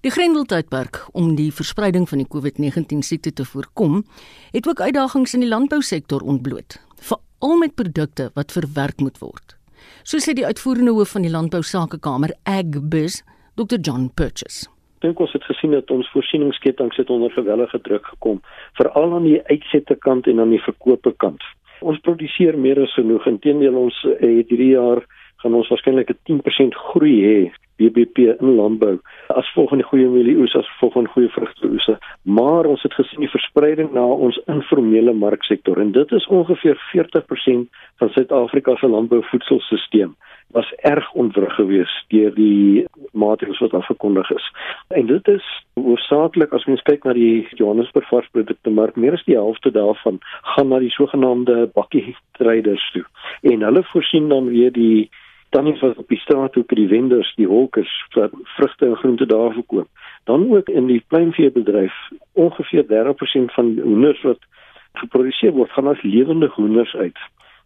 Die 0.00 0.10
Grendeltydperk 0.10 1.06
om 1.12 1.34
die 1.34 1.52
verspreiding 1.52 2.08
van 2.08 2.18
die 2.18 2.28
COVID-19 2.28 2.98
siekte 2.98 3.32
te 3.32 3.44
voorkom, 3.44 4.04
het 4.50 4.68
ook 4.68 4.80
uitdagings 4.80 5.34
in 5.34 5.40
die 5.40 5.48
landbousektor 5.48 6.20
ontbloot 6.20 6.80
veral 7.42 7.58
met 7.58 7.74
produkte 7.74 8.30
wat 8.34 8.52
verwerk 8.52 9.00
moet 9.02 9.18
word. 9.18 9.56
So 10.06 10.18
sê 10.22 10.34
die 10.34 10.46
uitvoerende 10.46 10.92
hoof 10.94 11.14
van 11.16 11.24
die 11.26 11.30
Landbou 11.30 11.62
Sakekamer, 11.62 12.30
Agbiz, 12.46 13.22
Dr 13.58 13.80
John 13.82 14.10
Purchase. 14.14 14.68
Dink 15.02 15.18
ons 15.18 15.32
het 15.34 15.42
gesien 15.50 15.74
dat 15.74 15.90
ons 15.90 16.06
voorsieningsketting 16.14 16.92
sit 16.94 17.10
onder 17.10 17.32
gewellige 17.34 17.80
druk 17.82 18.06
gekom, 18.06 18.38
veral 18.78 19.16
aan 19.16 19.26
die 19.26 19.40
uitsette 19.50 19.96
kant 19.98 20.26
en 20.30 20.38
aan 20.38 20.54
die 20.54 20.62
verkope 20.62 21.10
kant. 21.18 21.42
Ons 21.82 21.98
produseer 22.06 22.54
meer 22.54 22.78
as 22.78 22.94
genoeg. 22.94 23.26
Inteendeel 23.26 23.74
ons 23.74 23.98
het 24.06 24.22
hierdie 24.22 24.76
jaar 24.76 25.02
gaan 25.42 25.58
ons 25.58 25.68
waarskynlik 25.68 26.14
'n 26.14 26.18
10% 26.30 26.78
groei 26.94 27.16
hê 27.26 27.40
BBP 27.82 28.18
in 28.38 28.54
landbou 28.56 28.98
as 29.34 29.52
volgende 29.54 29.84
goeie 29.84 30.08
mielieoes 30.08 30.54
as 30.58 30.68
volgende 30.80 31.10
goeie 31.14 31.28
vrugteoese 31.28 31.98
maar 32.22 32.66
ons 32.66 32.82
het 32.82 32.94
gesien 32.94 33.24
die 33.24 33.32
verspreiding 33.32 33.92
na 33.92 34.04
ons 34.04 34.40
informele 34.46 35.12
marksektor 35.12 35.80
en 35.80 35.92
dit 35.92 36.12
is 36.12 36.26
ongeveer 36.26 36.78
40% 36.90 37.80
van 38.02 38.14
Suid-Afrika 38.16 38.76
se 38.76 38.88
landbouvoedselstelsel 38.88 40.14
was 40.52 40.72
erg 40.72 41.12
ontwrig 41.12 41.54
geweest 41.54 42.04
deur 42.12 42.34
die 42.34 42.84
maatreëls 43.12 43.60
wat 43.64 43.74
afgekondig 43.74 44.30
is. 44.30 44.48
En 44.88 45.06
dit 45.06 45.28
is 45.28 45.46
hoofsaaklik 45.80 46.52
as 46.52 46.66
mens 46.68 46.84
kyk 46.88 47.06
na 47.08 47.14
die 47.16 47.46
Johannesburg 47.56 48.08
varsprodukte 48.10 48.70
mark, 48.70 48.96
meer 49.00 49.16
as 49.16 49.24
die 49.28 49.38
helfte 49.38 49.72
daarvan 49.72 50.20
gaan 50.54 50.68
na 50.68 50.80
die 50.82 50.92
sogenaamde 50.92 51.70
bakkie 51.74 52.16
traders 52.38 52.84
toe. 52.92 53.04
En 53.48 53.64
hulle 53.64 53.84
voorsien 53.92 54.28
dan 54.28 54.50
weer 54.52 54.72
die 54.72 55.08
tannies 55.52 55.80
wat 55.84 55.98
op 56.00 56.08
die 56.08 56.20
straat 56.20 56.54
hoek 56.56 56.72
die 56.76 56.88
vendors, 56.88 57.30
die 57.36 57.48
hawkers 57.48 57.92
vir 58.14 58.32
vrugte 58.56 58.88
en 58.88 58.96
groente 59.02 59.26
daar 59.28 59.52
verkoop. 59.52 59.88
Dan 60.30 60.48
ook 60.50 60.68
in 60.68 60.88
die 60.88 61.02
kleinveebedryf, 61.12 61.94
ongeveer 62.32 62.86
30% 62.88 63.54
van 63.56 63.76
hoenders 63.82 64.22
wat 64.26 64.40
geproduseer 65.00 65.52
word, 65.56 65.72
gaan 65.76 65.92
as 65.92 66.02
lewende 66.02 66.48
hoenders 66.56 66.94
uit 66.94 67.18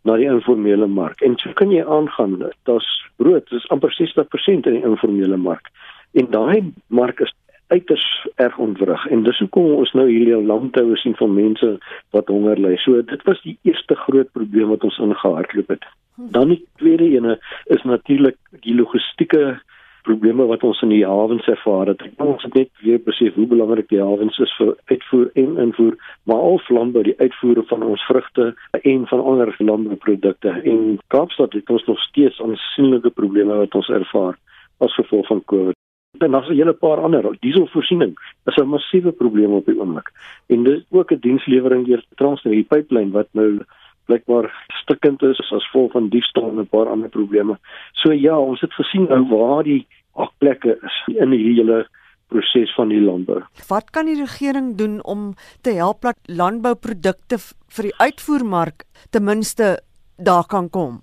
na 0.07 0.17
die 0.19 0.29
informele 0.31 0.87
mark. 0.87 1.23
En 1.27 1.35
so 1.43 1.53
kan 1.59 1.73
jy 1.75 1.83
aangaan, 1.83 2.39
daar's 2.69 2.91
brood, 3.19 3.49
dis 3.51 3.67
amper 3.75 3.95
60% 3.95 4.69
in 4.71 4.79
die 4.79 4.85
informele 4.87 5.37
mark. 5.37 5.71
En 6.15 6.31
daai 6.31 6.73
mark 6.87 7.21
is 7.21 7.35
uiters 7.69 8.07
erg 8.37 8.59
ontwrig 8.59 9.07
en 9.11 9.23
dis 9.27 9.39
hoekom 9.39 9.73
ons 9.81 9.93
nou 9.99 10.07
hierdie 10.09 10.37
landhoue 10.51 10.97
sien 10.97 11.17
van 11.19 11.35
mense 11.35 11.71
wat 12.17 12.33
honger 12.33 12.61
ly. 12.61 12.75
So 12.83 13.03
dit 13.03 13.23
was 13.29 13.41
die 13.43 13.59
eerste 13.63 13.97
groot 14.07 14.33
probleem 14.33 14.73
wat 14.75 14.85
ons 14.85 14.99
ingehardloop 14.99 15.73
het. 15.75 15.87
Dan 16.17 16.55
die 16.55 16.63
tweede 16.81 17.09
ene 17.19 17.39
is 17.73 17.83
natuurlik 17.83 18.37
die 18.65 18.75
logistieke 18.75 19.59
probleme 20.07 20.47
wat 20.47 20.63
ons 20.67 20.81
in 20.87 20.93
die 20.95 21.05
hawens 21.05 21.47
ervaar 21.51 21.91
het. 21.91 22.03
Ons 22.23 22.45
het 22.47 22.55
net 22.55 22.71
weer 22.85 23.01
besef 23.03 23.35
hoe 23.35 23.47
belangrik 23.51 23.89
die 23.91 24.03
hawens 24.03 24.39
is 24.43 24.53
vir 24.59 24.75
uitvoer 24.93 25.31
en 25.43 25.57
invoer, 25.67 25.97
maar 26.31 26.45
al 26.51 26.61
landbou 26.79 27.03
die 27.07 27.17
uitvoere 27.19 27.65
van 27.71 27.83
ons 27.83 28.05
vrugte 28.11 28.53
en 28.83 29.07
van 29.13 29.25
ander 29.33 29.55
landbouprodukte. 29.59 30.55
En 30.73 30.99
Kaapstad 31.15 31.59
het 31.59 31.71
ons 31.71 31.87
nog 31.91 32.01
steeds 32.09 32.43
aansienlike 32.43 33.11
probleme 33.11 33.59
wat 33.65 33.75
ons 33.75 33.91
ervaar 34.01 34.39
as 34.79 34.95
gevolg 34.95 35.27
van 35.33 35.43
COVID. 35.45 35.86
En 36.19 36.31
daar's 36.31 36.49
'n 36.49 36.55
hele 36.55 36.73
paar 36.73 37.01
ander. 37.01 37.37
Dieselvoorsiening 37.41 38.17
is 38.47 38.57
'n 38.57 38.69
massiewe 38.69 39.13
probleem 39.13 39.53
op 39.53 39.67
die 39.67 39.79
oomblik. 39.81 40.13
En 40.47 40.63
dis 40.65 40.85
ook 40.91 41.11
'n 41.13 41.21
dienslewering 41.21 41.87
deur 41.87 42.05
Transnet, 42.15 42.53
die 42.53 42.65
pipeline 42.65 43.11
wat 43.11 43.29
nou 43.33 43.61
blykbaar 44.07 44.51
stikkend 44.69 45.23
is 45.23 45.41
as 45.41 45.65
gevolg 45.71 45.93
van 45.93 46.09
diefstal 46.09 46.49
en 46.49 46.59
'n 46.59 46.67
paar 46.67 46.89
ander 46.89 47.09
probleme. 47.09 47.59
So 47.93 48.13
ja, 48.13 48.39
ons 48.39 48.61
het 48.61 48.73
gesien 48.73 49.07
nou 49.09 49.29
waar 49.29 49.63
die 49.63 49.87
akplekke 50.13 50.79
is 50.83 51.17
in 51.17 51.31
hierdie 51.31 51.55
hele 51.55 51.87
proses 52.29 52.75
van 52.75 52.89
die 52.89 53.01
landbou. 53.01 53.43
Wat 53.69 53.91
kan 53.91 54.07
die 54.07 54.19
regering 54.19 54.77
doen 54.77 55.05
om 55.05 55.35
te 55.61 55.71
help 55.71 56.01
dat 56.01 56.19
landbouprodukte 56.25 57.39
vir 57.77 57.83
die 57.83 57.97
uitvoermark 57.99 58.85
ten 59.11 59.25
minste 59.25 59.81
daar 60.17 60.47
kan 60.47 60.71
kom? 60.71 61.03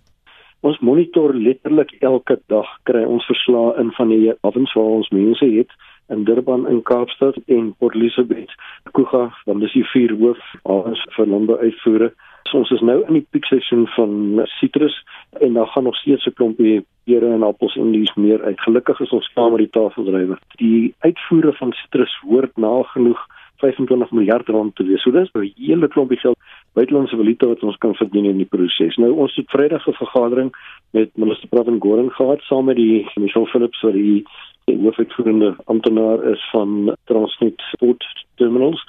Ons 0.63 0.77
monitor 0.79 1.33
letterlik 1.35 1.89
elke 1.99 2.37
dag 2.47 2.69
kry 2.87 3.01
ons 3.03 3.25
verslae 3.27 3.73
in 3.81 3.89
van 3.97 4.13
die 4.13 4.31
hawens 4.45 4.71
waar 4.77 4.93
ons 4.99 5.09
mense 5.11 5.47
het 5.51 5.73
in 6.13 6.23
Durban 6.23 6.63
in 6.71 6.79
Kaapstad 6.87 7.35
en 7.51 7.73
Port 7.79 7.97
Elizabeth, 7.99 8.53
Kuga, 8.95 9.25
dan 9.43 9.59
dis 9.59 9.75
die 9.75 9.83
vier 9.91 10.13
hoof 10.21 10.39
hawens 10.63 11.03
vir 11.17 11.27
landbou 11.33 11.57
uitvoere. 11.59 12.13
So 12.47 12.61
ons 12.61 12.71
is 12.77 12.83
nou 12.87 13.01
in 13.01 13.19
die 13.19 13.25
piekseisoen 13.35 13.89
van 13.97 14.45
sitrus 14.55 14.95
en 15.43 15.59
daar 15.59 15.67
gaan 15.73 15.83
nog 15.89 15.99
steeds 15.99 16.27
'n 16.31 16.37
klompie 16.39 16.85
pere 17.05 17.33
en 17.33 17.43
appels 17.43 17.75
en 17.75 17.91
dies 17.91 18.13
meer 18.15 18.41
uit. 18.43 18.59
Gelukkig 18.59 18.99
is 18.99 19.11
ons 19.11 19.31
klaar 19.33 19.51
met 19.51 19.67
die 19.67 19.73
tafeldrywer. 19.79 20.39
Die 20.63 20.95
uitvoere 20.99 21.53
van 21.53 21.71
sitrus 21.73 22.15
hoort 22.21 22.55
nagenoeg 22.57 23.19
25 23.63 24.11
miljard 24.11 24.49
rand 24.49 24.75
te 24.75 24.83
wees. 24.87 25.01
So 25.01 25.11
dis 25.11 25.31
'n 25.33 25.51
hele 25.55 25.87
klompie 25.87 26.19
geld 26.19 26.37
buitelandse 26.73 27.15
valuta 27.15 27.47
wat 27.47 27.63
ons 27.63 27.77
kan 27.77 27.95
verdien 27.95 28.25
in 28.25 28.37
die 28.37 28.49
proses. 28.55 28.97
Nou 28.97 29.11
ons 29.11 29.35
het 29.35 29.49
Vrydag 29.49 29.87
'n 29.87 30.01
vergadering 30.03 30.51
met 30.91 31.17
minister 31.17 31.47
Pravin 31.49 31.79
Gordhan 31.79 32.11
gehad 32.11 32.41
saam 32.41 32.65
met 32.65 32.75
die 32.75 33.07
Michelle 33.15 33.47
Phillips 33.47 33.81
wat 33.81 33.93
die 33.93 34.25
die 34.65 34.77
hoofuitvoerende 34.79 35.55
amptenaar 35.65 36.23
is 36.23 36.49
van 36.51 36.95
Transnet 37.05 37.61
Port 37.79 38.03
Terminals 38.35 38.85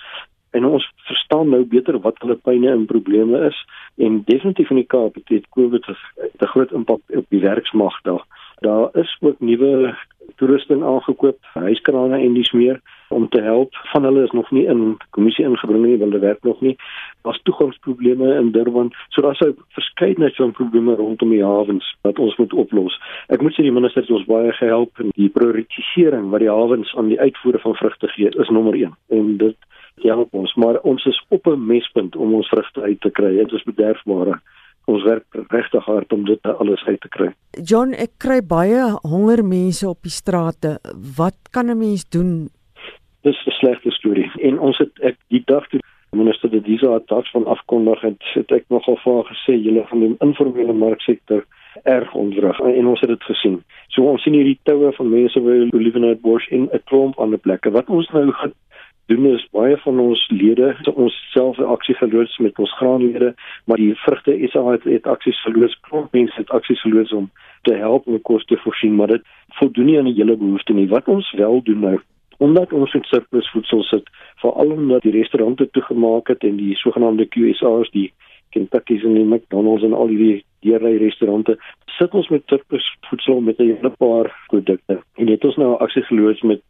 en 0.50 0.64
ons 0.64 0.86
verstaan 1.08 1.48
nou 1.50 1.64
beter 1.64 1.98
wat 2.00 2.20
hulle 2.22 2.36
pyne 2.46 2.70
en 2.70 2.86
probleme 2.86 3.40
is 3.48 3.58
en 3.96 4.22
definitief 4.24 4.70
in 4.70 4.82
die 4.82 4.90
Kaap 4.94 5.14
het 5.14 5.48
COVID 5.56 5.86
'n 5.88 6.46
groot 6.46 6.72
impak 6.72 7.00
op 7.08 7.26
die 7.28 7.40
werksmag 7.40 8.00
daar. 8.02 8.24
Daar 8.60 8.88
is 8.92 9.16
ook 9.20 9.40
nuwe 9.40 9.96
toerusting 10.36 10.82
aangekoop, 10.82 11.38
huiskrane 11.54 12.18
en 12.18 12.34
dis 12.34 12.52
meer 12.52 12.80
om 13.14 13.28
te 13.28 13.40
help. 13.42 13.74
Van 13.92 14.04
hulle 14.04 14.24
is 14.24 14.34
nog 14.36 14.50
nie 14.50 14.64
in 14.66 14.96
kommissie 15.16 15.44
ingebring 15.44 15.84
nie, 15.84 15.98
want 15.98 16.12
hulle 16.12 16.24
werk 16.24 16.42
nog 16.42 16.60
nie. 16.60 16.76
Daar's 17.22 17.40
toegangsprobleme 17.48 18.34
in 18.40 18.50
Durban, 18.52 18.92
so 19.08 19.22
daar's 19.22 19.40
'n 19.40 19.56
verskeidenheid 19.78 20.36
van 20.36 20.52
probleme 20.52 20.94
rondom 20.94 21.30
die 21.30 21.44
hawens 21.44 21.96
wat 22.02 22.18
ons 22.18 22.36
moet 22.36 22.52
oplos. 22.52 23.00
Ek 23.28 23.42
moet 23.42 23.52
sê 23.52 23.62
die 23.62 23.72
minister 23.72 24.02
het 24.02 24.10
ons 24.10 24.26
baie 24.26 24.52
gehelp 24.52 25.00
in 25.00 25.10
die 25.14 25.28
prioritisering 25.28 26.30
wat 26.30 26.40
die 26.40 26.50
hawens 26.50 26.94
aan 26.96 27.08
die 27.08 27.20
uitvoere 27.20 27.58
van 27.58 27.74
vrugte 27.74 28.08
gee, 28.08 28.28
is 28.28 28.48
nommer 28.48 28.74
1. 28.74 28.92
En 29.08 29.36
dit 29.36 29.56
help 30.02 30.34
ons, 30.34 30.54
maar 30.54 30.80
ons 30.82 31.04
is 31.04 31.24
op 31.28 31.46
'n 31.46 31.66
mespunt 31.66 32.16
om 32.16 32.34
ons 32.34 32.48
vrugte 32.48 32.80
uit 32.80 33.00
te 33.00 33.10
kry. 33.10 33.36
Dit 33.36 33.52
is 33.52 33.62
bederfbare. 33.62 34.40
Ons 34.84 35.02
werk 35.02 35.24
regtig 35.48 35.84
hard 35.84 36.12
om 36.12 36.24
dit 36.24 36.42
alles 36.42 36.84
uit 36.84 37.00
te 37.00 37.08
kry. 37.08 37.32
John, 37.62 37.92
ek 37.92 38.10
kry 38.18 38.42
baie 38.42 38.98
honger 39.02 39.44
mense 39.44 39.88
op 39.88 40.02
die 40.02 40.12
strate. 40.12 40.78
Wat 41.16 41.36
kan 41.50 41.70
'n 41.70 41.78
mens 41.78 42.04
doen? 42.08 42.50
Dis 43.24 43.46
'n 43.46 43.50
slegte 43.50 43.90
storie. 43.90 44.30
En 44.48 44.58
ons 44.58 44.78
het 44.78 44.90
ek 45.00 45.16
die 45.28 45.42
dag 45.44 45.68
toe 45.68 45.80
minister 46.10 46.50
de 46.50 46.60
Diza 46.60 46.98
taks 47.06 47.30
van 47.30 47.46
afkondig 47.46 48.00
het, 48.00 48.22
het 48.34 48.50
ek 48.52 48.64
nogal 48.68 48.96
vir 48.96 49.24
gesê 49.24 49.54
julle 49.56 49.84
van 49.86 50.00
die 50.00 50.16
informele 50.18 50.72
marksektor 50.72 51.44
erg 51.82 52.14
ontwrig 52.14 52.60
en 52.60 52.86
ons 52.86 53.00
het 53.00 53.08
dit 53.08 53.22
gesien. 53.22 53.62
So 53.88 54.02
ons 54.02 54.22
sien 54.22 54.36
hierdie 54.36 54.58
toue 54.62 54.92
van 54.92 55.08
mense 55.10 55.40
by 55.40 55.56
Olivenhout 55.72 56.20
Bosch 56.20 56.50
en 56.50 56.68
'n 56.72 56.82
klomp 56.84 57.18
ander 57.18 57.38
plekke. 57.38 57.70
Wat 57.70 57.88
ons 57.88 58.10
nou 58.10 58.30
gaan 58.32 58.52
doen 59.06 59.26
is 59.26 59.48
baie 59.52 59.76
van 59.76 59.98
ons 59.98 60.28
lede 60.28 60.76
ons 60.94 61.16
self 61.32 61.58
aksie 61.58 61.94
geloods 61.94 62.38
met 62.38 62.58
ons 62.58 62.72
graanlede 62.78 63.34
maar 63.64 63.76
die 63.76 63.94
vrugte 64.04 64.36
SA 64.48 64.64
het, 64.70 64.84
het 64.84 65.06
aksies 65.06 65.40
geloods 65.42 65.76
klomp 65.88 66.12
mense 66.12 66.36
het 66.40 66.50
aksies 66.50 66.80
geloods 66.80 67.12
om 67.12 67.30
te 67.62 67.74
help 67.74 68.06
om 68.06 68.20
kos 68.22 68.44
te 68.44 68.56
voorsien 68.64 68.96
maar 68.96 69.12
dit 69.12 69.22
voldoen 69.60 69.84
nie 69.84 69.98
aan 69.98 70.08
die 70.08 70.16
hele 70.16 70.36
behoefte 70.36 70.72
nie 70.72 70.88
wat 70.88 71.08
ons 71.08 71.32
wel 71.36 71.60
doen 71.68 71.80
nou 71.88 71.98
omdat 72.45 72.72
ons 72.72 72.92
met 72.92 73.07
surplus 73.09 73.51
voedsel 73.51 73.82
sit 73.90 74.11
veral 74.42 74.72
omdat 74.76 75.03
die 75.07 75.16
restaurante 75.16 75.68
toegemaak 75.70 76.28
het 76.32 76.45
en 76.49 76.57
die 76.61 76.76
sogenaamde 76.76 77.28
QSR's 77.36 77.90
die 77.97 78.11
Kentucky's 78.55 79.05
en 79.05 79.16
die 79.18 79.24
McDonald's 79.24 79.84
en 79.86 79.97
al 79.97 80.12
die 80.12 80.45
dierry 80.64 80.97
restaurante 81.03 81.57
sit 81.99 82.14
ons 82.14 82.28
met 82.32 82.45
surplus 82.51 82.86
voedsel 83.09 83.40
met 83.40 83.59
'n 83.59 83.70
hele 83.70 83.90
paar 83.99 84.30
produkte. 84.49 85.01
En 85.16 85.28
het 85.28 85.45
ons 85.45 85.57
nou 85.57 85.76
aksie 85.78 86.03
geloods 86.03 86.42
met 86.42 86.62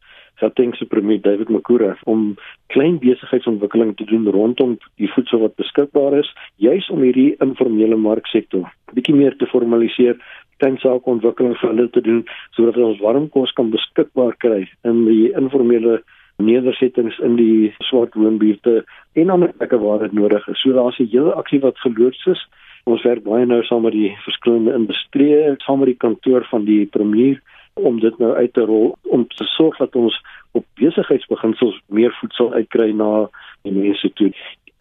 Gauteng 0.43 0.74
se 0.76 0.85
premier 0.85 1.20
David 1.20 1.49
Makura 1.49 1.97
om 2.05 2.37
klein 2.66 2.99
besigheidsontwikkeling 2.99 3.97
te 3.97 4.05
doen 4.05 4.26
rondom 4.26 4.78
die 4.97 5.11
voedsel 5.14 5.41
wat 5.41 5.57
beskikbaar 5.57 6.18
is, 6.18 6.30
juis 6.57 6.89
om 6.91 7.03
hierdie 7.03 7.37
informele 7.41 7.97
marksektor 7.97 8.70
bietjie 8.95 9.14
meer 9.16 9.37
te 9.39 9.49
formaliseer, 9.51 10.18
klein 10.62 10.76
saakontwikkeling 10.82 11.57
vir 11.61 11.72
hulle 11.72 11.87
te 11.95 12.03
doen 12.07 12.20
sodat 12.57 12.78
ons 12.89 13.01
warm 13.03 13.28
kos 13.35 13.53
kan 13.59 13.72
beskikbaar 13.74 14.37
kry 14.43 14.61
in 14.89 15.03
die 15.09 15.32
informele 15.35 16.01
nedersettings 16.43 17.18
in 17.26 17.37
die 17.39 17.72
swart 17.89 18.14
woonbuurte 18.18 18.82
en 19.20 19.32
ander 19.35 19.53
plekke 19.55 19.78
waar 19.82 20.03
dit 20.03 20.14
nodig 20.18 20.47
is. 20.51 20.61
So 20.62 20.74
daar's 20.74 20.99
'n 20.99 21.11
hele 21.11 21.35
aksie 21.35 21.61
wat 21.61 21.78
geloods 21.78 22.26
is. 22.26 22.41
Ons 22.87 23.03
werk 23.03 23.22
baie 23.24 23.47
nou 23.47 23.62
saam 23.62 23.82
met 23.82 23.93
die 23.93 24.16
verskillende 24.24 24.74
industrieë, 24.74 25.57
saam 25.59 25.78
met 25.78 25.89
die 25.89 26.03
kantoor 26.05 26.45
van 26.51 26.64
die 26.64 26.87
premier 26.87 27.41
om 27.75 28.01
dit 28.01 28.18
nou 28.18 28.35
uit 28.35 28.53
te 28.53 28.61
rol 28.61 28.95
om 29.03 29.27
te 29.29 29.45
sorg 29.45 29.77
dat 29.79 29.97
ons 29.97 30.14
op 30.53 30.66
besigheidsbeginsels 30.79 31.81
meer 31.87 32.14
voedsel 32.20 32.53
uitkry 32.53 32.91
na 32.95 33.27
die 33.66 33.75
mense 33.75 34.11
toe. 34.18 34.31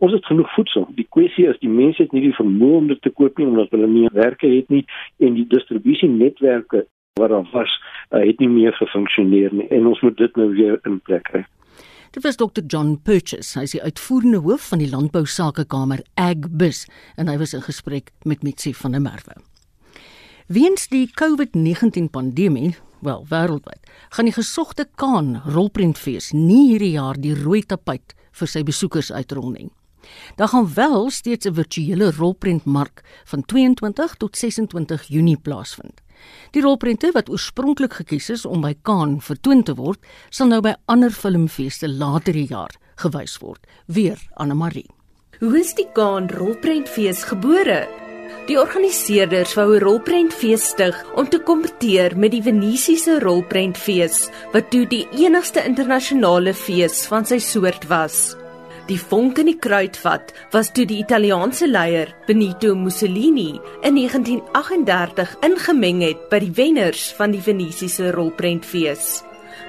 Ons 0.03 0.13
het 0.13 0.25
genoeg 0.25 0.49
voedsel. 0.53 0.85
Die 0.97 1.07
kwessie 1.15 1.47
is 1.49 1.59
die 1.61 1.71
mense 1.71 2.03
het 2.03 2.11
nie 2.13 2.25
die 2.27 2.35
vermoë 2.37 2.79
om 2.81 2.89
dit 2.91 3.01
te 3.01 3.09
koop 3.09 3.39
nie 3.39 3.47
omdat 3.49 3.73
hulle 3.73 3.89
nie 3.89 4.09
werke 4.13 4.49
het 4.51 4.69
nie 4.73 4.83
en 5.23 5.37
die 5.39 5.47
distribusienetwerke 5.49 6.85
wat 7.19 7.29
daar 7.29 7.49
was, 7.53 7.73
uh, 8.09 8.23
het 8.25 8.39
nie 8.41 8.49
meer 8.49 8.73
gefunksioneer 8.73 9.53
nie 9.53 9.67
en 9.69 9.89
ons 9.89 10.01
moet 10.01 10.17
dit 10.17 10.37
nou 10.39 10.49
weer 10.53 10.79
in 10.89 10.99
plek 11.05 11.25
kry. 11.29 11.43
Dit 12.13 12.25
was 12.25 12.37
Dr 12.37 12.61
John 12.67 12.99
Purchase, 13.01 13.57
hy 13.57 13.65
is 13.65 13.73
die 13.73 13.81
uitvoerende 13.81 14.43
hoof 14.45 14.67
van 14.69 14.83
die 14.83 14.89
Landbousakekamer 14.91 16.05
Agbus 16.13 16.85
en 17.17 17.31
hy 17.31 17.39
was 17.41 17.55
in 17.57 17.65
gesprek 17.65 18.13
met 18.25 18.45
Mitsi 18.45 18.73
van 18.77 18.93
der 18.93 19.01
Merwe. 19.01 19.39
Weens 20.53 20.87
die 20.91 21.07
COVID-19 21.17 22.11
pandemie, 22.11 22.75
wel 23.01 23.23
wêreldwyd, 23.29 23.87
gaan 24.13 24.27
die 24.27 24.35
gesogte 24.35 24.83
Kaan 25.01 25.39
rolprentfees 25.49 26.27
nie 26.35 26.67
hierdie 26.67 26.91
jaar 26.93 27.17
die 27.17 27.31
rooi 27.33 27.63
tapuit 27.65 28.13
vir 28.37 28.51
sy 28.51 28.61
besoekers 28.67 29.09
uitrol 29.09 29.49
nie. 29.55 29.71
Daar 30.37 30.51
gaan 30.51 30.67
wel 30.75 31.09
steeds 31.09 31.47
'n 31.47 31.55
virtuele 31.57 32.11
rolprentmark 32.11 33.01
van 33.25 33.45
22 33.45 34.15
tot 34.17 34.37
26 34.37 35.07
Junie 35.07 35.37
plaasvind. 35.37 36.01
Die 36.51 36.61
rolprente 36.61 37.11
wat 37.13 37.29
oorspronklik 37.29 37.93
gekies 37.93 38.29
is 38.29 38.45
om 38.45 38.61
by 38.61 38.75
Kaan 38.81 39.21
vertoon 39.21 39.63
te 39.63 39.73
word, 39.73 39.99
sal 40.29 40.47
nou 40.47 40.61
by 40.61 40.75
ander 40.85 41.11
filmfeeste 41.11 41.89
later 41.89 42.33
die 42.33 42.47
jaar 42.47 42.75
gewys 42.95 43.37
word. 43.37 43.65
Weer 43.87 44.19
Anne 44.33 44.53
Marie. 44.53 44.89
Hoe 45.39 45.59
is 45.59 45.73
die 45.73 45.87
Kaan 45.93 46.29
rolprentfees 46.29 47.23
gebore? 47.23 48.02
Die 48.43 48.57
organiseerders 48.59 49.53
wou 49.55 49.69
'n 49.71 49.79
rolprentfees 49.79 50.63
stig 50.73 50.97
om 51.15 51.29
te 51.29 51.39
kompeteer 51.39 52.17
met 52.17 52.31
die 52.31 52.43
Venesiese 52.43 53.19
rolprentfees, 53.23 54.29
wat 54.51 54.69
toe 54.69 54.85
die 54.85 55.07
enigste 55.15 55.63
internasionale 55.63 56.53
fees 56.53 57.07
van 57.07 57.25
sy 57.25 57.39
soort 57.39 57.87
was. 57.87 58.35
Die 58.87 58.99
vonk 58.99 59.37
in 59.39 59.45
die 59.45 59.59
kruitvat 59.59 60.33
was 60.51 60.71
toe 60.71 60.85
die 60.85 60.99
Italiaanse 60.99 61.67
leier 61.67 62.11
Benito 62.27 62.75
Mussolini 62.75 63.61
in 63.81 63.95
1938 63.95 65.37
ingemeng 65.39 66.01
het 66.01 66.29
by 66.29 66.39
die 66.39 66.51
wenners 66.51 67.13
van 67.15 67.31
die 67.31 67.41
Venesiese 67.41 68.11
rolprentfees. 68.11 69.23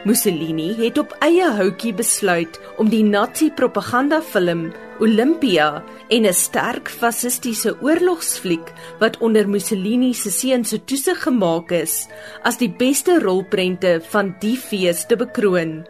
Mussolini 0.04 0.74
het 0.76 0.98
op 1.00 1.14
eie 1.24 1.46
houtjie 1.56 1.94
besluit 1.96 2.60
om 2.76 2.90
die 2.92 3.04
Nazi-propaganda 3.04 4.20
film 4.22 4.66
Olympia 5.00 5.82
en 6.08 6.26
'n 6.26 6.32
sterk 6.32 6.88
fasistiese 6.88 7.76
oorlogsfliek 7.80 8.72
wat 9.00 9.18
onder 9.18 9.48
Mussolini 9.48 10.14
se 10.14 10.30
seun 10.30 10.64
se 10.64 10.84
toesig 10.84 11.22
gemaak 11.22 11.70
is, 11.70 12.08
as 12.42 12.58
die 12.58 12.70
beste 12.70 13.18
rolprente 13.20 14.00
van 14.10 14.34
die 14.40 14.56
fees 14.56 15.06
te 15.06 15.16
bekroon 15.16 15.84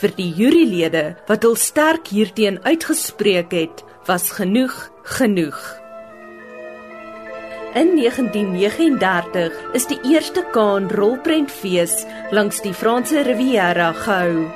vir 0.00 0.12
die 0.16 0.32
jurylede 0.36 1.04
wat 1.28 1.46
hul 1.46 1.56
sterk 1.56 2.12
hierteen 2.12 2.60
uitgespreek 2.64 3.52
het, 3.56 3.82
was 4.06 4.30
genoeg 4.36 4.76
genoeg. 5.18 5.85
In 7.76 7.94
1939 7.94 9.52
is 9.74 9.84
die 9.86 9.98
eerste 10.08 10.40
Kaan 10.54 10.88
rolprentfees 10.88 12.06
langs 12.32 12.62
die 12.64 12.72
Franse 12.72 13.20
Riviera 13.26 13.92
gehou. 13.92 14.48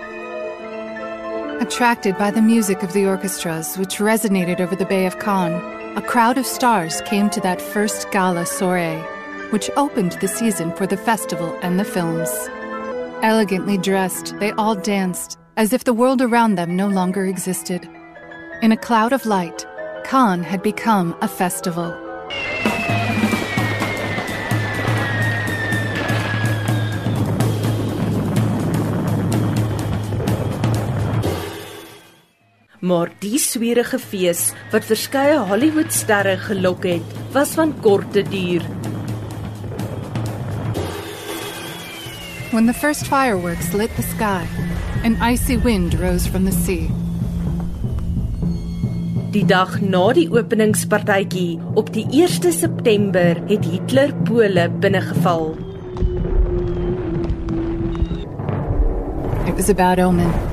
Attracted 1.60 2.16
by 2.16 2.30
the 2.30 2.40
music 2.40 2.82
of 2.82 2.94
the 2.94 3.04
orchestras 3.04 3.76
which 3.76 3.98
resonated 3.98 4.58
over 4.58 4.74
the 4.74 4.86
Bay 4.86 5.04
of 5.04 5.18
Cannes, 5.18 5.60
a 5.98 6.00
crowd 6.00 6.38
of 6.38 6.46
stars 6.46 7.02
came 7.02 7.28
to 7.28 7.42
that 7.42 7.60
first 7.60 8.10
gala 8.10 8.46
soiree, 8.46 8.96
which 9.50 9.68
opened 9.76 10.12
the 10.22 10.28
season 10.28 10.72
for 10.72 10.86
the 10.86 10.96
festival 10.96 11.54
and 11.60 11.78
the 11.78 11.84
films. 11.84 12.30
Elegantly 13.20 13.76
dressed, 13.76 14.34
they 14.40 14.52
all 14.52 14.74
danced, 14.74 15.38
as 15.58 15.74
if 15.74 15.84
the 15.84 15.92
world 15.92 16.22
around 16.22 16.54
them 16.54 16.74
no 16.74 16.88
longer 16.88 17.26
existed. 17.26 17.86
In 18.62 18.72
a 18.72 18.78
cloud 18.78 19.12
of 19.12 19.26
light, 19.26 19.66
Cannes 20.04 20.44
had 20.44 20.62
become 20.62 21.14
a 21.20 21.28
festival. 21.28 21.94
Maar 32.80 33.10
die 33.20 33.36
swierige 33.36 33.98
fees 34.00 34.54
wat 34.72 34.86
verskeie 34.88 35.36
Hollywoodsterre 35.50 36.38
gelok 36.40 36.86
het, 36.88 37.16
was 37.34 37.52
van 37.58 37.74
korte 37.84 38.22
duur. 38.24 38.64
When 42.50 42.66
the 42.66 42.74
first 42.74 43.04
fireworks 43.06 43.74
lit 43.76 43.92
the 43.96 44.02
sky, 44.02 44.46
an 45.04 45.20
icy 45.20 45.58
wind 45.60 45.94
rose 46.00 46.28
from 46.28 46.48
the 46.48 46.56
sea. 46.56 46.88
Die 49.30 49.44
dag 49.44 49.76
na 49.84 50.06
die 50.16 50.26
openingspartytjie 50.32 51.60
op 51.76 51.92
die 51.92 52.06
1 52.08 52.48
September 52.52 53.36
het 53.46 53.64
Hitler 53.64 54.14
Pole 54.24 54.70
binnegeval. 54.80 55.52
It 59.46 59.54
was 59.54 59.68
a 59.68 59.74
bad 59.74 60.00
omen. 60.00 60.49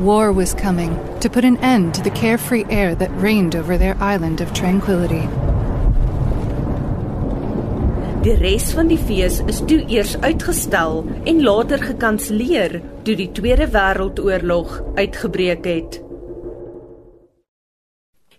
War 0.00 0.32
was 0.32 0.54
coming 0.54 0.98
to 1.20 1.30
put 1.30 1.44
an 1.44 1.56
end 1.58 1.94
to 1.94 2.02
the 2.02 2.10
carefree 2.10 2.64
air 2.68 2.96
that 2.96 3.14
reigned 3.14 3.54
over 3.54 3.78
their 3.78 3.96
island 4.02 4.40
of 4.40 4.52
tranquility. 4.52 5.28
Die 8.24 8.34
res 8.40 8.72
van 8.74 8.90
die 8.90 8.98
fees 8.98 9.38
is 9.46 9.62
toe 9.62 9.84
eers 9.86 10.16
uitgestel 10.18 11.04
en 11.30 11.42
later 11.46 11.78
gekanselleer 11.78 12.80
toe 13.06 13.14
die 13.14 13.30
Tweede 13.38 13.70
Wêreldoorlog 13.70 14.80
uitgebreek 14.98 15.64
het. 15.64 16.03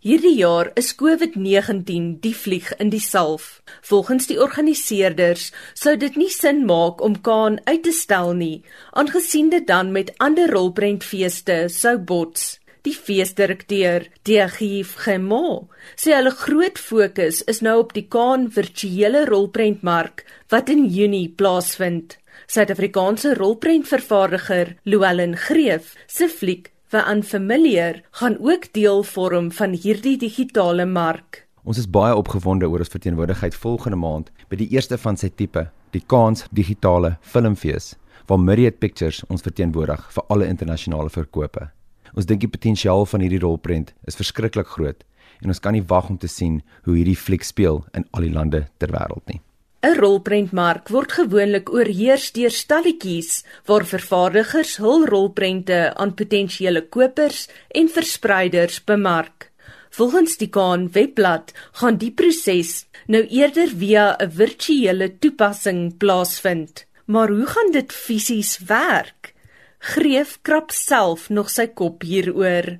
Hierdie 0.05 0.35
jaar 0.37 0.67
is 0.77 0.91
COVID-19 0.93 2.19
die 2.21 2.35
vlieg 2.37 2.67
in 2.77 2.91
die 2.93 3.01
salf. 3.01 3.63
Volgens 3.81 4.27
die 4.29 4.35
organiseerders 4.37 5.47
sou 5.73 5.95
dit 5.97 6.19
nie 6.21 6.29
sin 6.29 6.59
maak 6.69 6.99
om 7.01 7.15
Kaan 7.25 7.55
uit 7.65 7.81
te 7.87 7.93
stel 7.99 8.35
nie, 8.37 8.59
aangesien 8.93 9.49
dit 9.49 9.65
dan 9.65 9.89
met 9.95 10.11
ander 10.21 10.53
rolprentfeeste 10.53 11.55
sou 11.73 11.95
bots. 11.97 12.59
Die 12.85 12.93
feesdirekteur, 12.93 14.05
Diagief 14.29 14.93
Gemo, 15.07 15.71
sê 15.97 16.13
hulle 16.13 16.35
groot 16.37 16.77
fokus 16.77 17.41
is 17.49 17.63
nou 17.65 17.79
op 17.87 17.97
die 17.97 18.05
Kaan 18.05 18.45
virtuele 18.53 19.25
rolprentmark 19.25 20.21
wat 20.53 20.69
in 20.69 20.85
Junie 20.85 21.31
plaasvind. 21.33 22.19
Suid-Afrikaanse 22.45 23.33
rolprentvervaardiger 23.41 24.75
Louwelen 24.85 25.33
Greef 25.49 25.95
se 26.05 26.29
fliek 26.29 26.74
vir 26.95 27.11
Unfamiliar 27.11 28.01
gaan 28.11 28.37
ook 28.39 28.69
deel 28.71 29.03
vorm 29.03 29.51
van 29.51 29.73
hierdie 29.75 30.15
digitale 30.17 30.85
mark. 30.85 31.41
Ons 31.67 31.81
is 31.81 31.89
baie 31.91 32.15
opgewonde 32.15 32.69
oor 32.71 32.79
ons 32.79 32.93
verteenwoordigheid 32.93 33.55
volgende 33.59 33.99
maand 33.99 34.29
by 34.47 34.59
die 34.61 34.69
eerste 34.71 34.95
van 35.01 35.19
sy 35.19 35.27
tipe, 35.27 35.65
die 35.91 36.03
Kaans 36.13 36.45
Digitale 36.55 37.17
Filmfees, 37.19 37.95
waar 38.29 38.39
Myriad 38.39 38.79
Pictures 38.79 39.25
ons 39.27 39.43
verteenwoordig 39.43 40.05
vir 40.15 40.27
alle 40.31 40.47
internasionale 40.47 41.11
verkope. 41.11 41.67
Ons 42.15 42.29
dink 42.29 42.45
die 42.45 42.53
potensiaal 42.53 43.03
van 43.11 43.25
hierdie 43.25 43.43
rolprent 43.43 43.91
is 44.07 44.15
verskriklik 44.15 44.71
groot 44.77 45.03
en 45.43 45.51
ons 45.51 45.59
kan 45.59 45.75
nie 45.75 45.83
wag 45.89 46.07
om 46.13 46.21
te 46.21 46.31
sien 46.31 46.61
hoe 46.85 46.95
hierdie 46.95 47.19
fliek 47.19 47.43
speel 47.43 47.83
in 47.91 48.07
al 48.15 48.23
die 48.23 48.31
lande 48.31 48.69
ter 48.79 48.95
wêreld 48.95 49.25
nie. 49.27 49.41
'n 49.85 49.99
Rolprentmark 50.01 50.87
word 50.89 51.11
gewoonlik 51.13 51.67
oorheers 51.69 52.31
deur 52.33 52.49
stalletjies 52.49 53.43
waar 53.69 53.83
vervaardigers 53.85 54.77
hul 54.81 55.05
rolprente 55.05 55.77
aan 55.93 56.13
potensiële 56.21 56.81
kopers 56.95 57.43
en 57.69 57.89
verspreiders 57.97 58.79
bemark. 58.83 59.51
Volgens 59.97 60.37
die 60.41 60.49
Kaan 60.49 60.87
webblad 60.91 61.53
gaan 61.79 61.99
die 62.01 62.11
proses 62.11 62.71
nou 63.05 63.21
eerder 63.29 63.69
via 63.81 64.17
'n 64.17 64.31
virtuele 64.31 65.07
toepassing 65.19 65.97
plaasvind. 65.97 66.85
Maar 67.05 67.29
hoe 67.29 67.45
gaan 67.45 67.71
dit 67.71 67.93
fisies 67.93 68.57
werk? 68.57 69.33
Greef 69.79 70.39
krap 70.41 70.71
self 70.71 71.29
nog 71.29 71.49
sy 71.49 71.67
kop 71.67 72.01
hieroor. 72.01 72.79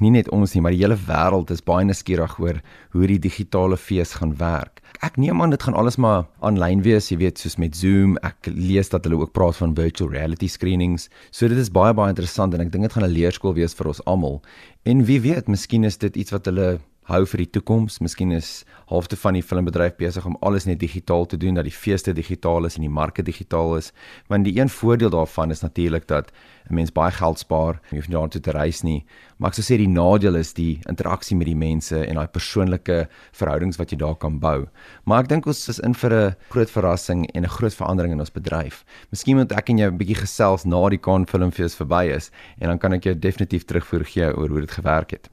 Nie 0.00 0.10
net 0.10 0.28
ons 0.30 0.54
nie, 0.54 0.62
maar 0.62 0.72
die 0.72 0.82
hele 0.82 0.96
wêreld 0.96 1.50
is 1.50 1.64
baie 1.64 1.84
nuuskierig 1.84 2.38
oor 2.38 2.62
hoe 2.92 3.06
die 3.06 3.18
digitale 3.18 3.76
fees 3.76 4.14
gaan 4.20 4.36
werk 4.38 4.78
ek 5.04 5.18
neem 5.20 5.42
aan 5.42 5.52
dit 5.54 5.62
gaan 5.62 5.76
alles 5.78 5.96
maar 6.00 6.26
aanlyn 6.42 6.82
wees, 6.82 7.10
jy 7.12 7.18
weet, 7.20 7.38
soos 7.38 7.56
met 7.60 7.76
Zoom. 7.78 8.16
Ek 8.26 8.50
lees 8.50 8.90
dat 8.90 9.06
hulle 9.06 9.20
ook 9.20 9.34
praat 9.36 9.58
van 9.60 9.76
virtual 9.78 10.10
reality 10.10 10.48
screenings. 10.50 11.08
So 11.30 11.48
dit 11.50 11.58
is 11.58 11.70
baie 11.70 11.94
baie 11.94 12.12
interessant 12.14 12.54
en 12.54 12.64
ek 12.64 12.72
dink 12.74 12.88
dit 12.88 12.96
gaan 12.96 13.06
'n 13.06 13.14
leerskool 13.14 13.54
wees 13.54 13.74
vir 13.74 13.88
ons 13.88 14.02
almal. 14.06 14.42
En 14.84 15.04
wie 15.04 15.20
weet, 15.20 15.48
miskien 15.48 15.84
is 15.84 15.98
dit 15.98 16.16
iets 16.16 16.32
wat 16.32 16.46
hulle 16.46 16.80
hou 17.08 17.24
vir 17.24 17.42
die 17.44 17.50
toekoms. 17.56 17.98
Miskien 18.04 18.32
is 18.36 18.64
halfte 18.90 19.16
van 19.16 19.36
die 19.36 19.44
filmbedryf 19.44 19.96
besig 20.00 20.26
om 20.28 20.36
alles 20.44 20.66
net 20.68 20.80
digitaal 20.80 21.26
te 21.28 21.38
doen, 21.40 21.56
dat 21.56 21.64
die 21.68 21.74
feeste 21.74 22.12
digitaal 22.16 22.68
is 22.68 22.76
en 22.76 22.84
die 22.84 22.92
marke 22.92 23.24
digitaal 23.24 23.76
is. 23.78 23.92
Want 24.28 24.44
die 24.48 24.58
een 24.58 24.68
voordeel 24.72 25.12
daarvan 25.12 25.52
is 25.54 25.64
natuurlik 25.64 26.06
dat 26.08 26.32
'n 26.70 26.74
mens 26.74 26.92
baie 26.92 27.10
geld 27.10 27.38
spaar, 27.38 27.80
jy 27.90 27.96
hoef 27.96 28.08
nie 28.08 28.16
daartoe 28.16 28.40
te 28.40 28.50
reis 28.50 28.82
nie. 28.82 29.04
Maar 29.38 29.48
ek 29.50 29.54
sou 29.54 29.64
sê 29.64 29.78
die 29.78 29.88
nadeel 29.88 30.36
is 30.36 30.52
die 30.52 30.80
interaksie 30.88 31.36
met 31.36 31.46
die 31.46 31.56
mense 31.56 32.06
en 32.06 32.14
daai 32.14 32.26
persoonlike 32.26 33.08
verhoudings 33.32 33.78
wat 33.78 33.90
jy 33.90 33.96
daar 33.96 34.16
kan 34.16 34.38
bou. 34.38 34.68
Maar 35.04 35.22
ek 35.22 35.28
dink 35.28 35.46
ons 35.46 35.68
is 35.68 35.78
in 35.78 35.94
vir 35.94 36.12
'n 36.12 36.36
groot 36.50 36.70
verrassing 36.70 37.26
en 37.34 37.42
'n 37.42 37.48
groot 37.48 37.74
verandering 37.74 38.12
in 38.12 38.20
ons 38.20 38.32
bedryf. 38.32 38.84
Miskien 39.10 39.36
moet 39.36 39.52
ek 39.52 39.70
en 39.70 39.78
jy 39.78 39.86
'n 39.86 39.98
bietjie 39.98 40.20
gesels 40.20 40.64
na 40.64 40.88
die 40.88 40.98
Cannes 40.98 41.30
Filmfees 41.30 41.74
verby 41.74 42.14
is 42.14 42.30
en 42.60 42.68
dan 42.68 42.78
kan 42.78 42.92
ek 42.92 43.04
jou 43.04 43.14
definitief 43.14 43.64
terugvoer 43.64 44.04
gee 44.04 44.36
oor 44.36 44.48
hoe 44.48 44.60
dit 44.60 44.70
gewerk 44.70 45.10
het. 45.10 45.28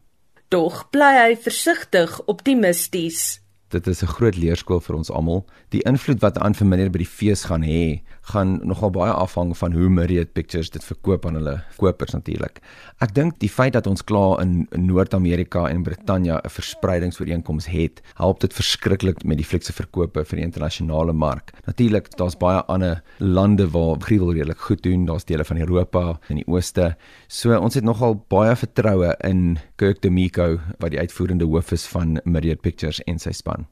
Tog 0.55 0.85
bly 0.95 1.09
hy 1.19 1.31
versigtig 1.35 2.13
optimisties. 2.31 3.41
Dit 3.75 3.87
is 3.91 3.99
'n 4.03 4.07
groot 4.07 4.37
leerskool 4.39 4.79
vir 4.79 4.95
ons 4.95 5.09
almal. 5.11 5.43
Die 5.69 5.83
invloed 5.83 6.21
wat 6.21 6.37
aan 6.37 6.55
familie 6.55 6.89
by 6.89 6.97
die 7.03 7.13
fees 7.17 7.43
gaan 7.43 7.63
hê, 7.63 7.99
gaan 8.31 8.59
nogal 8.65 8.89
baie 8.89 9.13
afhang 9.13 9.53
van 9.57 9.73
hoe 9.73 9.89
Myriad 9.89 10.31
Pictures 10.33 10.71
dit 10.73 10.83
verkoop 10.83 11.25
aan 11.29 11.37
hulle 11.37 11.55
kopers 11.77 12.15
natuurlik. 12.15 12.61
Ek 13.03 13.13
dink 13.13 13.37
die 13.43 13.49
feit 13.51 13.75
dat 13.75 13.87
ons 13.87 14.03
klaar 14.03 14.41
in 14.41 14.65
Noord-Amerika 14.73 15.67
en 15.69 15.83
Brittanje 15.85 16.39
'n 16.39 16.49
verspreidingsooreenkoms 16.49 17.67
het, 17.67 18.01
help 18.15 18.39
dit 18.39 18.53
verskriklik 18.53 19.23
met 19.23 19.37
die 19.37 19.45
fliekse 19.45 19.73
verkope 19.73 20.25
vir 20.25 20.37
die 20.37 20.45
internasionale 20.45 21.13
mark. 21.13 21.53
Natuurlik, 21.65 22.09
daar's 22.17 22.37
baie 22.37 22.63
ander 22.67 23.03
lande 23.19 23.69
waar 23.69 23.99
gruwel 23.99 24.33
redelik 24.33 24.59
goed 24.59 24.83
doen. 24.83 25.05
Daar's 25.05 25.25
dele 25.25 25.45
van 25.45 25.57
Europa 25.57 26.19
en 26.29 26.35
die 26.35 26.47
Ooste. 26.47 26.95
So 27.27 27.57
ons 27.59 27.75
het 27.75 27.83
nogal 27.83 28.25
baie 28.27 28.55
vertroue 28.55 29.15
in 29.23 29.57
Kirk 29.75 30.01
Demiko 30.01 30.59
wat 30.79 30.91
die 30.91 30.99
uitvoerende 30.99 31.45
hoof 31.45 31.71
is 31.71 31.87
van 31.87 32.19
Myriad 32.23 32.61
Pictures 32.61 33.01
en 33.03 33.19
sy 33.19 33.31
span 33.31 33.67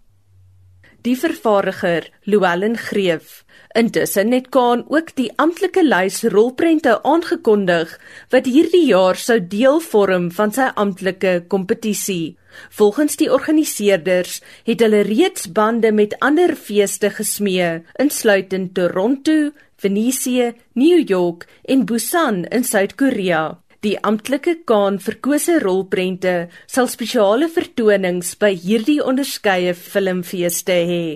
die 1.03 1.15
vervaardiger 1.19 2.07
Llewellyn 2.23 2.77
Greef. 2.77 3.43
Intussen 3.75 4.31
het 4.31 4.49
Kaan 4.53 4.83
ook 4.87 5.15
die 5.17 5.31
amptelike 5.41 5.81
lys 5.83 6.21
rolprente 6.31 6.99
aangekondig 7.03 7.95
wat 8.31 8.47
hierdie 8.47 8.85
jaar 8.87 9.19
sou 9.19 9.39
deel 9.41 9.81
vorm 9.83 10.29
van 10.37 10.53
sy 10.53 10.69
amptelike 10.79 11.33
kompetisie. 11.51 12.37
Volgens 12.77 13.17
die 13.17 13.31
organiseerders 13.33 14.39
het 14.67 14.83
hulle 14.85 15.01
reeds 15.07 15.49
bande 15.51 15.91
met 15.91 16.13
ander 16.21 16.55
feeste 16.55 17.09
gesmee, 17.09 17.81
insluitend 17.99 18.75
Toronto, 18.77 19.51
Venesië, 19.83 20.53
New 20.73 21.09
York 21.09 21.47
en 21.65 21.85
Busan 21.85 22.45
in 22.45 22.63
Suid-Korea. 22.63 23.62
Die 23.83 23.97
amptelike 23.99 24.61
kaan 24.63 24.95
verkose 25.03 25.57
rolprente 25.59 26.47
sal 26.71 26.87
spesiale 26.87 27.49
vertonings 27.51 28.29
by 28.39 28.53
hierdie 28.55 29.01
onderskeie 29.03 29.73
filmfeeste 29.75 30.77
hê. 30.87 31.07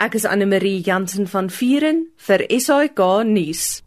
Ek 0.00 0.16
is 0.16 0.24
Anne 0.24 0.46
Marie 0.48 0.80
Jansen 0.86 1.28
van 1.28 1.50
Vuren 1.52 2.06
vir 2.24 2.46
SAK 2.48 3.02
nuus. 3.28 3.82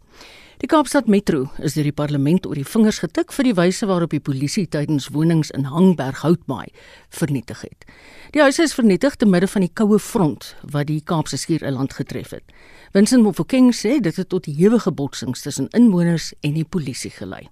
Die 0.62 0.70
Kaapstad 0.70 1.10
Metro 1.10 1.48
is 1.58 1.74
deur 1.74 1.90
die 1.90 1.96
parlement 1.98 2.46
oor 2.46 2.54
die 2.54 2.66
vingers 2.66 3.02
getik 3.02 3.34
vir 3.34 3.50
die 3.50 3.56
wyse 3.58 3.90
waarop 3.90 4.14
die 4.14 4.22
polisie 4.22 4.68
tydens 4.70 5.10
wonings 5.14 5.50
in 5.58 5.66
Hangberg 5.74 6.22
Houtbaai 6.22 6.70
vernietig 7.10 7.66
het. 7.66 7.90
Die 8.38 8.46
huise 8.46 8.70
is 8.70 8.78
vernietig 8.78 9.18
te 9.18 9.26
midde 9.26 9.50
van 9.50 9.66
die 9.66 9.74
koue 9.74 9.98
front 9.98 10.52
wat 10.62 10.86
die 10.94 11.02
Kaapse 11.02 11.42
skiereiland 11.42 11.98
getref 11.98 12.38
het. 12.38 12.58
Vincent 12.94 13.26
Mofokeng 13.26 13.74
sê 13.74 13.98
dit 13.98 14.14
het 14.14 14.30
tot 14.30 14.46
hewige 14.46 14.94
botsings 14.94 15.42
tussen 15.42 15.72
inwoners 15.74 16.36
en 16.38 16.54
die 16.54 16.66
polisie 16.66 17.10
gelei. 17.10 17.48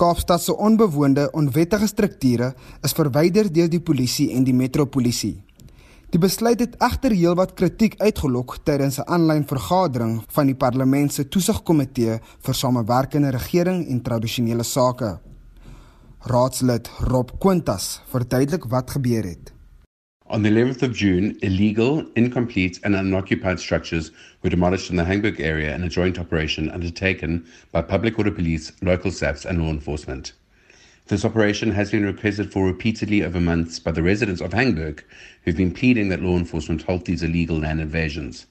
Kaapstad 0.00 0.40
se 0.40 0.56
onbewoonde 0.56 1.26
onwettige 1.36 1.86
strukture 1.86 2.54
is 2.80 2.94
verwyder 2.96 3.50
deur 3.52 3.68
die 3.68 3.82
polisie 3.84 4.30
en 4.32 4.46
die 4.46 4.54
metropolisie. 4.56 5.34
Die 6.08 6.20
besluit 6.22 6.62
het 6.64 6.78
egter 6.80 7.12
heelwat 7.12 7.52
kritiek 7.58 7.98
uitgelok 8.00 8.56
tydens 8.64 8.96
'n 8.98 9.04
aanlyn 9.16 9.44
vergadering 9.44 10.22
van 10.36 10.46
die 10.46 10.56
parlement 10.56 11.12
se 11.12 11.28
toesigkomitee 11.28 12.18
vir 12.46 12.54
samewerkende 12.54 13.30
regering 13.30 13.86
en 13.88 14.02
tradisionele 14.02 14.64
sake. 14.64 15.18
Raadslid 16.20 16.90
Rob 17.00 17.30
Quintas 17.38 18.00
verduidelik 18.08 18.64
wat 18.64 18.90
gebeur 18.90 19.24
het. 19.24 19.59
On 20.30 20.44
the 20.44 20.48
11th 20.48 20.82
of 20.82 20.94
June, 20.94 21.36
illegal, 21.42 22.06
incomplete, 22.14 22.78
and 22.84 22.94
unoccupied 22.94 23.58
structures 23.58 24.12
were 24.44 24.50
demolished 24.50 24.88
in 24.88 24.94
the 24.94 25.04
Hamburg 25.04 25.40
area 25.40 25.74
in 25.74 25.82
a 25.82 25.88
joint 25.88 26.20
operation 26.20 26.70
undertaken 26.70 27.44
by 27.72 27.82
public 27.82 28.16
order 28.16 28.30
police, 28.30 28.70
local 28.80 29.10
SAPs, 29.10 29.44
and 29.44 29.60
law 29.60 29.70
enforcement. 29.70 30.32
This 31.08 31.24
operation 31.24 31.72
has 31.72 31.90
been 31.90 32.04
requested 32.04 32.52
for 32.52 32.64
repeatedly 32.64 33.24
over 33.24 33.40
months 33.40 33.80
by 33.80 33.90
the 33.90 34.04
residents 34.04 34.40
of 34.40 34.52
Hamburg, 34.52 35.02
who've 35.42 35.56
been 35.56 35.74
pleading 35.74 36.10
that 36.10 36.22
law 36.22 36.36
enforcement 36.36 36.82
halt 36.82 37.06
these 37.06 37.24
illegal 37.24 37.58
land 37.58 37.80
invasions. 37.80 38.46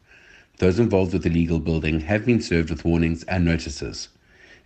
Those 0.58 0.80
involved 0.80 1.14
with 1.14 1.24
the 1.24 1.30
illegal 1.30 1.60
building 1.60 2.02
have 2.02 2.26
been 2.26 2.42
served 2.42 2.72
with 2.72 2.84
warnings 2.84 3.24
and 3.24 3.46
notices. 3.46 4.10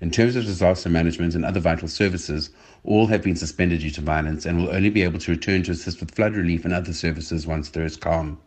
In 0.01 0.11
terms 0.11 0.35
of 0.35 0.45
disaster 0.45 0.89
management 0.89 1.35
and 1.35 1.45
other 1.45 1.59
vital 1.59 1.87
services, 1.87 2.49
all 2.83 3.07
have 3.07 3.23
been 3.23 3.35
suspended 3.35 3.81
due 3.81 3.91
to 3.91 4.01
violence 4.01 4.45
and 4.45 4.57
will 4.57 4.75
only 4.75 4.89
be 4.89 5.03
able 5.03 5.19
to 5.19 5.31
return 5.31 5.63
to 5.63 5.71
assist 5.71 5.99
with 5.99 6.13
flood 6.13 6.35
relief 6.35 6.65
and 6.65 6.73
other 6.73 6.93
services 6.93 7.47
once 7.47 7.69
there 7.69 7.85
is 7.85 7.95
calm. 7.95 8.37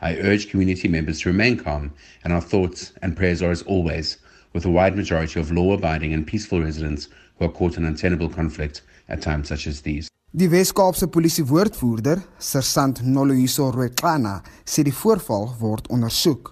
I 0.00 0.16
urge 0.16 0.50
community 0.50 0.88
members 0.88 1.20
to 1.20 1.30
remain 1.30 1.56
calm, 1.56 1.92
and 2.22 2.32
our 2.32 2.40
thoughts 2.40 2.92
and 3.02 3.16
prayers 3.16 3.42
are 3.42 3.50
as 3.50 3.62
always 3.62 4.18
with 4.52 4.64
a 4.64 4.70
wide 4.70 4.96
majority 4.96 5.40
of 5.40 5.50
law 5.50 5.72
abiding 5.72 6.12
and 6.12 6.26
peaceful 6.26 6.62
residents 6.62 7.08
who 7.38 7.46
are 7.46 7.52
caught 7.52 7.76
in 7.76 7.84
untenable 7.84 8.28
conflict 8.28 8.82
at 9.08 9.22
times 9.22 9.48
such 9.48 9.66
as 9.66 9.82
these. 9.82 10.08
Die 10.36 10.48
Wes-Kaapse 10.48 11.06
polisie 11.06 11.44
woordvoerder, 11.44 12.22
Sergeant 12.38 13.02
Noloyiso 13.04 13.70
Rwetlana, 13.70 14.42
sê 14.64 14.82
die 14.82 14.92
voorval 14.92 15.54
word 15.60 15.88
ondersoek. 15.94 16.50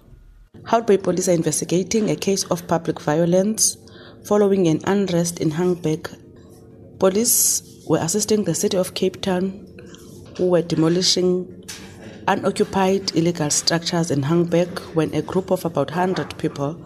Houtbay 0.63 0.97
Police 1.03 1.27
are 1.27 1.35
investigating 1.35 2.09
a 2.09 2.15
case 2.15 2.45
of 2.49 2.65
public 2.67 3.01
violence 3.01 3.77
following 4.25 4.67
an 4.67 4.79
unrest 4.85 5.39
in 5.39 5.51
Hangberg. 5.51 6.17
Police 6.99 7.83
were 7.87 7.99
assisting 7.99 8.45
the 8.45 8.55
city 8.55 8.77
of 8.77 8.93
Cape 8.93 9.21
Town, 9.21 9.67
who 10.37 10.47
were 10.47 10.61
demolishing 10.61 11.65
unoccupied 12.27 13.15
illegal 13.15 13.49
structures 13.49 14.09
in 14.09 14.23
Hangberg 14.23 14.79
when 14.95 15.13
a 15.13 15.21
group 15.21 15.51
of 15.51 15.65
about 15.65 15.91
100 15.91 16.37
people 16.37 16.81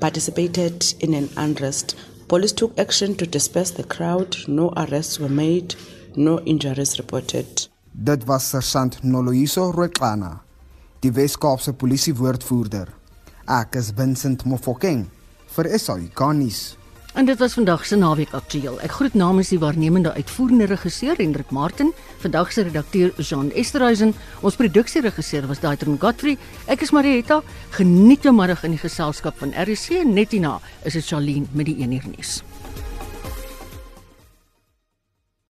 participated 0.00 0.94
in 1.00 1.12
an 1.12 1.28
unrest. 1.36 1.94
Police 2.28 2.52
took 2.52 2.78
action 2.78 3.14
to 3.16 3.26
disperse 3.26 3.70
the 3.72 3.84
crowd. 3.84 4.36
No 4.46 4.72
arrests 4.76 5.18
were 5.20 5.28
made, 5.28 5.74
no 6.16 6.40
injuries 6.40 6.98
reported. 6.98 7.68
Dit 7.92 8.26
was 8.26 8.44
Sergeant 8.44 9.02
Noloyiso 9.02 9.72
Rwetlana, 9.72 10.40
die 11.02 11.10
Wes-Kaapse 11.10 11.72
polisiewoordvoerder. 11.72 12.88
Ek 13.48 13.76
is 13.76 13.90
Vincent 13.90 14.44
Mofokeng 14.44 15.10
vir 15.56 15.78
SAK. 15.78 16.77
En 17.18 17.26
dit 17.26 17.38
was 17.38 17.54
vandag 17.54 17.86
se 17.86 17.96
naweek 17.96 18.30
aktueel. 18.30 18.76
Ek 18.86 18.92
groet 18.94 19.14
namens 19.18 19.48
die 19.50 19.58
waarnemende 19.58 20.12
uitvoerende 20.14 20.68
regisseur 20.70 21.18
Hendrik 21.18 21.50
Martin, 21.50 21.90
vandag 22.22 22.52
se 22.54 22.62
redakteur 22.62 23.10
Jean 23.16 23.50
Esterhuizen, 23.58 24.14
ons 24.46 24.54
produksieregisseur 24.54 25.48
was 25.50 25.58
Daitron 25.58 25.98
Godfrey. 25.98 26.36
Ek 26.70 26.84
is 26.86 26.94
Marieta. 26.94 27.40
Geniet 27.74 28.22
jou 28.22 28.34
middag 28.38 28.62
in 28.62 28.76
die 28.76 28.84
geselskap 28.84 29.42
van 29.42 29.50
RC 29.50 30.04
Netina. 30.06 30.60
Is 30.86 30.94
dit 30.94 31.10
Charlene 31.10 31.50
met 31.58 31.66
die 31.66 31.80
1 31.82 31.98
uur 31.98 32.06
nuus. 32.14 32.38